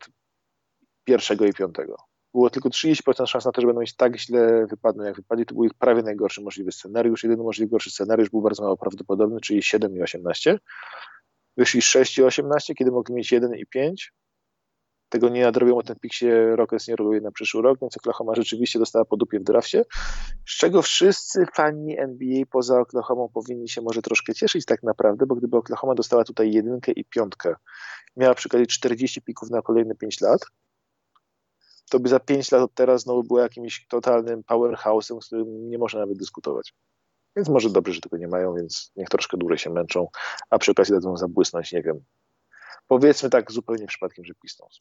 [1.05, 1.97] pierwszego i piątego.
[2.35, 5.47] Było tylko 30% szans na to, że będą mieć tak źle wypadną, jak wypadli.
[5.47, 7.23] To był ich prawie najgorszy możliwy scenariusz.
[7.25, 10.59] Jedyny możliwy gorszy scenariusz był bardzo mało prawdopodobny, czyli 7 i 18.
[11.57, 14.13] Wyszli 6 i 18, kiedy mogli mieć 1 i 5.
[15.09, 18.35] Tego nie nadrobią, bo ten pik się Rockets nie robił na przyszły rok, więc Oklahoma
[18.35, 19.85] rzeczywiście dostała po dupie w drafcie,
[20.49, 25.35] z czego wszyscy fani NBA poza Oklahoma powinni się może troszkę cieszyć tak naprawdę, bo
[25.35, 27.55] gdyby Oklahoma dostała tutaj jedynkę i piątkę,
[28.17, 30.41] miała przy okazji 40 pików na kolejne 5 lat,
[31.91, 35.79] to by za 5 lat od teraz znowu było jakimś totalnym powerhouse'em, z którym nie
[35.79, 36.75] można nawet dyskutować.
[37.37, 40.09] Więc może dobrze, że tego nie mają, więc niech troszkę dłużej się męczą,
[40.51, 42.01] a przy okazji dadzą zabłysnąć, nie wiem,
[42.89, 44.81] Powiedzmy tak zupełnie przypadkiem, że Pistons.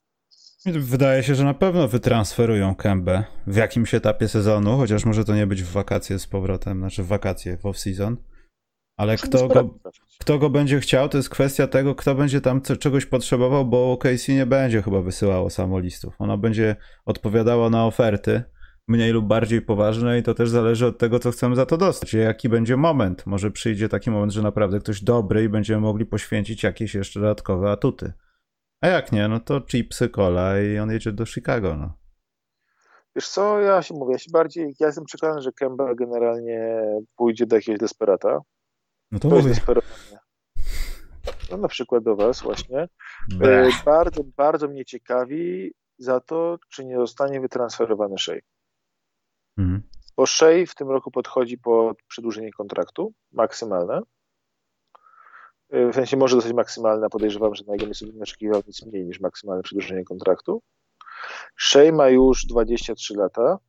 [0.65, 5.47] Wydaje się, że na pewno wytransferują Kębę w jakimś etapie sezonu, chociaż może to nie
[5.47, 8.15] być w wakacje z powrotem, znaczy w wakacje, w off-season.
[8.98, 9.80] Ale kto go,
[10.20, 14.34] kto go będzie chciał, to jest kwestia tego, kto będzie tam czegoś potrzebował, bo KC
[14.34, 16.15] nie będzie chyba wysyłało samolistów.
[16.20, 16.76] Ona będzie
[17.06, 18.44] odpowiadała na oferty,
[18.88, 22.14] mniej lub bardziej poważne i to też zależy od tego, co chcemy za to dostać.
[22.14, 23.26] Jaki będzie moment?
[23.26, 27.72] Może przyjdzie taki moment, że naprawdę ktoś dobry i będziemy mogli poświęcić jakieś jeszcze dodatkowe
[27.72, 28.14] atuty.
[28.82, 31.94] A jak nie, no to chipsy, cola i on jedzie do Chicago, no.
[33.15, 36.82] Wiesz co, ja się mówię, ja się bardziej, ja jestem przekonany, że Kemba generalnie
[37.15, 38.40] pójdzie do jakiegoś desperata.
[39.14, 39.53] No to, to mówię.
[41.52, 42.88] No na przykład do was właśnie.
[43.30, 43.76] Blech.
[43.85, 48.40] Bardzo, bardzo mnie ciekawi za to, czy nie zostanie wytransferowany Shea.
[49.57, 49.84] Mhm.
[50.18, 54.02] Bo Shea w tym roku podchodzi po przedłużenie kontraktu maksymalne.
[55.73, 59.06] Y, w sensie może dostać maksymalne, podejrzewam, że na jego miejscu bym oczekiwał nic mniej
[59.06, 60.61] niż maksymalne przedłużenie kontraktu.
[61.57, 63.60] Shea ma już 23 lata.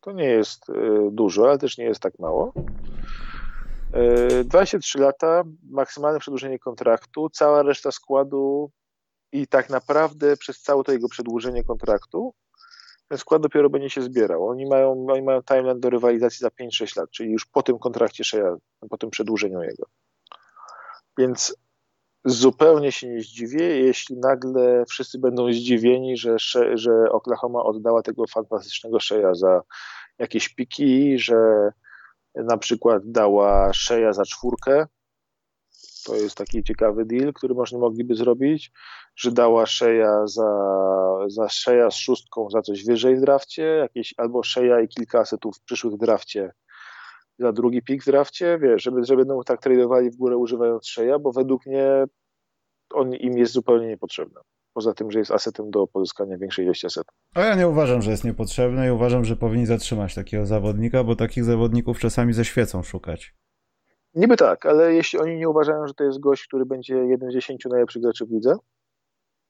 [0.00, 0.72] To nie jest y,
[1.12, 2.52] dużo, ale też nie jest tak mało.
[4.44, 8.70] 23 y, lata, maksymalne przedłużenie kontraktu, cała reszta składu
[9.32, 12.34] i tak naprawdę przez całe to jego przedłużenie kontraktu
[13.08, 14.48] ten skład dopiero będzie się zbierał.
[14.48, 18.24] Oni mają, oni mają timeline do rywalizacji za 5-6 lat, czyli już po tym kontrakcie
[18.24, 18.56] Shea,
[18.90, 19.86] po tym przedłużeniu jego.
[21.18, 21.56] Więc
[22.24, 26.36] zupełnie się nie zdziwię, jeśli nagle wszyscy będą zdziwieni, że,
[26.74, 29.62] że Oklahoma oddała tego fantastycznego Shea'a za
[30.18, 31.70] jakieś piki, że
[32.36, 34.86] na przykład dała Shea'a za czwórkę,
[36.06, 38.70] to jest taki ciekawy deal, który można mogliby zrobić,
[39.16, 40.50] że dała Shea'a za,
[41.26, 45.56] za Shea'a z szóstką za coś wyżej w drafcie, jakieś, albo Shea'a i kilka asetów
[45.56, 46.52] w przyszłych drafcie
[47.38, 51.20] za drugi pik w drafcie, wiesz, żeby, żeby będą tak tradowali w górę używając Shea'a,
[51.20, 52.04] bo według mnie
[52.94, 54.40] on im jest zupełnie niepotrzebny.
[54.76, 57.14] Poza tym, że jest asetem do pozyskania większej ilości asetów.
[57.34, 61.16] A ja nie uważam, że jest niepotrzebny i uważam, że powinni zatrzymać takiego zawodnika, bo
[61.16, 63.34] takich zawodników czasami ze świecą szukać.
[64.14, 67.32] Niby tak, ale jeśli oni nie uważają, że to jest gość, który będzie jeden z
[67.32, 68.56] dziesięciu najlepszych graczy w lidze,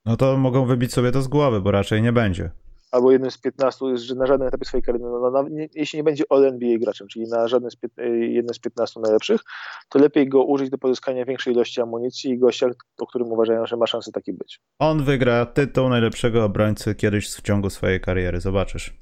[0.04, 2.50] no to mogą wybić sobie to z głowy, bo raczej nie będzie.
[2.96, 6.04] Albo jednym z 15, że na żadnym etapie swojej kariery, no, no, nie, jeśli nie
[6.04, 7.76] będzie all NBA graczem, czyli na żadnym z,
[8.20, 9.40] jednym z 15 najlepszych,
[9.88, 12.66] to lepiej go użyć do pozyskania większej ilości amunicji i gościa,
[12.98, 14.60] o którym uważają, że ma szansę taki być.
[14.78, 18.94] On wygra tytuł najlepszego obrońcy kiedyś w ciągu swojej kariery, zobaczysz.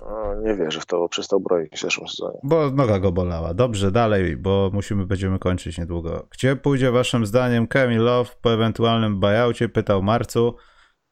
[0.00, 2.38] No, nie wierzę w to, bo przestał broić w zeszłym sezonie.
[2.42, 3.54] Bo noga go bolała.
[3.54, 6.26] Dobrze, dalej, bo musimy, będziemy kończyć niedługo.
[6.30, 9.68] Gdzie pójdzie waszym zdaniem Kevin Love po ewentualnym buyoutie?
[9.68, 10.54] Pytał Marcu.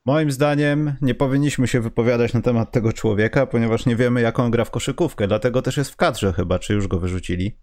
[0.06, 4.50] Moim zdaniem nie powinniśmy się wypowiadać na temat tego człowieka, ponieważ nie wiemy, jak on
[4.50, 5.28] gra w koszykówkę.
[5.28, 6.58] Dlatego też jest w kadrze chyba.
[6.58, 7.58] Czy już go wyrzucili?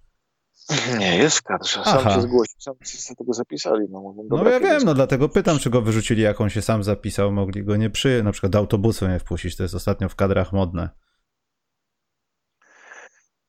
[0.99, 1.83] Nie, jest w kadrze.
[1.83, 2.15] Sam Aha.
[2.15, 3.87] się zgłosił, sam się tego zapisali.
[3.89, 7.31] No, no ja wiem, no dlatego pytam, czy go wyrzucili, jak on się sam zapisał.
[7.31, 9.55] Mogli go nie przy, na przykład do autobusu nie wpuścić.
[9.55, 10.89] To jest ostatnio w kadrach modne.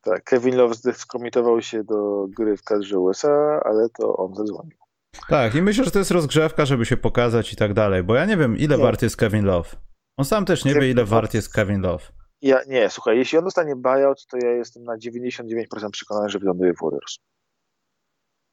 [0.02, 4.81] Tak, Kevin Love skomitował się do gry w kadrze USA, ale to on zadzwonił.
[5.28, 8.24] Tak, i myślę, że to jest rozgrzewka, żeby się pokazać i tak dalej, bo ja
[8.24, 8.82] nie wiem, ile nie.
[8.82, 9.68] wart jest Kevin Love.
[10.16, 12.04] On sam też nie wie, ile wart jest Kevin Love.
[12.42, 16.72] Ja, nie, słuchaj, jeśli on dostanie buyout, to ja jestem na 99% przekonany, że wyląduje
[16.74, 17.18] w Warriors.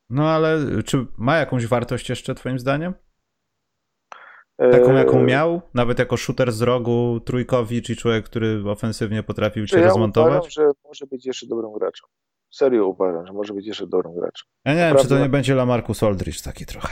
[0.10, 2.94] No ale czy ma jakąś wartość jeszcze, twoim zdaniem?
[4.72, 5.62] Taką, jaką eee, miał?
[5.74, 10.32] Nawet jako shooter z rogu, trójkowi, czy człowiek, który ofensywnie potrafił cię ja rozmontować?
[10.32, 12.10] Uważam, że może być jeszcze dobrym graczem.
[12.52, 14.48] Serio uważam, że może być jeszcze dobrym graczem.
[14.66, 14.98] Ja nie Naprawdę...
[14.98, 16.90] wiem, czy to nie będzie Lamarcus Aldridge taki trochę.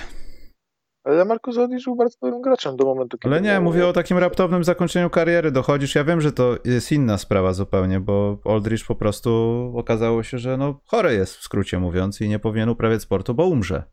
[1.04, 3.36] Ale Lamarcus Aldridge był bardzo dobrym graczem do momentu, kiedy...
[3.36, 5.52] Ale nie, mówię o takim raptownym zakończeniu kariery.
[5.52, 9.30] Dochodzisz, ja wiem, że to jest inna sprawa zupełnie, bo Aldridge po prostu
[9.78, 13.46] okazało się, że no chory jest w skrócie mówiąc i nie powinien uprawiać sportu, bo
[13.48, 13.84] umrze.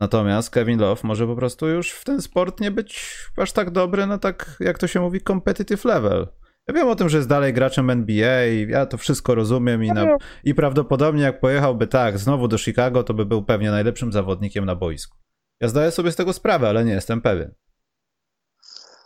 [0.00, 4.06] Natomiast Kevin Love może po prostu już w ten sport nie być aż tak dobry,
[4.06, 6.26] no tak jak to się mówi, competitive level.
[6.68, 9.92] Ja wiem o tym, że jest dalej graczem NBA i ja to wszystko rozumiem i,
[9.92, 14.64] na, i prawdopodobnie jak pojechałby tak znowu do Chicago, to by był pewnie najlepszym zawodnikiem
[14.64, 15.18] na boisku.
[15.60, 17.54] Ja zdaję sobie z tego sprawę, ale nie jestem pewien.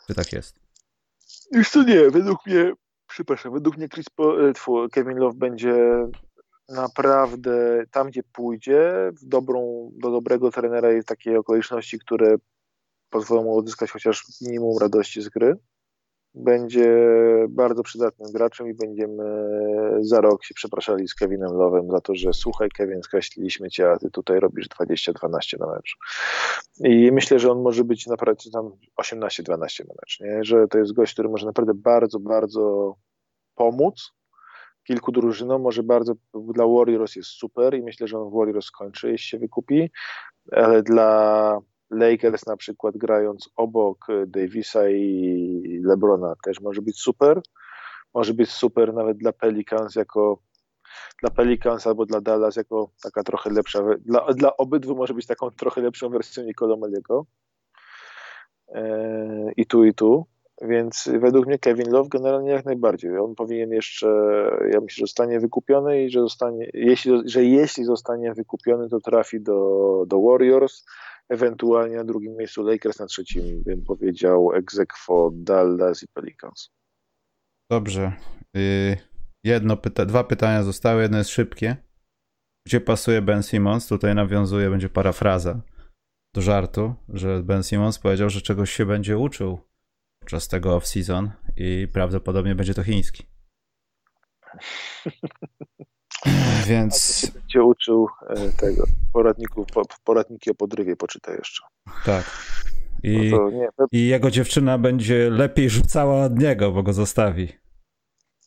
[0.07, 0.61] Czy tak jest?
[1.53, 2.73] Już to nie, według mnie,
[3.09, 5.75] przepraszam, według mnie Chris e, Kevin Love będzie
[6.69, 12.37] naprawdę tam, gdzie pójdzie, w dobrą, do dobrego trenera i takiej okoliczności, które
[13.11, 15.57] pozwolą mu uzyskać chociaż minimum radości z gry,
[16.35, 16.97] będzie
[17.49, 19.25] bardzo przydatnym graczem i będziemy
[20.01, 23.97] za rok się przepraszali z Kevinem Lowem za to, że słuchaj Kevin, skreśliliśmy cię, a
[23.97, 25.97] ty tutaj robisz 20-12 na mecz.
[26.81, 28.71] I myślę, że on może być naprawdę tam
[29.01, 29.57] 18-12 na
[30.01, 30.45] mecz, nie?
[30.45, 32.95] że to jest gość, który może naprawdę bardzo, bardzo
[33.55, 34.13] pomóc
[34.85, 39.11] kilku drużynom, może bardzo dla Warriors jest super i myślę, że on w Warriors skończy,
[39.11, 39.91] jeśli się wykupi,
[40.53, 41.59] ale dla
[41.95, 47.41] Lakers na przykład grając obok Davisa i LeBrona też może być super.
[48.15, 50.39] Może być super nawet dla Pelicans jako
[51.23, 55.51] dla Pelicans albo dla Dallas jako taka trochę lepsza, dla, dla obydwu może być taką
[55.51, 57.27] trochę lepszą wersją Nicola Meliego.
[58.69, 60.27] E, I tu, i tu.
[60.63, 63.19] Więc według mnie Kevin Love generalnie jak najbardziej.
[63.19, 64.07] On powinien jeszcze,
[64.73, 69.41] ja myślę, że zostanie wykupiony i że zostanie, jeśli, że jeśli zostanie wykupiony, to trafi
[69.41, 70.85] do, do Warriors,
[71.29, 76.71] ewentualnie na drugim miejscu Lakers, na trzecim bym powiedział Exequo, Dallas i Pelicans.
[77.71, 78.13] Dobrze.
[78.57, 78.97] Y,
[79.45, 81.77] jedno pyta dwa pytania zostały, jedno jest szybkie.
[82.67, 83.87] Gdzie pasuje Ben Simmons?
[83.89, 85.61] Tutaj nawiązuje, będzie parafraza
[86.35, 89.59] do żartu, że Ben Simmons powiedział, że czegoś się będzie uczył
[90.21, 93.27] podczas tego off-season i prawdopodobnie będzie to chiński.
[96.69, 97.31] Więc.
[97.35, 99.67] Będzie uczył e, tego poradników,
[100.05, 101.65] poradniki o podrywie poczyta jeszcze.
[102.05, 102.25] Tak.
[103.03, 103.87] I, no nie, to...
[103.93, 107.49] I jego dziewczyna będzie lepiej rzucała od niego, bo go zostawi.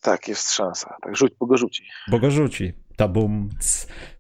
[0.02, 0.96] Tak, jest szansa.
[1.02, 1.84] Tak, rzuć, bo go rzuci.
[2.12, 2.74] Bo go rzuci.
[2.98, 3.50] Tabum.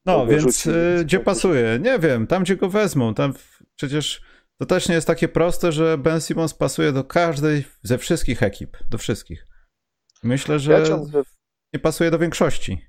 [0.05, 1.79] No, bo więc rzuci, y, gdzie pasuje?
[1.81, 3.13] Nie wiem, tam gdzie go wezmą.
[3.13, 3.34] Tam
[3.75, 4.21] przecież
[4.59, 8.77] to też nie jest takie proste, że Ben Simmons pasuje do każdej ze wszystkich ekip,
[8.89, 9.45] do wszystkich.
[10.23, 10.84] Myślę, że
[11.73, 12.81] nie pasuje do większości.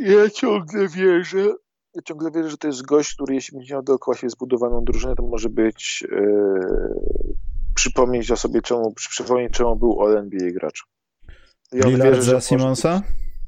[0.00, 1.54] Ja ciągle wierzę,
[1.94, 5.14] ja ciągle wierzę, że to jest gość, który jeśli będzie miał dookoła siebie zbudowaną drużynę,
[5.14, 7.34] to może być yy,
[7.74, 10.84] przypomnieć o sobie, czemu, przypomnieć, czemu był All-NBA gracz.
[11.72, 13.02] Ja Lillard wierzę, za Simonsa?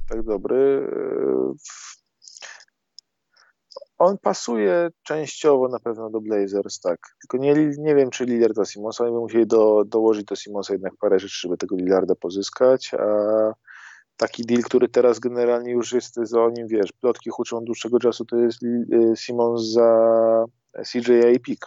[0.09, 0.57] Tak dobry.
[0.57, 1.55] Yy,
[3.99, 6.99] on pasuje częściowo na pewno do Blazers, tak.
[7.21, 9.05] Tylko nie, nie wiem, czy Lillard za Simonsa.
[9.05, 13.07] Oni by musieli do, dołożyć do Simonsa jednak parę rzeczy, żeby tego Lillarda pozyskać, a
[14.21, 18.37] taki deal, który teraz generalnie już jest za nim, wiesz, plotki huczą dłuższego czasu, to
[18.37, 19.91] jest y, Simons za
[20.93, 21.67] CJA i Pick.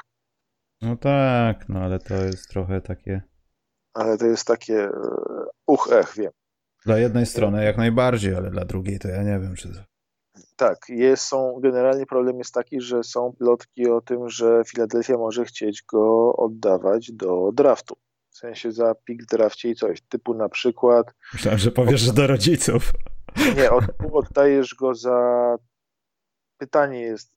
[0.81, 3.21] No tak, no ale to jest trochę takie...
[3.93, 4.91] Ale to jest takie e,
[5.67, 6.31] uch, ech, wiem.
[6.85, 9.69] Dla jednej strony jak najbardziej, ale dla drugiej to ja nie wiem, czy...
[10.55, 15.45] Tak, jest, są, generalnie problem jest taki, że są plotki o tym, że Filadelfia może
[15.45, 17.95] chcieć go oddawać do draftu.
[18.33, 21.13] W sensie za pik w drafcie i coś, typu na przykład...
[21.33, 22.91] Myślałem, że powiesz, że do rodziców.
[23.57, 23.83] Nie, od,
[24.13, 25.57] oddajesz go za...
[26.57, 27.31] Pytanie jest,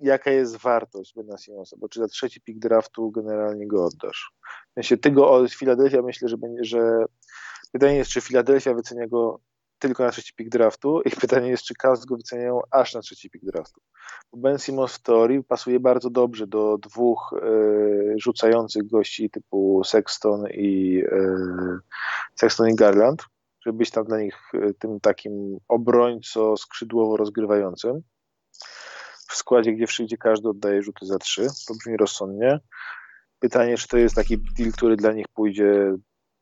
[0.00, 4.32] jaka jest wartość Bena Simonsa, bo czy za trzeci pik draftu generalnie go oddasz?
[4.70, 7.04] W sensie ty go od Filadelfia myślę, że będzie, że
[7.72, 9.40] pytanie jest, czy Filadelfia wycenia go
[9.88, 13.30] tylko na trzeci pik draftu i pytanie jest, czy Cavs go wyceniają aż na trzeci
[13.30, 13.80] pik draftu.
[14.32, 17.38] Ben Simmons w teorii pasuje bardzo dobrze do dwóch e,
[18.16, 21.78] rzucających gości typu Sexton i e,
[22.34, 23.22] Sexton i Garland,
[23.66, 28.02] żeby być tam dla nich e, tym takim obrońco skrzydłowo rozgrywającym.
[29.28, 32.60] W składzie, gdzie wszędzie każdy oddaje rzuty za trzy, to brzmi rozsądnie.
[33.38, 35.94] Pytanie, czy to jest taki deal, który dla nich pójdzie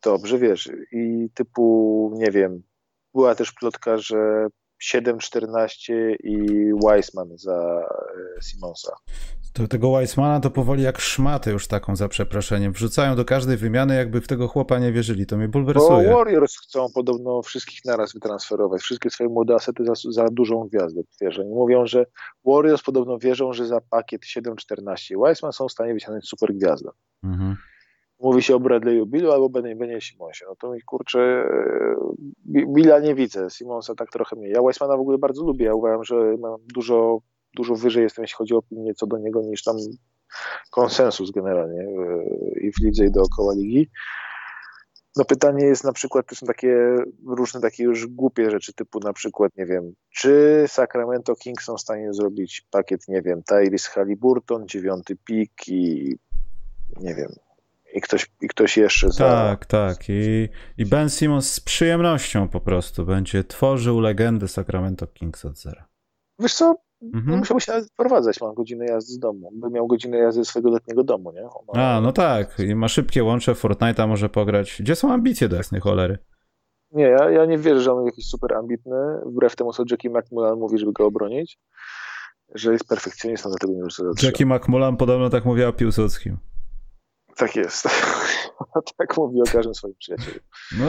[0.02, 2.62] dobrze, wiesz, i typu, nie wiem,
[3.14, 4.46] była też plotka, że
[4.82, 6.36] 7-14 i
[6.84, 7.82] Weissman za
[8.38, 8.92] e, Simonsa.
[9.52, 12.72] To tego Weissmana to powoli jak szmatę już taką za przeproszeniem.
[12.72, 15.26] Wrzucają do każdej wymiany, jakby w tego chłopa nie wierzyli.
[15.26, 16.08] To mnie bulwersuje.
[16.08, 18.82] Bo Warriors chcą podobno wszystkich naraz wytransferować.
[18.82, 21.00] Wszystkie swoje młode asety za, za dużą gwiazdę.
[21.20, 22.06] Wiesz, oni mówią, że
[22.44, 26.90] Warriors podobno wierzą, że za pakiet 7-14 Weissman są w stanie wyciągnąć super gwiazdę.
[27.24, 27.56] Mhm
[28.20, 30.44] mówi się o Bradley'u Billu albo Benie, Benie Simonsie.
[30.48, 31.96] No to mi kurczę, e,
[32.46, 34.52] Billa nie widzę, Simonsa tak trochę mniej.
[34.52, 35.66] Ja Weissmana w ogóle bardzo lubię.
[35.66, 37.18] Ja uważam, że mam dużo,
[37.56, 39.76] dużo wyżej jestem, jeśli chodzi o opinię co do niego, niż tam
[40.70, 42.24] konsensus generalnie e,
[42.60, 43.90] i w lidze i dookoła ligi.
[45.16, 49.12] No pytanie jest na przykład, to są takie różne takie już głupie rzeczy, typu na
[49.12, 54.68] przykład, nie wiem, czy Sacramento Kings są w stanie zrobić pakiet, nie wiem, Tyrese Halliburton,
[54.68, 56.16] dziewiąty pik i
[57.00, 57.28] nie wiem,
[57.94, 59.24] i ktoś, i ktoś jeszcze za...
[59.24, 59.96] Tak, tak.
[60.08, 60.48] I,
[60.78, 65.88] I Ben Simmons z przyjemnością po prostu będzie tworzył legendę Sacramento Kings od zera.
[66.38, 66.74] Wiesz co,
[67.14, 67.38] mhm.
[67.38, 69.50] musiałby się wprowadzać, mam godzinę jazdy z domu.
[69.54, 71.42] By miał godzinę jazdy ze swojego letniego domu, nie?
[71.42, 71.96] Ma...
[71.96, 72.58] A, no tak.
[72.58, 74.76] I ma szybkie łącze, Fortnite'a może pograć.
[74.80, 76.18] Gdzie są ambicje do jasnej cholery?
[76.92, 78.96] Nie, ja, ja nie wierzę, że on jest jakiś super ambitny,
[79.26, 81.58] wbrew temu, co Jackie McMullen mówi, żeby go obronić,
[82.54, 86.38] że jest perfekcjonistą, dlatego nie rzuca Jackie McMullen podobno tak mówiła o Piłsudskim.
[87.36, 87.88] Tak jest.
[88.98, 90.38] tak mówi o każdym swoim przyjacielu.
[90.78, 90.86] No,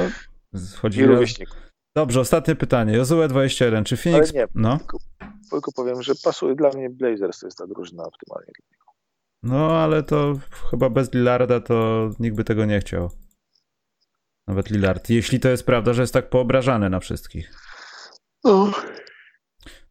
[0.82, 1.20] chodzi o...
[1.96, 2.94] Dobrze, ostatnie pytanie.
[2.94, 3.84] Jozue 21.
[3.84, 4.30] Czy Phoenix...
[4.30, 4.78] Ale nie, no?
[4.78, 4.98] tylko,
[5.52, 8.52] tylko powiem, że pasuje dla mnie Blazers, to jest ta drużyna optymalnie.
[9.44, 10.34] No, ale to
[10.72, 13.10] chyba bez Lillarda to nikt by tego nie chciał.
[14.48, 15.10] Nawet Lillard.
[15.10, 17.54] Jeśli to jest prawda, że jest tak poobrażany na wszystkich.
[18.44, 18.72] No.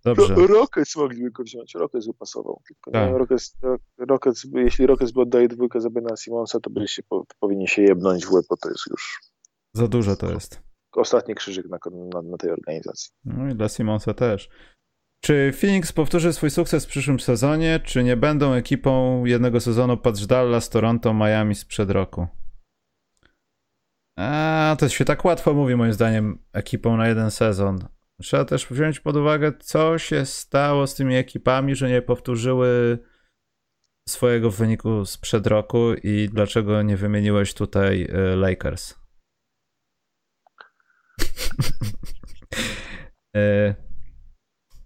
[0.04, 0.34] Dobrze.
[0.34, 2.62] Rockets mogliby go wziąć, Rockets by pasował.
[2.68, 3.12] Tylko tak.
[3.14, 3.56] Rockets,
[3.98, 7.02] Rockets, jeśli Rockets by oddaje dwójkę za Bena Simonsa, to by się,
[7.40, 9.20] powinien się jebnąć w łeb, bo to jest już...
[9.74, 10.62] Za dużo to jest.
[10.92, 13.12] Ostatni krzyżyk na, na, na tej organizacji.
[13.24, 14.48] No i dla Simonsa też.
[15.24, 20.26] Czy Phoenix powtórzy swój sukces w przyszłym sezonie, czy nie będą ekipą jednego sezonu patrz
[20.26, 22.26] Dallas, Toronto, Miami sprzed roku?
[24.16, 27.78] A, to się tak łatwo mówi moim zdaniem ekipą na jeden sezon.
[28.22, 32.98] Trzeba też wziąć pod uwagę, co się stało z tymi ekipami, że nie powtórzyły
[34.08, 38.94] swojego wyniku sprzed roku i dlaczego nie wymieniłeś tutaj y, Lakers.
[43.36, 43.74] y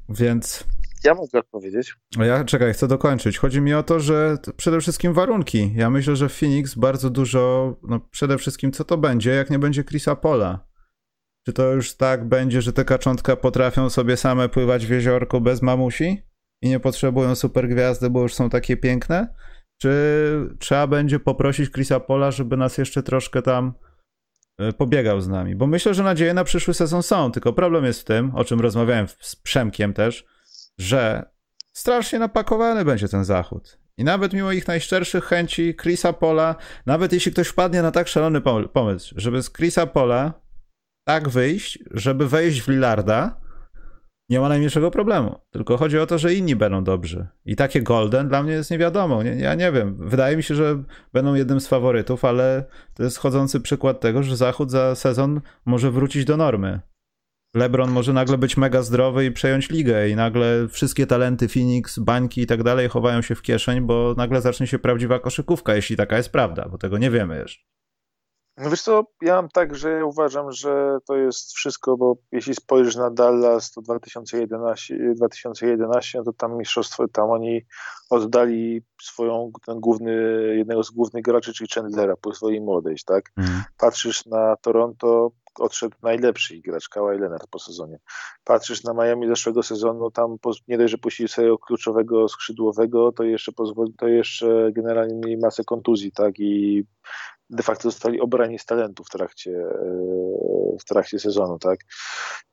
[0.09, 0.65] więc.
[1.05, 1.97] Ja mogę odpowiedzieć.
[2.19, 3.39] Ja czekaj, chcę dokończyć.
[3.39, 5.73] Chodzi mi o to, że przede wszystkim warunki.
[5.75, 9.85] Ja myślę, że Phoenix bardzo dużo, no przede wszystkim co to będzie, jak nie będzie
[9.85, 10.74] Chrisa Pola.
[11.47, 15.63] Czy to już tak będzie, że te kaczątka potrafią sobie same pływać w jeziorku bez
[15.63, 16.23] mamusi
[16.63, 19.35] i nie potrzebują super gwiazdy, bo już są takie piękne?
[19.83, 19.91] Czy
[20.59, 23.75] trzeba będzie poprosić Chrisa Pola, żeby nas jeszcze troszkę tam
[24.59, 28.01] E, pobiegał z nami, bo myślę, że nadzieje na przyszły sezon są, tylko problem jest
[28.01, 30.25] w tym, o czym rozmawiałem z Przemkiem też,
[30.79, 31.31] że
[31.73, 33.79] strasznie napakowany będzie ten zachód.
[33.99, 36.57] I nawet mimo ich najszczerszych chęci Chrisa Pola,
[36.87, 38.41] nawet jeśli ktoś wpadnie na tak szalony
[38.73, 40.44] pomysł, żeby z Chrisa Pola
[41.05, 43.41] tak wyjść, żeby wejść w Lillarda,
[44.29, 45.39] nie ma najmniejszego problemu.
[45.51, 47.27] Tylko chodzi o to, że inni będą dobrzy.
[47.45, 49.23] I takie Golden dla mnie jest niewiadomo.
[49.23, 49.97] Nie, ja nie wiem.
[50.09, 50.83] Wydaje mi się, że
[51.13, 52.65] będą jednym z faworytów, ale
[52.95, 56.81] to jest chodzący przykład tego, że Zachód za sezon może wrócić do normy.
[57.55, 62.41] LeBron może nagle być mega zdrowy i przejąć ligę i nagle wszystkie talenty Phoenix, bańki
[62.41, 66.17] i tak dalej chowają się w kieszeń, bo nagle zacznie się prawdziwa koszykówka, jeśli taka
[66.17, 67.74] jest prawda, bo tego nie wiemy jeszcze.
[68.57, 72.55] No wiesz co, ja mam tak, że ja uważam, że to jest wszystko, bo jeśli
[72.55, 77.63] spojrzysz na Dallas, to 2011, 2011 no to tam mistrzostwo, tam oni
[78.11, 80.13] oddali swoją, ten główny,
[80.57, 83.33] jednego z głównych graczy, czyli Chandlera, pozwoli im odejść, tak?
[83.37, 83.63] Mm.
[83.79, 87.99] Patrzysz na Toronto, odszedł najlepszy gracz, Kawhi Leonard po sezonie.
[88.45, 90.37] Patrzysz na Miami zeszłego sezonu, tam
[90.69, 93.53] nie dość, że puścili swojego kluczowego skrzydłowego, to jeszcze,
[93.99, 96.35] to jeszcze generalnie mieli masę kontuzji, tak?
[96.39, 96.85] I
[97.51, 101.79] de facto zostali obrani z talentu w trakcie, e, w trakcie sezonu, tak?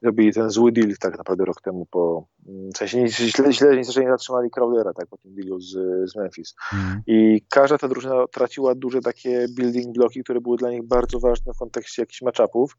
[0.02, 2.28] Robili ten zły deal tak naprawdę rok temu po,
[2.74, 5.72] w sensie nie, źle, źle, nie zatrzymali Crowdera, tak, po tym dealu z,
[6.12, 6.56] z Memphis.
[6.74, 7.02] Mm.
[7.08, 11.54] I każda ta drużyna traciła duże takie building bloki, które były dla nich bardzo ważne
[11.54, 12.78] w kontekście jakichś matchupów.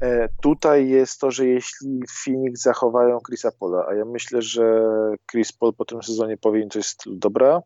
[0.00, 4.90] E, tutaj jest to, że jeśli Phoenix zachowają Chrisa Pola, a ja myślę, że
[5.30, 7.62] Chris Paul po tym sezonie powinien coś stylu dobra,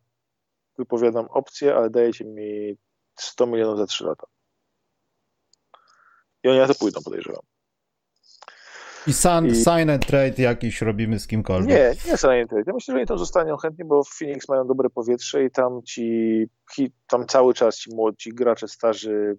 [0.77, 2.77] wypowiadam opcję, ale dajecie mi
[3.15, 4.27] 100 milionów za 3 lata.
[6.43, 7.41] I oni na to pójdą, podejrzewam.
[9.07, 9.55] I sign, I...
[9.55, 11.69] sign and trade jakiś robimy z kimkolwiek.
[11.69, 12.63] Nie, nie sign and trade.
[12.67, 15.81] Ja myślę, że oni tam zostaną chętnie, bo w Phoenix mają dobre powietrze i tam
[15.83, 16.45] ci,
[17.07, 19.37] tam cały czas ci młodzi gracze starzy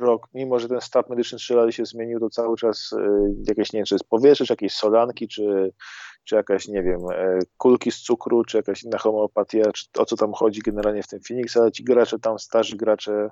[0.00, 2.96] rok, mimo że ten stat medyczny strzelali się zmienił, to cały czas y,
[3.48, 5.72] jakieś, nie wiem, czy jest powietrze, czy jakieś solanki, czy,
[6.24, 10.16] czy jakaś, nie wiem, e, kulki z cukru, czy jakaś inna homeopatia, czy o co
[10.16, 13.30] tam chodzi generalnie w tym Phoenix, ale ci gracze tam, starzy gracze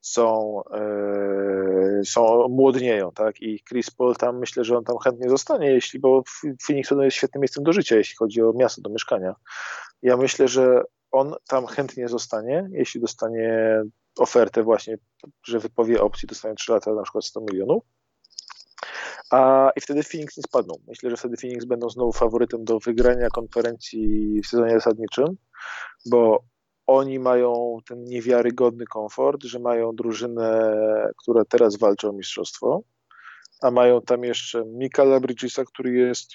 [0.00, 5.70] są, e, są młodnieją, tak, i Chris Paul tam, myślę, że on tam chętnie zostanie,
[5.70, 6.22] jeśli, bo
[6.66, 9.34] Phoenix to jest świetnym miejscem do życia, jeśli chodzi o miasto, do mieszkania.
[10.02, 13.82] Ja myślę, że on tam chętnie zostanie, jeśli dostanie
[14.18, 14.98] ofertę właśnie,
[15.46, 17.82] że wypowie opcji, dostanie 3 lata, na przykład 100 milionów,
[19.30, 20.74] a i wtedy Phoenix nie spadną.
[20.88, 25.26] Myślę, że wtedy Phoenix będą znowu faworytem do wygrania konferencji w sezonie zasadniczym,
[26.06, 26.44] bo
[26.86, 30.72] oni mają ten niewiarygodny komfort, że mają drużynę,
[31.16, 32.82] która teraz walczy o mistrzostwo,
[33.62, 36.32] a mają tam jeszcze Mikala Bridgesa, który jest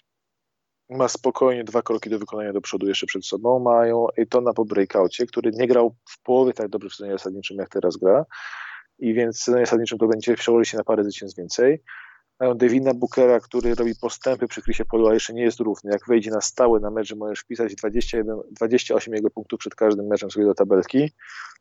[0.92, 3.60] ma spokojnie dwa kroki do wykonania do przodu jeszcze przed sobą.
[3.60, 7.70] Mają Ejtona po breakoutie, który nie grał w połowie tak dobrze w sezonie zasadniczym, jak
[7.70, 8.26] teraz gra.
[9.00, 11.84] I więc w sezonie zasadniczym to będzie przełożyć się na parę zwycięstw więcej.
[12.40, 15.92] Mają Devina Bookera, który robi postępy przy Chrisie Polu, a jeszcze nie jest równy.
[15.92, 20.32] Jak wejdzie na stałe na mecz, możesz wpisać 21, 28 jego punktów przed każdym meczem
[20.32, 21.12] sobie do tabelki,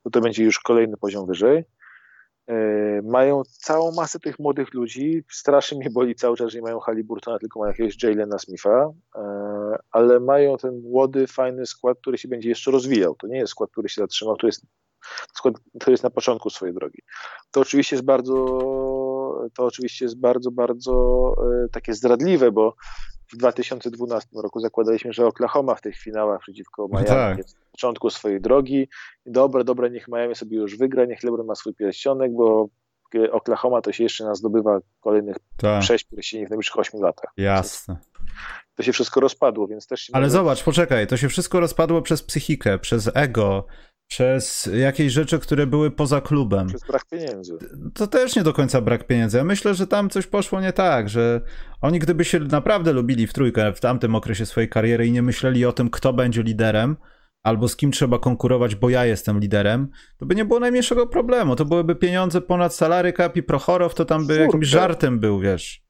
[0.05, 1.65] to to będzie już kolejny poziom wyżej.
[2.51, 5.25] E, mają całą masę tych młodych ludzi.
[5.31, 9.23] Strasznie mnie boli cały czas, że nie mają Haliburtona, tylko mają jakiegoś Jalena Smitha, e,
[9.91, 13.15] ale mają ten młody, fajny skład, który się będzie jeszcze rozwijał.
[13.15, 14.67] To nie jest skład, który się zatrzymał, to jest
[15.35, 16.99] skład, który jest na początku swojej drogi.
[17.51, 18.59] To oczywiście jest bardzo
[19.55, 22.75] to oczywiście jest bardzo, bardzo e, takie zdradliwe, bo
[23.33, 27.39] w 2012 roku zakładaliśmy, że Oklahoma w tych finałach przeciwko no Miami tak.
[27.39, 28.89] jest na początku swojej drogi.
[29.27, 32.69] Dobre, dobre, niech Miami sobie już wygra, niech LeBron ma swój pierścionek, bo
[33.33, 35.83] Oklahoma to się jeszcze nas zdobywa kolejnych tak.
[35.83, 37.33] sześć pierścieni w najbliższych 8 latach.
[37.37, 37.97] Jasne.
[38.75, 40.11] to się wszystko rozpadło, więc też...
[40.13, 40.33] Ale nawet...
[40.33, 43.67] zobacz, poczekaj, to się wszystko rozpadło przez psychikę, przez ego,
[44.11, 46.67] przez jakieś rzeczy, które były poza klubem.
[46.67, 47.59] Przez brak pieniędzy.
[47.95, 49.39] To też nie do końca brak pieniędzy.
[49.39, 51.41] Ja myślę, że tam coś poszło nie tak, że
[51.81, 55.65] oni gdyby się naprawdę lubili w trójkę w tamtym okresie swojej kariery i nie myśleli
[55.67, 56.97] o tym, kto będzie liderem,
[57.43, 59.89] albo z kim trzeba konkurować, bo ja jestem liderem,
[60.19, 61.57] to by nie było najmniejszego problemu.
[61.57, 64.45] To byłyby pieniądze ponad salary cap i Prochorow, to tam by Furkę.
[64.45, 65.83] jakimś żartem był, wiesz.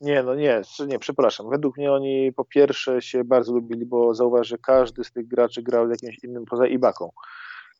[0.00, 1.50] Nie, no nie, nie, przepraszam.
[1.50, 5.62] Według mnie oni po pierwsze się bardzo lubili, bo zauważ, że każdy z tych graczy
[5.62, 7.10] grał z jakimś innym, poza Ibaką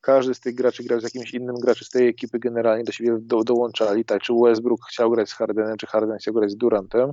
[0.01, 3.17] każdy z tych graczy grał z jakimś innym graczem z tej ekipy generalnie do siebie
[3.21, 7.11] do, dołączali, tak, czy Westbrook chciał grać z Hardenem, czy Harden chciał grać z Durantem,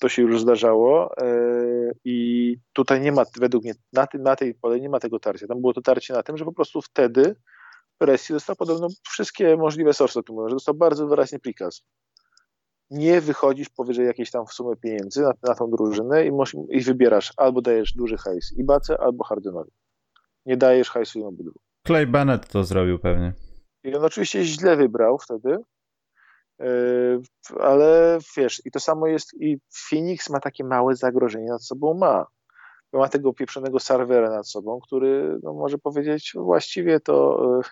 [0.00, 4.80] to się już zdarzało yy, i tutaj nie ma, według mnie, na, na tej pole
[4.80, 7.36] nie ma tego tarcia, tam było to tarcie na tym, że po prostu wtedy
[7.98, 11.82] presji dostał podobno wszystkie możliwe source, tu mówię, że dostał bardzo wyraźny prikaz.
[12.90, 16.30] Nie wychodzisz powyżej jakiejś tam sumy pieniędzy na, na tą drużynę i,
[16.70, 19.70] i wybierasz albo dajesz duży hajs Ibace, albo Hardenowi.
[20.46, 21.65] Nie dajesz hajsu im obydwu.
[21.86, 23.32] Clay Bennett to zrobił pewnie.
[23.84, 25.58] I on oczywiście źle wybrał wtedy,
[26.58, 27.22] yy,
[27.60, 29.58] ale wiesz, i to samo jest, i
[29.88, 32.26] Phoenix ma takie małe zagrożenie nad sobą, ma.
[32.92, 37.62] Ma tego pieprzonego serwera nad sobą, który no, może powiedzieć, właściwie to yy,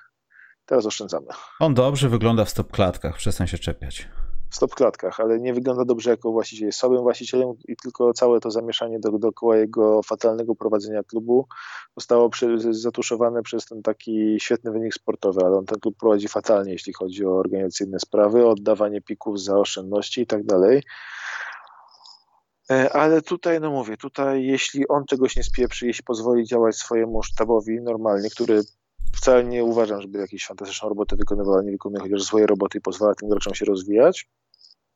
[0.66, 1.26] teraz oszczędzamy.
[1.60, 4.08] On dobrze wygląda w stop klatkach, przestań się czepiać
[4.54, 6.66] stop-klatkach, ale nie wygląda dobrze jako właściciel.
[6.66, 11.46] Jest słabym właścicielem i tylko całe to zamieszanie do, dookoła jego fatalnego prowadzenia klubu
[11.96, 16.72] zostało przy, zatuszowane przez ten taki świetny wynik sportowy, ale on ten klub prowadzi fatalnie,
[16.72, 20.82] jeśli chodzi o organizacyjne sprawy, oddawanie pików za oszczędności i tak dalej.
[22.70, 27.22] E, ale tutaj, no mówię, tutaj jeśli on czegoś nie spieprzy, jeśli pozwoli działać swojemu
[27.22, 28.62] sztabowi normalnie, który
[29.16, 33.14] wcale nie uważam, żeby jakieś fantastyczne roboty wykonywał, nie wykonuje chociaż swoje roboty i pozwala
[33.14, 34.28] tym graczom się rozwijać,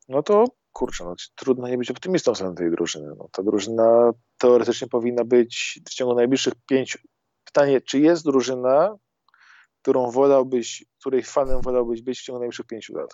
[0.09, 3.15] no to kurczę, no, trudno nie być optymistą względem tej drużyny.
[3.19, 6.99] No, ta drużyna teoretycznie powinna być w ciągu najbliższych pięciu.
[7.45, 8.97] Pytanie, czy jest drużyna,
[9.83, 13.11] którą wolałbyś, której fanem wolałbyś być w ciągu najbliższych pięciu lat?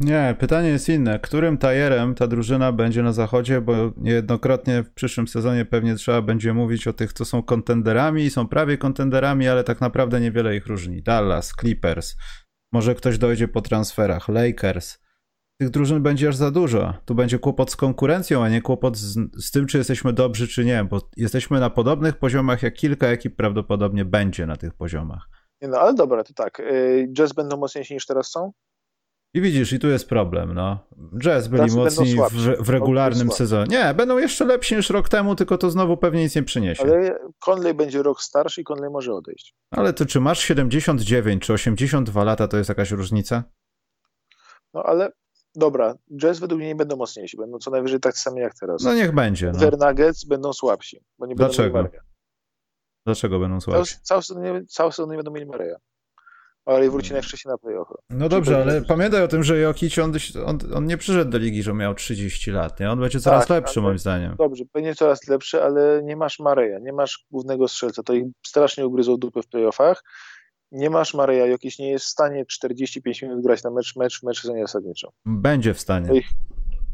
[0.00, 1.18] Nie, pytanie jest inne.
[1.18, 6.54] Którym tajerem ta drużyna będzie na zachodzie, bo niejednokrotnie w przyszłym sezonie pewnie trzeba będzie
[6.54, 11.02] mówić o tych, co są kontenderami są prawie kontenderami, ale tak naprawdę niewiele ich różni.
[11.02, 12.16] Dallas, Clippers,
[12.72, 14.98] może ktoś dojdzie po transferach, Lakers
[15.60, 16.94] tych drużyn będzie aż za dużo.
[17.04, 20.64] Tu będzie kłopot z konkurencją, a nie kłopot z, z, tym, czy jesteśmy dobrzy, czy
[20.64, 25.28] nie, bo jesteśmy na podobnych poziomach, jak kilka ekip prawdopodobnie będzie na tych poziomach.
[25.62, 26.60] No ale dobra, to tak.
[26.60, 28.52] Y, Jazz będą mocniejsi niż teraz są?
[29.34, 30.78] I widzisz, i tu jest problem, no.
[31.22, 33.76] Jazz byli Jazz mocni w, w, regularnym sezonie.
[33.76, 36.82] Nie, będą jeszcze lepsi niż rok temu, tylko to znowu pewnie nic nie przyniesie.
[36.82, 39.54] Ale Conley będzie rok starszy i Conley może odejść.
[39.70, 43.44] Ale to czy masz 79 czy 82 lata, to jest jakaś różnica?
[44.74, 45.12] No ale
[45.54, 48.82] dobra, Jazz według mnie nie będą mocniejsi, będą co najwyżej tak sami jak teraz.
[48.82, 49.52] No niech będzie.
[49.52, 49.86] No.
[49.86, 51.72] Nuggets będą słabsi, bo nie Dlaczego?
[51.72, 52.10] będą mieli
[53.06, 53.96] Dlaczego będą słabsi?
[54.02, 55.76] Cały, cały, nie, cały sezon nie będą mieli Mareja.
[56.64, 57.94] Ale wróci najwcześniej na playoffy.
[58.10, 60.12] No dobrze, ale pamiętaj o tym, że Jokic, on,
[60.46, 62.90] on, on, nie przyszedł do ligi, że miał 30 lat, nie?
[62.90, 64.36] On będzie coraz tak, lepszy moim zdaniem.
[64.38, 68.86] Dobrze, będzie coraz lepszy, ale nie masz Mareja, nie masz głównego strzelca, to ich strasznie
[68.86, 70.02] ugryzą dupy w playoffach
[70.72, 74.40] nie masz Mareja, jakiś nie jest w stanie 45 minut grać na mecz, mecz, mecz
[74.40, 75.10] sezonie zasadniczym.
[75.26, 76.08] Będzie w stanie.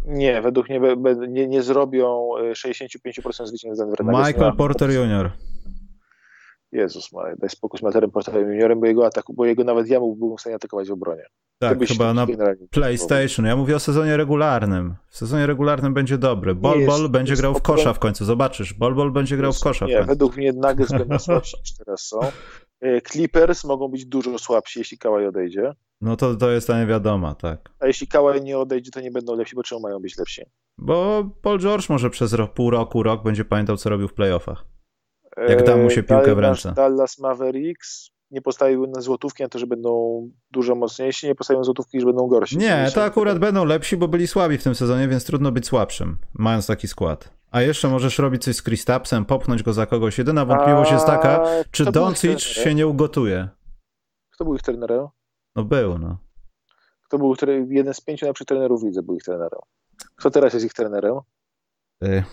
[0.05, 0.81] Nie, według mnie
[1.29, 4.05] nie, nie zrobią 65% zwycięstw Denver.
[4.05, 5.33] Michael Porter Jr.
[6.73, 10.01] Jezus Maria, daj spokój z Materem Porterem Juniorem, bo jego ataku, bo jego nawet ja
[10.01, 11.23] mógłbym w stanie atakować w obronie.
[11.59, 12.27] Tak, chyba na
[12.71, 13.47] PlayStation.
[13.47, 14.95] Ja mówię o sezonie regularnym.
[15.09, 16.55] W sezonie regularnym będzie dobry.
[16.55, 18.75] Bol Bol będzie grał w kosza w końcu, zobaczysz.
[18.75, 22.21] Bol Bol będzie grał w kosza Nie, według mnie Nuggets będą słabsi niż teraz są.
[22.81, 25.73] E, Clippers mogą być dużo słabsi, jeśli Kawhi odejdzie.
[26.01, 27.71] No to, to jest nie wiadoma, tak.
[27.81, 30.43] A jeśli Kawhi nie odejdzie, to nie będą lepsi, bo czemu mają być lepsi?
[30.79, 34.65] Bo Paul George może przez rok, pół roku, rok będzie pamiętał, co robił w playoffach.
[35.49, 36.73] Jak da mu się piłkę w ręce.
[36.77, 42.01] Dallas Mavericks nie postawiły na złotówki na to, że będą dużo mocniejsi, nie postawią złotówki,
[42.01, 42.59] że będą gorsi.
[42.59, 46.19] Nie, to akurat będą lepsi, bo byli słabi w tym sezonie, więc trudno być słabszym,
[46.35, 47.31] mając taki skład.
[47.51, 50.19] A jeszcze możesz robić coś z Kristapsem, popchnąć go za kogoś.
[50.19, 50.95] Jedyna wątpliwość A...
[50.95, 53.49] jest taka, czy Doncic się nie ugotuje.
[54.31, 55.07] Kto był ich trenerem?
[55.57, 56.19] No był, no.
[57.03, 57.35] Kto był
[57.69, 59.61] jeden z pięciu najlepszych trenerów widzę, był ich trenerem.
[60.17, 61.15] Kto teraz jest ich trenerem?
[62.05, 62.25] Y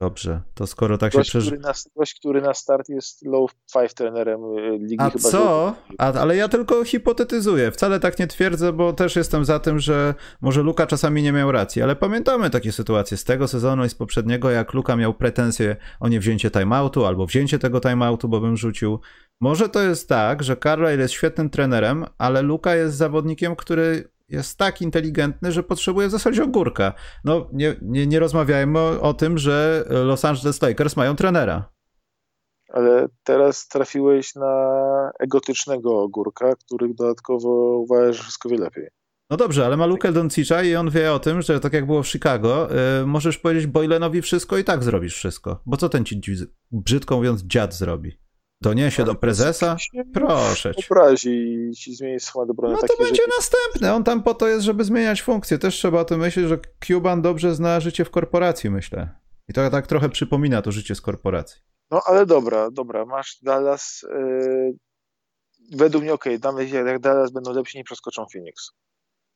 [0.00, 1.72] Dobrze, to skoro tak gość, się przeżywa.
[1.96, 5.74] Gość, który na start jest low five trenerem y, ligi A chyba co?
[5.98, 7.70] A, ale ja tylko hipotetyzuję.
[7.70, 11.52] Wcale tak nie twierdzę, bo też jestem za tym, że może Luka czasami nie miał
[11.52, 15.76] racji, ale pamiętamy takie sytuacje z tego sezonu i z poprzedniego, jak Luka miał pretensje
[16.00, 19.00] o niewzięcie timeoutu albo wzięcie tego timeoutu, bo bym rzucił.
[19.40, 24.58] Może to jest tak, że Carlisle jest świetnym trenerem, ale Luka jest zawodnikiem, który jest
[24.58, 26.92] tak inteligentny, że potrzebuje w zasadzie ogórka.
[27.24, 31.72] No, nie, nie, nie rozmawiajmy o, o tym, że Los Angeles Lakers mają trenera.
[32.72, 38.88] Ale teraz trafiłeś na egotycznego ogórka, który dodatkowo uważa, że wszystko wie lepiej.
[39.30, 42.02] No dobrze, ale ma Lukę Doncicza i on wie o tym, że tak jak było
[42.02, 42.68] w Chicago,
[43.00, 45.60] yy, możesz powiedzieć Boylenowi wszystko i tak zrobisz wszystko.
[45.66, 46.20] Bo co ten ci,
[46.72, 48.25] brzydko mówiąc, dziad zrobi?
[48.60, 49.76] Doniesie do prezesa?
[50.14, 50.86] Proszę cię.
[50.90, 52.76] Obrazi i ci zmieni schmat obrony.
[52.82, 53.92] No to będzie następny.
[53.92, 55.58] On tam po to jest, żeby zmieniać funkcję.
[55.58, 59.08] Też trzeba o tym myśleć, że Cuban dobrze zna życie w korporacji, myślę.
[59.48, 61.62] I to tak trochę przypomina to życie z korporacji.
[61.90, 63.04] No ale dobra, dobra.
[63.04, 64.02] Masz Dallas.
[64.02, 64.72] Yy...
[65.76, 68.70] Według mnie okej, okay, damy jak Dallas będą lepsi, nie przeskoczą Phoenix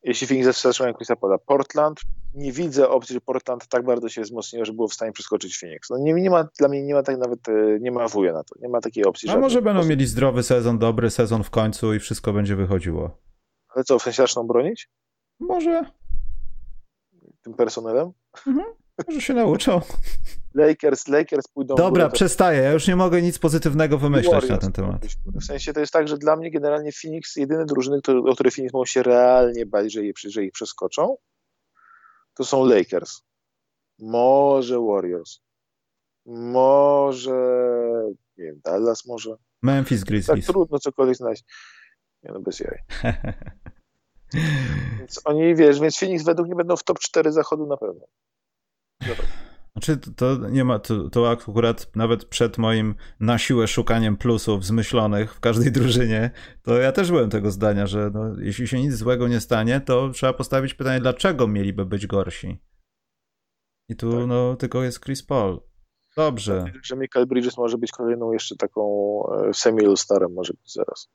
[0.03, 1.37] jeśli Phoenix zatrzymają Chrisa Paula.
[1.37, 2.01] Portland,
[2.33, 5.89] nie widzę opcji, że Portland tak bardzo się wzmocniło, że było w stanie przeskoczyć Phoenix.
[5.89, 8.43] No nie, nie ma, dla mnie nie ma tak nawet, e, nie ma wuja na
[8.43, 9.29] to, nie ma takiej opcji.
[9.29, 13.17] A może będą mieli zdrowy sezon, dobry sezon w końcu i wszystko będzie wychodziło.
[13.69, 14.89] Ale co, w sensie zaczną bronić?
[15.39, 15.85] Może.
[17.41, 18.11] Tym personelem?
[18.47, 18.65] Mhm.
[19.07, 19.81] Może się nauczą.
[20.53, 21.75] Lakers, Lakers pójdą.
[21.75, 22.61] Dobra, górę, przestaję.
[22.61, 25.05] Ja już nie mogę nic pozytywnego wymyśleć Warriors, na ten temat.
[25.25, 28.73] W sensie to jest tak, że dla mnie generalnie Phoenix, jedyne drużyny, o które Phoenix
[28.73, 31.15] mogą się realnie bać, że, je, że ich przeskoczą,
[32.33, 33.21] to są Lakers.
[33.99, 35.39] Może Warriors.
[36.25, 37.31] Może,
[38.37, 39.35] nie wiem, Dallas może.
[39.61, 40.45] Memphis Grizzlies.
[40.45, 41.43] Tak trudno cokolwiek znaleźć.
[42.23, 42.77] Nie no, bez jaj.
[44.99, 48.07] więc oni, wiesz, więc Phoenix według mnie będą w top 4 zachodu na pewno.
[49.07, 49.25] Dobra.
[49.73, 55.33] Znaczy, to nie ma, to, to akurat nawet przed moim na siłę szukaniem plusów zmyślonych
[55.33, 56.31] w każdej drużynie,
[56.63, 60.09] to ja też byłem tego zdania, że no, jeśli się nic złego nie stanie, to
[60.09, 62.57] trzeba postawić pytanie, dlaczego mieliby być gorsi.
[63.89, 64.27] I tu tak.
[64.27, 65.61] no tylko jest Chris Paul.
[66.15, 66.63] Dobrze.
[66.73, 68.83] Tak, że Michael Bridges może być kolejną jeszcze taką
[69.49, 71.09] e, semi starem może być zaraz.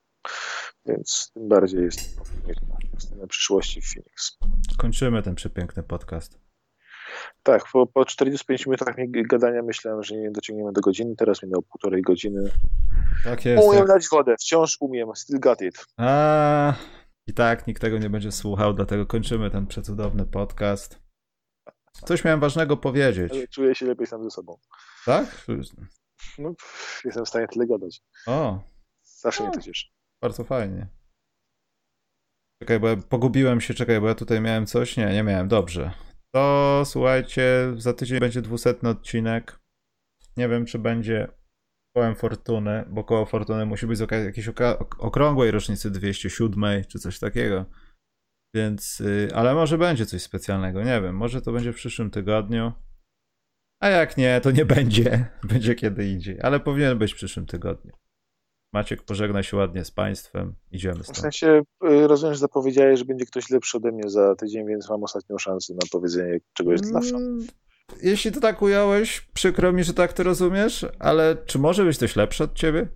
[0.85, 2.19] Więc tym bardziej jest
[3.17, 4.37] na przyszłości w Phoenix.
[4.77, 6.46] Kończymy ten przepiękny podcast.
[7.43, 12.01] Tak, po, po 45 minutach gadania myślałem, że nie dociągniemy do godziny, teraz minęło półtorej
[12.01, 12.51] godziny.
[13.23, 13.67] Tak jest.
[13.67, 15.85] Umiem dać wodę, wciąż umiem, still got it.
[15.97, 16.73] A,
[17.27, 20.99] I tak, nikt tego nie będzie słuchał, dlatego kończymy ten przecudowny podcast.
[22.05, 23.33] Coś miałem ważnego powiedzieć.
[23.33, 24.57] Ale czuję się lepiej sam ze sobą.
[25.05, 25.45] Tak?
[26.39, 26.53] No,
[27.05, 28.01] jestem w stanie tyle gadać.
[28.27, 28.59] O.
[29.03, 29.87] Zawsze mnie to cieszy.
[30.21, 30.87] Bardzo fajnie.
[32.61, 34.97] Czekaj, bo ja pogubiłem się, czekaj, bo ja tutaj miałem coś.
[34.97, 35.91] Nie, nie miałem, dobrze.
[36.35, 39.59] To słuchajcie, za tydzień będzie dwusetny odcinek.
[40.37, 41.27] Nie wiem, czy będzie
[41.95, 44.49] kołem Fortuny, bo koło Fortuny musi być z jakiejś
[44.97, 47.65] okrągłej rocznicy 207 czy coś takiego.
[48.55, 51.15] Więc, yy, ale może będzie coś specjalnego, nie wiem.
[51.15, 52.71] Może to będzie w przyszłym tygodniu.
[53.81, 55.25] A jak nie, to nie będzie.
[55.49, 57.93] Będzie kiedy indziej, ale powinien być w przyszłym tygodniu.
[58.73, 60.55] Maciek, pożegna się ładnie z Państwem.
[60.71, 61.17] Idziemy stąd.
[61.17, 64.89] W sensie y, rozumiem, że zapowiedziałeś, że będzie ktoś lepszy ode mnie za tydzień, więc
[64.89, 67.47] mam ostatnią szansę na powiedzenie czegoś dla mm,
[68.01, 72.15] Jeśli to tak ująłeś, przykro mi, że tak to rozumiesz, ale czy może być ktoś
[72.15, 72.87] lepszy od ciebie?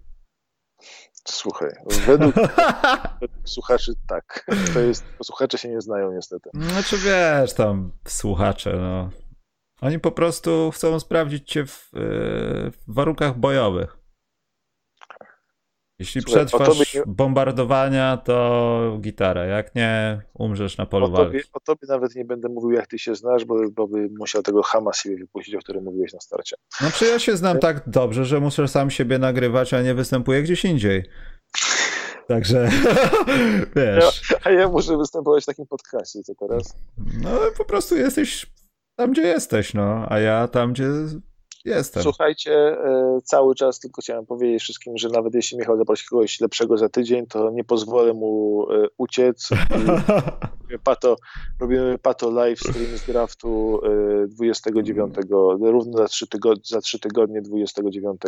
[1.27, 1.69] Słuchaj,
[2.07, 2.35] według,
[3.21, 4.45] według słuchaczy tak.
[4.73, 6.49] To jest, słuchacze się nie znają niestety.
[6.53, 9.09] Znaczy wiesz, tam słuchacze, no.
[9.81, 11.99] Oni po prostu chcą sprawdzić cię w, y,
[12.71, 14.00] w warunkach bojowych.
[16.01, 17.03] Jeśli Słuchaj, przetrwasz nie...
[17.07, 19.45] bombardowania, to gitara.
[19.45, 21.49] Jak nie, umrzesz na polu o tobie, walki.
[21.53, 24.63] O tobie nawet nie będę mówił, jak ty się znasz, bo, bo by musiał tego
[24.63, 26.55] Hama siebie wypuścić, o którym mówiłeś na starcie.
[26.81, 30.43] No czy ja się znam tak dobrze, że muszę sam siebie nagrywać, a nie występuję
[30.43, 31.03] gdzieś indziej.
[32.27, 32.69] Także,
[33.75, 34.29] wiesz.
[34.31, 36.75] Ja, a ja muszę występować w takim podcaście, co teraz?
[37.23, 38.51] No po prostu jesteś
[38.95, 40.85] tam, gdzie jesteś, no, a ja tam, gdzie
[41.65, 42.03] Jestem.
[42.03, 46.77] Słuchajcie, e, cały czas tylko chciałem powiedzieć wszystkim, że nawet jeśli Michał zaprosi kogoś lepszego
[46.77, 49.49] za tydzień, to nie pozwolę mu e, uciec.
[50.61, 51.15] robimy, pato,
[51.59, 53.81] robimy pato live stream z draftu
[54.27, 55.21] 29, e,
[55.71, 58.21] równo za 3, tygodnie, za 3 tygodnie 29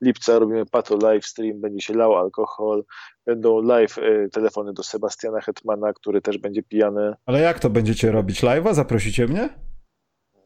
[0.00, 2.84] lipca robimy pato live stream, będzie się lał alkohol,
[3.26, 3.96] będą live
[4.32, 7.14] telefony do Sebastiana Hetmana, który też będzie pijany.
[7.26, 8.74] Ale jak to będziecie robić live'a?
[8.74, 9.69] Zaprosicie mnie?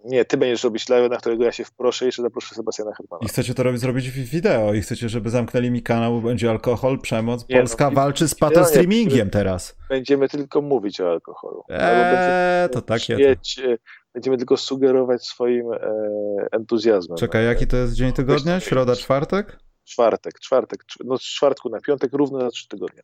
[0.05, 3.21] Nie, ty będziesz robić live, na którego ja się wproszę i jeszcze zaproszę Sebastiana Hetmana.
[3.25, 6.51] I chcecie to robić, zrobić w wideo i chcecie, żeby zamknęli mi kanał, bo będzie
[6.51, 7.49] alkohol, przemoc.
[7.49, 9.77] Nie, Polska no, walczy z patostreamingiem teraz.
[9.89, 11.63] Będziemy tylko mówić o alkoholu.
[11.69, 13.17] Eee, to takie.
[13.17, 13.61] Śmieć,
[14.15, 15.79] będziemy tylko sugerować swoim e,
[16.53, 17.19] entuzjazmem.
[17.19, 18.61] Czekaj, jaki to jest dzień tygodnia?
[18.61, 19.59] Środa, czwartek?
[19.85, 20.85] Czwartek, czwartek.
[21.05, 23.03] No z czwartku na piątek równo na trzy tygodnie.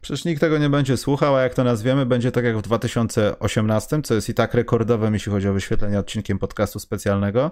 [0.00, 4.02] Przecież nikt tego nie będzie słuchał, a jak to nazwiemy, będzie tak jak w 2018,
[4.02, 7.50] co jest i tak rekordowym, jeśli chodzi o wyświetlenie odcinkiem podcastu specjalnego.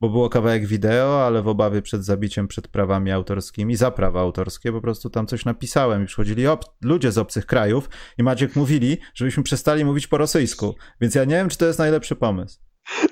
[0.00, 4.72] bo było kawałek wideo, ale w obawie przed zabiciem przed prawami autorskimi, za prawa autorskie,
[4.72, 6.44] po prostu tam coś napisałem i przychodzili
[6.82, 7.88] ludzie z obcych krajów
[8.18, 11.78] i Maciek mówili, żebyśmy przestali mówić po rosyjsku, więc ja nie wiem, czy to jest
[11.78, 12.58] najlepszy pomysł.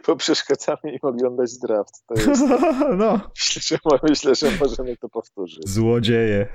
[0.07, 2.07] Bo przeszkadzamy im oglądać draft.
[2.07, 2.43] To jest...
[2.99, 3.21] no.
[3.35, 5.69] myślę, że, myślę, że możemy to powtórzyć.
[5.69, 6.49] Złodzieje.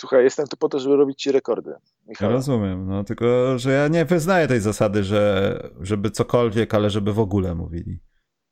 [0.00, 1.74] Słuchaj, jestem tu po to, żeby robić ci rekordy.
[2.06, 2.30] Michał.
[2.30, 7.18] Rozumiem, no tylko, że ja nie wyznaję tej zasady, że żeby cokolwiek, ale żeby w
[7.18, 8.00] ogóle mówili.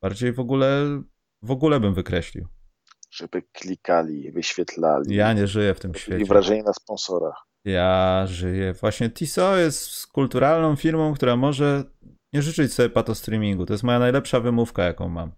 [0.03, 1.03] Bardziej w ogóle,
[1.43, 2.47] w ogóle bym wykreślił.
[3.11, 5.17] Żeby klikali, wyświetlali.
[5.17, 6.25] Ja nie żyję w tym świecie.
[6.25, 7.47] I wrażenie na sponsorach.
[7.65, 8.73] Ja żyję.
[8.73, 11.85] Właśnie TISO jest kulturalną firmą, która może
[12.33, 13.67] nie życzyć sobie pato streamingu.
[13.67, 15.33] To jest moja najlepsza wymówka, jaką mam.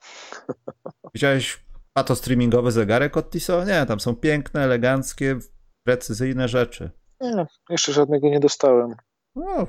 [1.14, 1.65] Widziałeś
[1.96, 3.64] pato streamingowy zegarek od TISO?
[3.64, 5.38] Nie, tam są piękne, eleganckie,
[5.86, 6.90] precyzyjne rzeczy.
[7.20, 8.94] Nie, jeszcze żadnego nie dostałem.
[9.34, 9.66] No,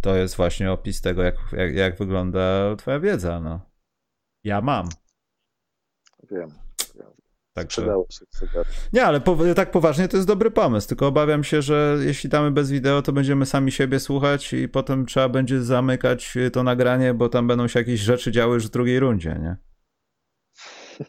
[0.00, 3.40] to jest właśnie opis tego, jak, jak, jak wygląda twoja wiedza.
[3.40, 3.60] No.
[4.44, 4.88] Ja mam.
[6.30, 6.50] Wiem.
[7.54, 8.66] Tak, zegarek.
[8.92, 12.50] Nie, ale po, tak poważnie to jest dobry pomysł, tylko obawiam się, że jeśli damy
[12.50, 17.28] bez wideo, to będziemy sami siebie słuchać i potem trzeba będzie zamykać to nagranie, bo
[17.28, 19.71] tam będą się jakieś rzeczy działy już w drugiej rundzie, nie?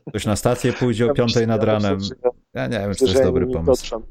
[0.09, 1.97] Ktoś na stację pójdzie o piątej nad ranem.
[2.53, 4.01] Ja nie wiem, czy to jest dobry pomysł.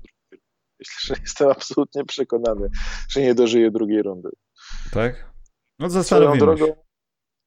[0.78, 2.68] Myślę, że jestem absolutnie przekonany,
[3.08, 4.30] że nie dożyję drugiej rundy.
[4.92, 5.32] Tak?
[5.78, 6.74] No zastanowimy drogą, się.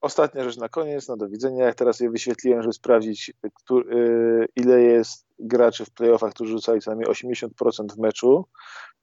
[0.01, 1.65] Ostatnia rzecz na koniec, no do widzenia.
[1.65, 3.33] Jak teraz je wyświetliłem, żeby sprawdzić,
[3.71, 8.45] y, ile jest graczy w playoffach, którzy rzucali co najmniej 80% w meczu,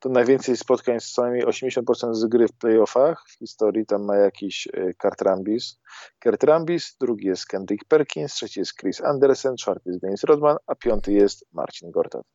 [0.02, 4.16] to najwięcej spotkań z co najmniej 80% z gry w playoffach w historii, tam ma
[4.16, 5.80] jakiś y, Kurt Rambis.
[6.22, 10.74] Kurt Rambis, drugi jest Kendrick Perkins, trzeci jest Chris Anderson, czwarty jest Dennis Rodman, a
[10.74, 12.26] piąty jest Marcin Gortat.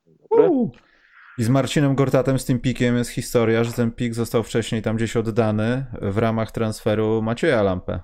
[1.38, 4.96] I z Marcinem Gortatem, z tym pikiem jest historia, że ten pik został wcześniej tam
[4.96, 8.00] gdzieś oddany w ramach transferu Macieja Lampę.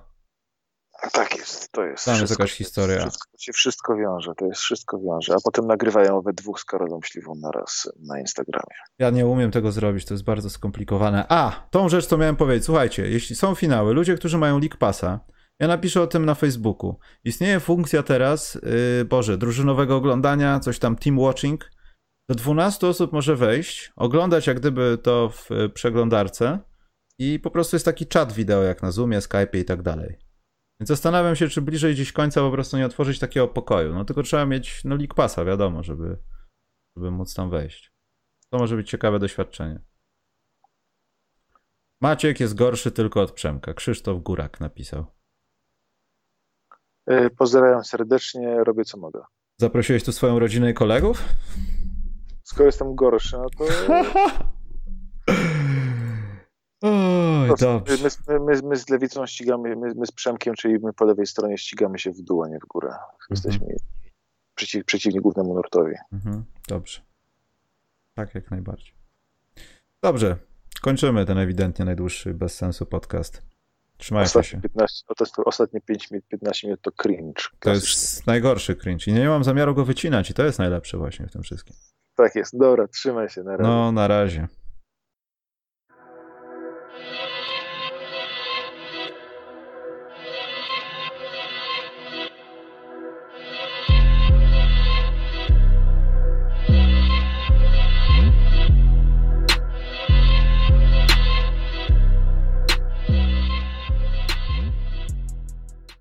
[1.12, 2.04] Tak jest, to jest.
[2.04, 3.00] Tam jest jakaś historia.
[3.00, 5.34] Wszystko, się wszystko wiąże, to jest wszystko wiąże.
[5.34, 8.76] A potem nagrywają we dwóch z Karolą Śliwą na raz na Instagramie.
[8.98, 11.26] Ja nie umiem tego zrobić, to jest bardzo skomplikowane.
[11.28, 12.64] A, tą rzecz, co miałem powiedzieć.
[12.64, 15.20] Słuchajcie, jeśli są finały, ludzie, którzy mają League Passa,
[15.60, 16.98] ja napiszę o tym na Facebooku.
[17.24, 18.54] Istnieje funkcja teraz,
[18.98, 21.70] yy, Boże, drużynowego oglądania, coś tam team watching,
[22.28, 26.58] do 12 osób może wejść, oglądać jak gdyby to w e, przeglądarce
[27.18, 30.18] i po prostu jest taki czat wideo jak na Zoomie, Skype i tak dalej.
[30.80, 33.94] Więc zastanawiam się, czy bliżej gdzieś końca po prostu nie otworzyć takiego pokoju.
[33.94, 36.18] No tylko trzeba mieć no League Passa, wiadomo, żeby,
[36.96, 37.92] żeby móc tam wejść.
[38.50, 39.80] To może być ciekawe doświadczenie.
[42.00, 43.74] Maciek jest gorszy tylko od Przemka.
[43.74, 45.06] Krzysztof Górak napisał.
[47.06, 49.24] E, pozdrawiam serdecznie, robię co mogę.
[49.60, 51.24] Zaprosiłeś tu swoją rodzinę i kolegów?
[52.44, 53.64] skoro jestem gorszy, no to...
[56.84, 58.10] Oj, dobrze.
[58.28, 61.58] My, my, my, z lewicą ścigamy, my, my, z Przemkiem, czyli my po lewej stronie
[61.58, 62.88] ścigamy się w dół, a nie w górę.
[62.88, 63.08] Mhm.
[63.30, 63.66] Jesteśmy
[64.54, 65.94] przeciw, przeciwni głównemu nurtowi.
[66.12, 67.00] Mhm, dobrze.
[68.14, 68.94] Tak, jak najbardziej.
[70.02, 70.36] Dobrze.
[70.80, 73.42] Kończymy ten ewidentnie najdłuższy, bez sensu podcast.
[73.96, 74.60] Trzymajcie ostatnie się.
[74.60, 75.04] 15,
[75.44, 77.42] ostatnie 5 minut, 15 minut to cringe.
[77.60, 81.26] To jest najgorszy cringe i nie mam zamiaru go wycinać i to jest najlepsze właśnie
[81.26, 81.76] w tym wszystkim.
[82.16, 82.58] Tak jest.
[82.58, 83.42] Dobra, trzymaj się.
[83.42, 83.62] Na razie.
[83.62, 84.48] No, na razie.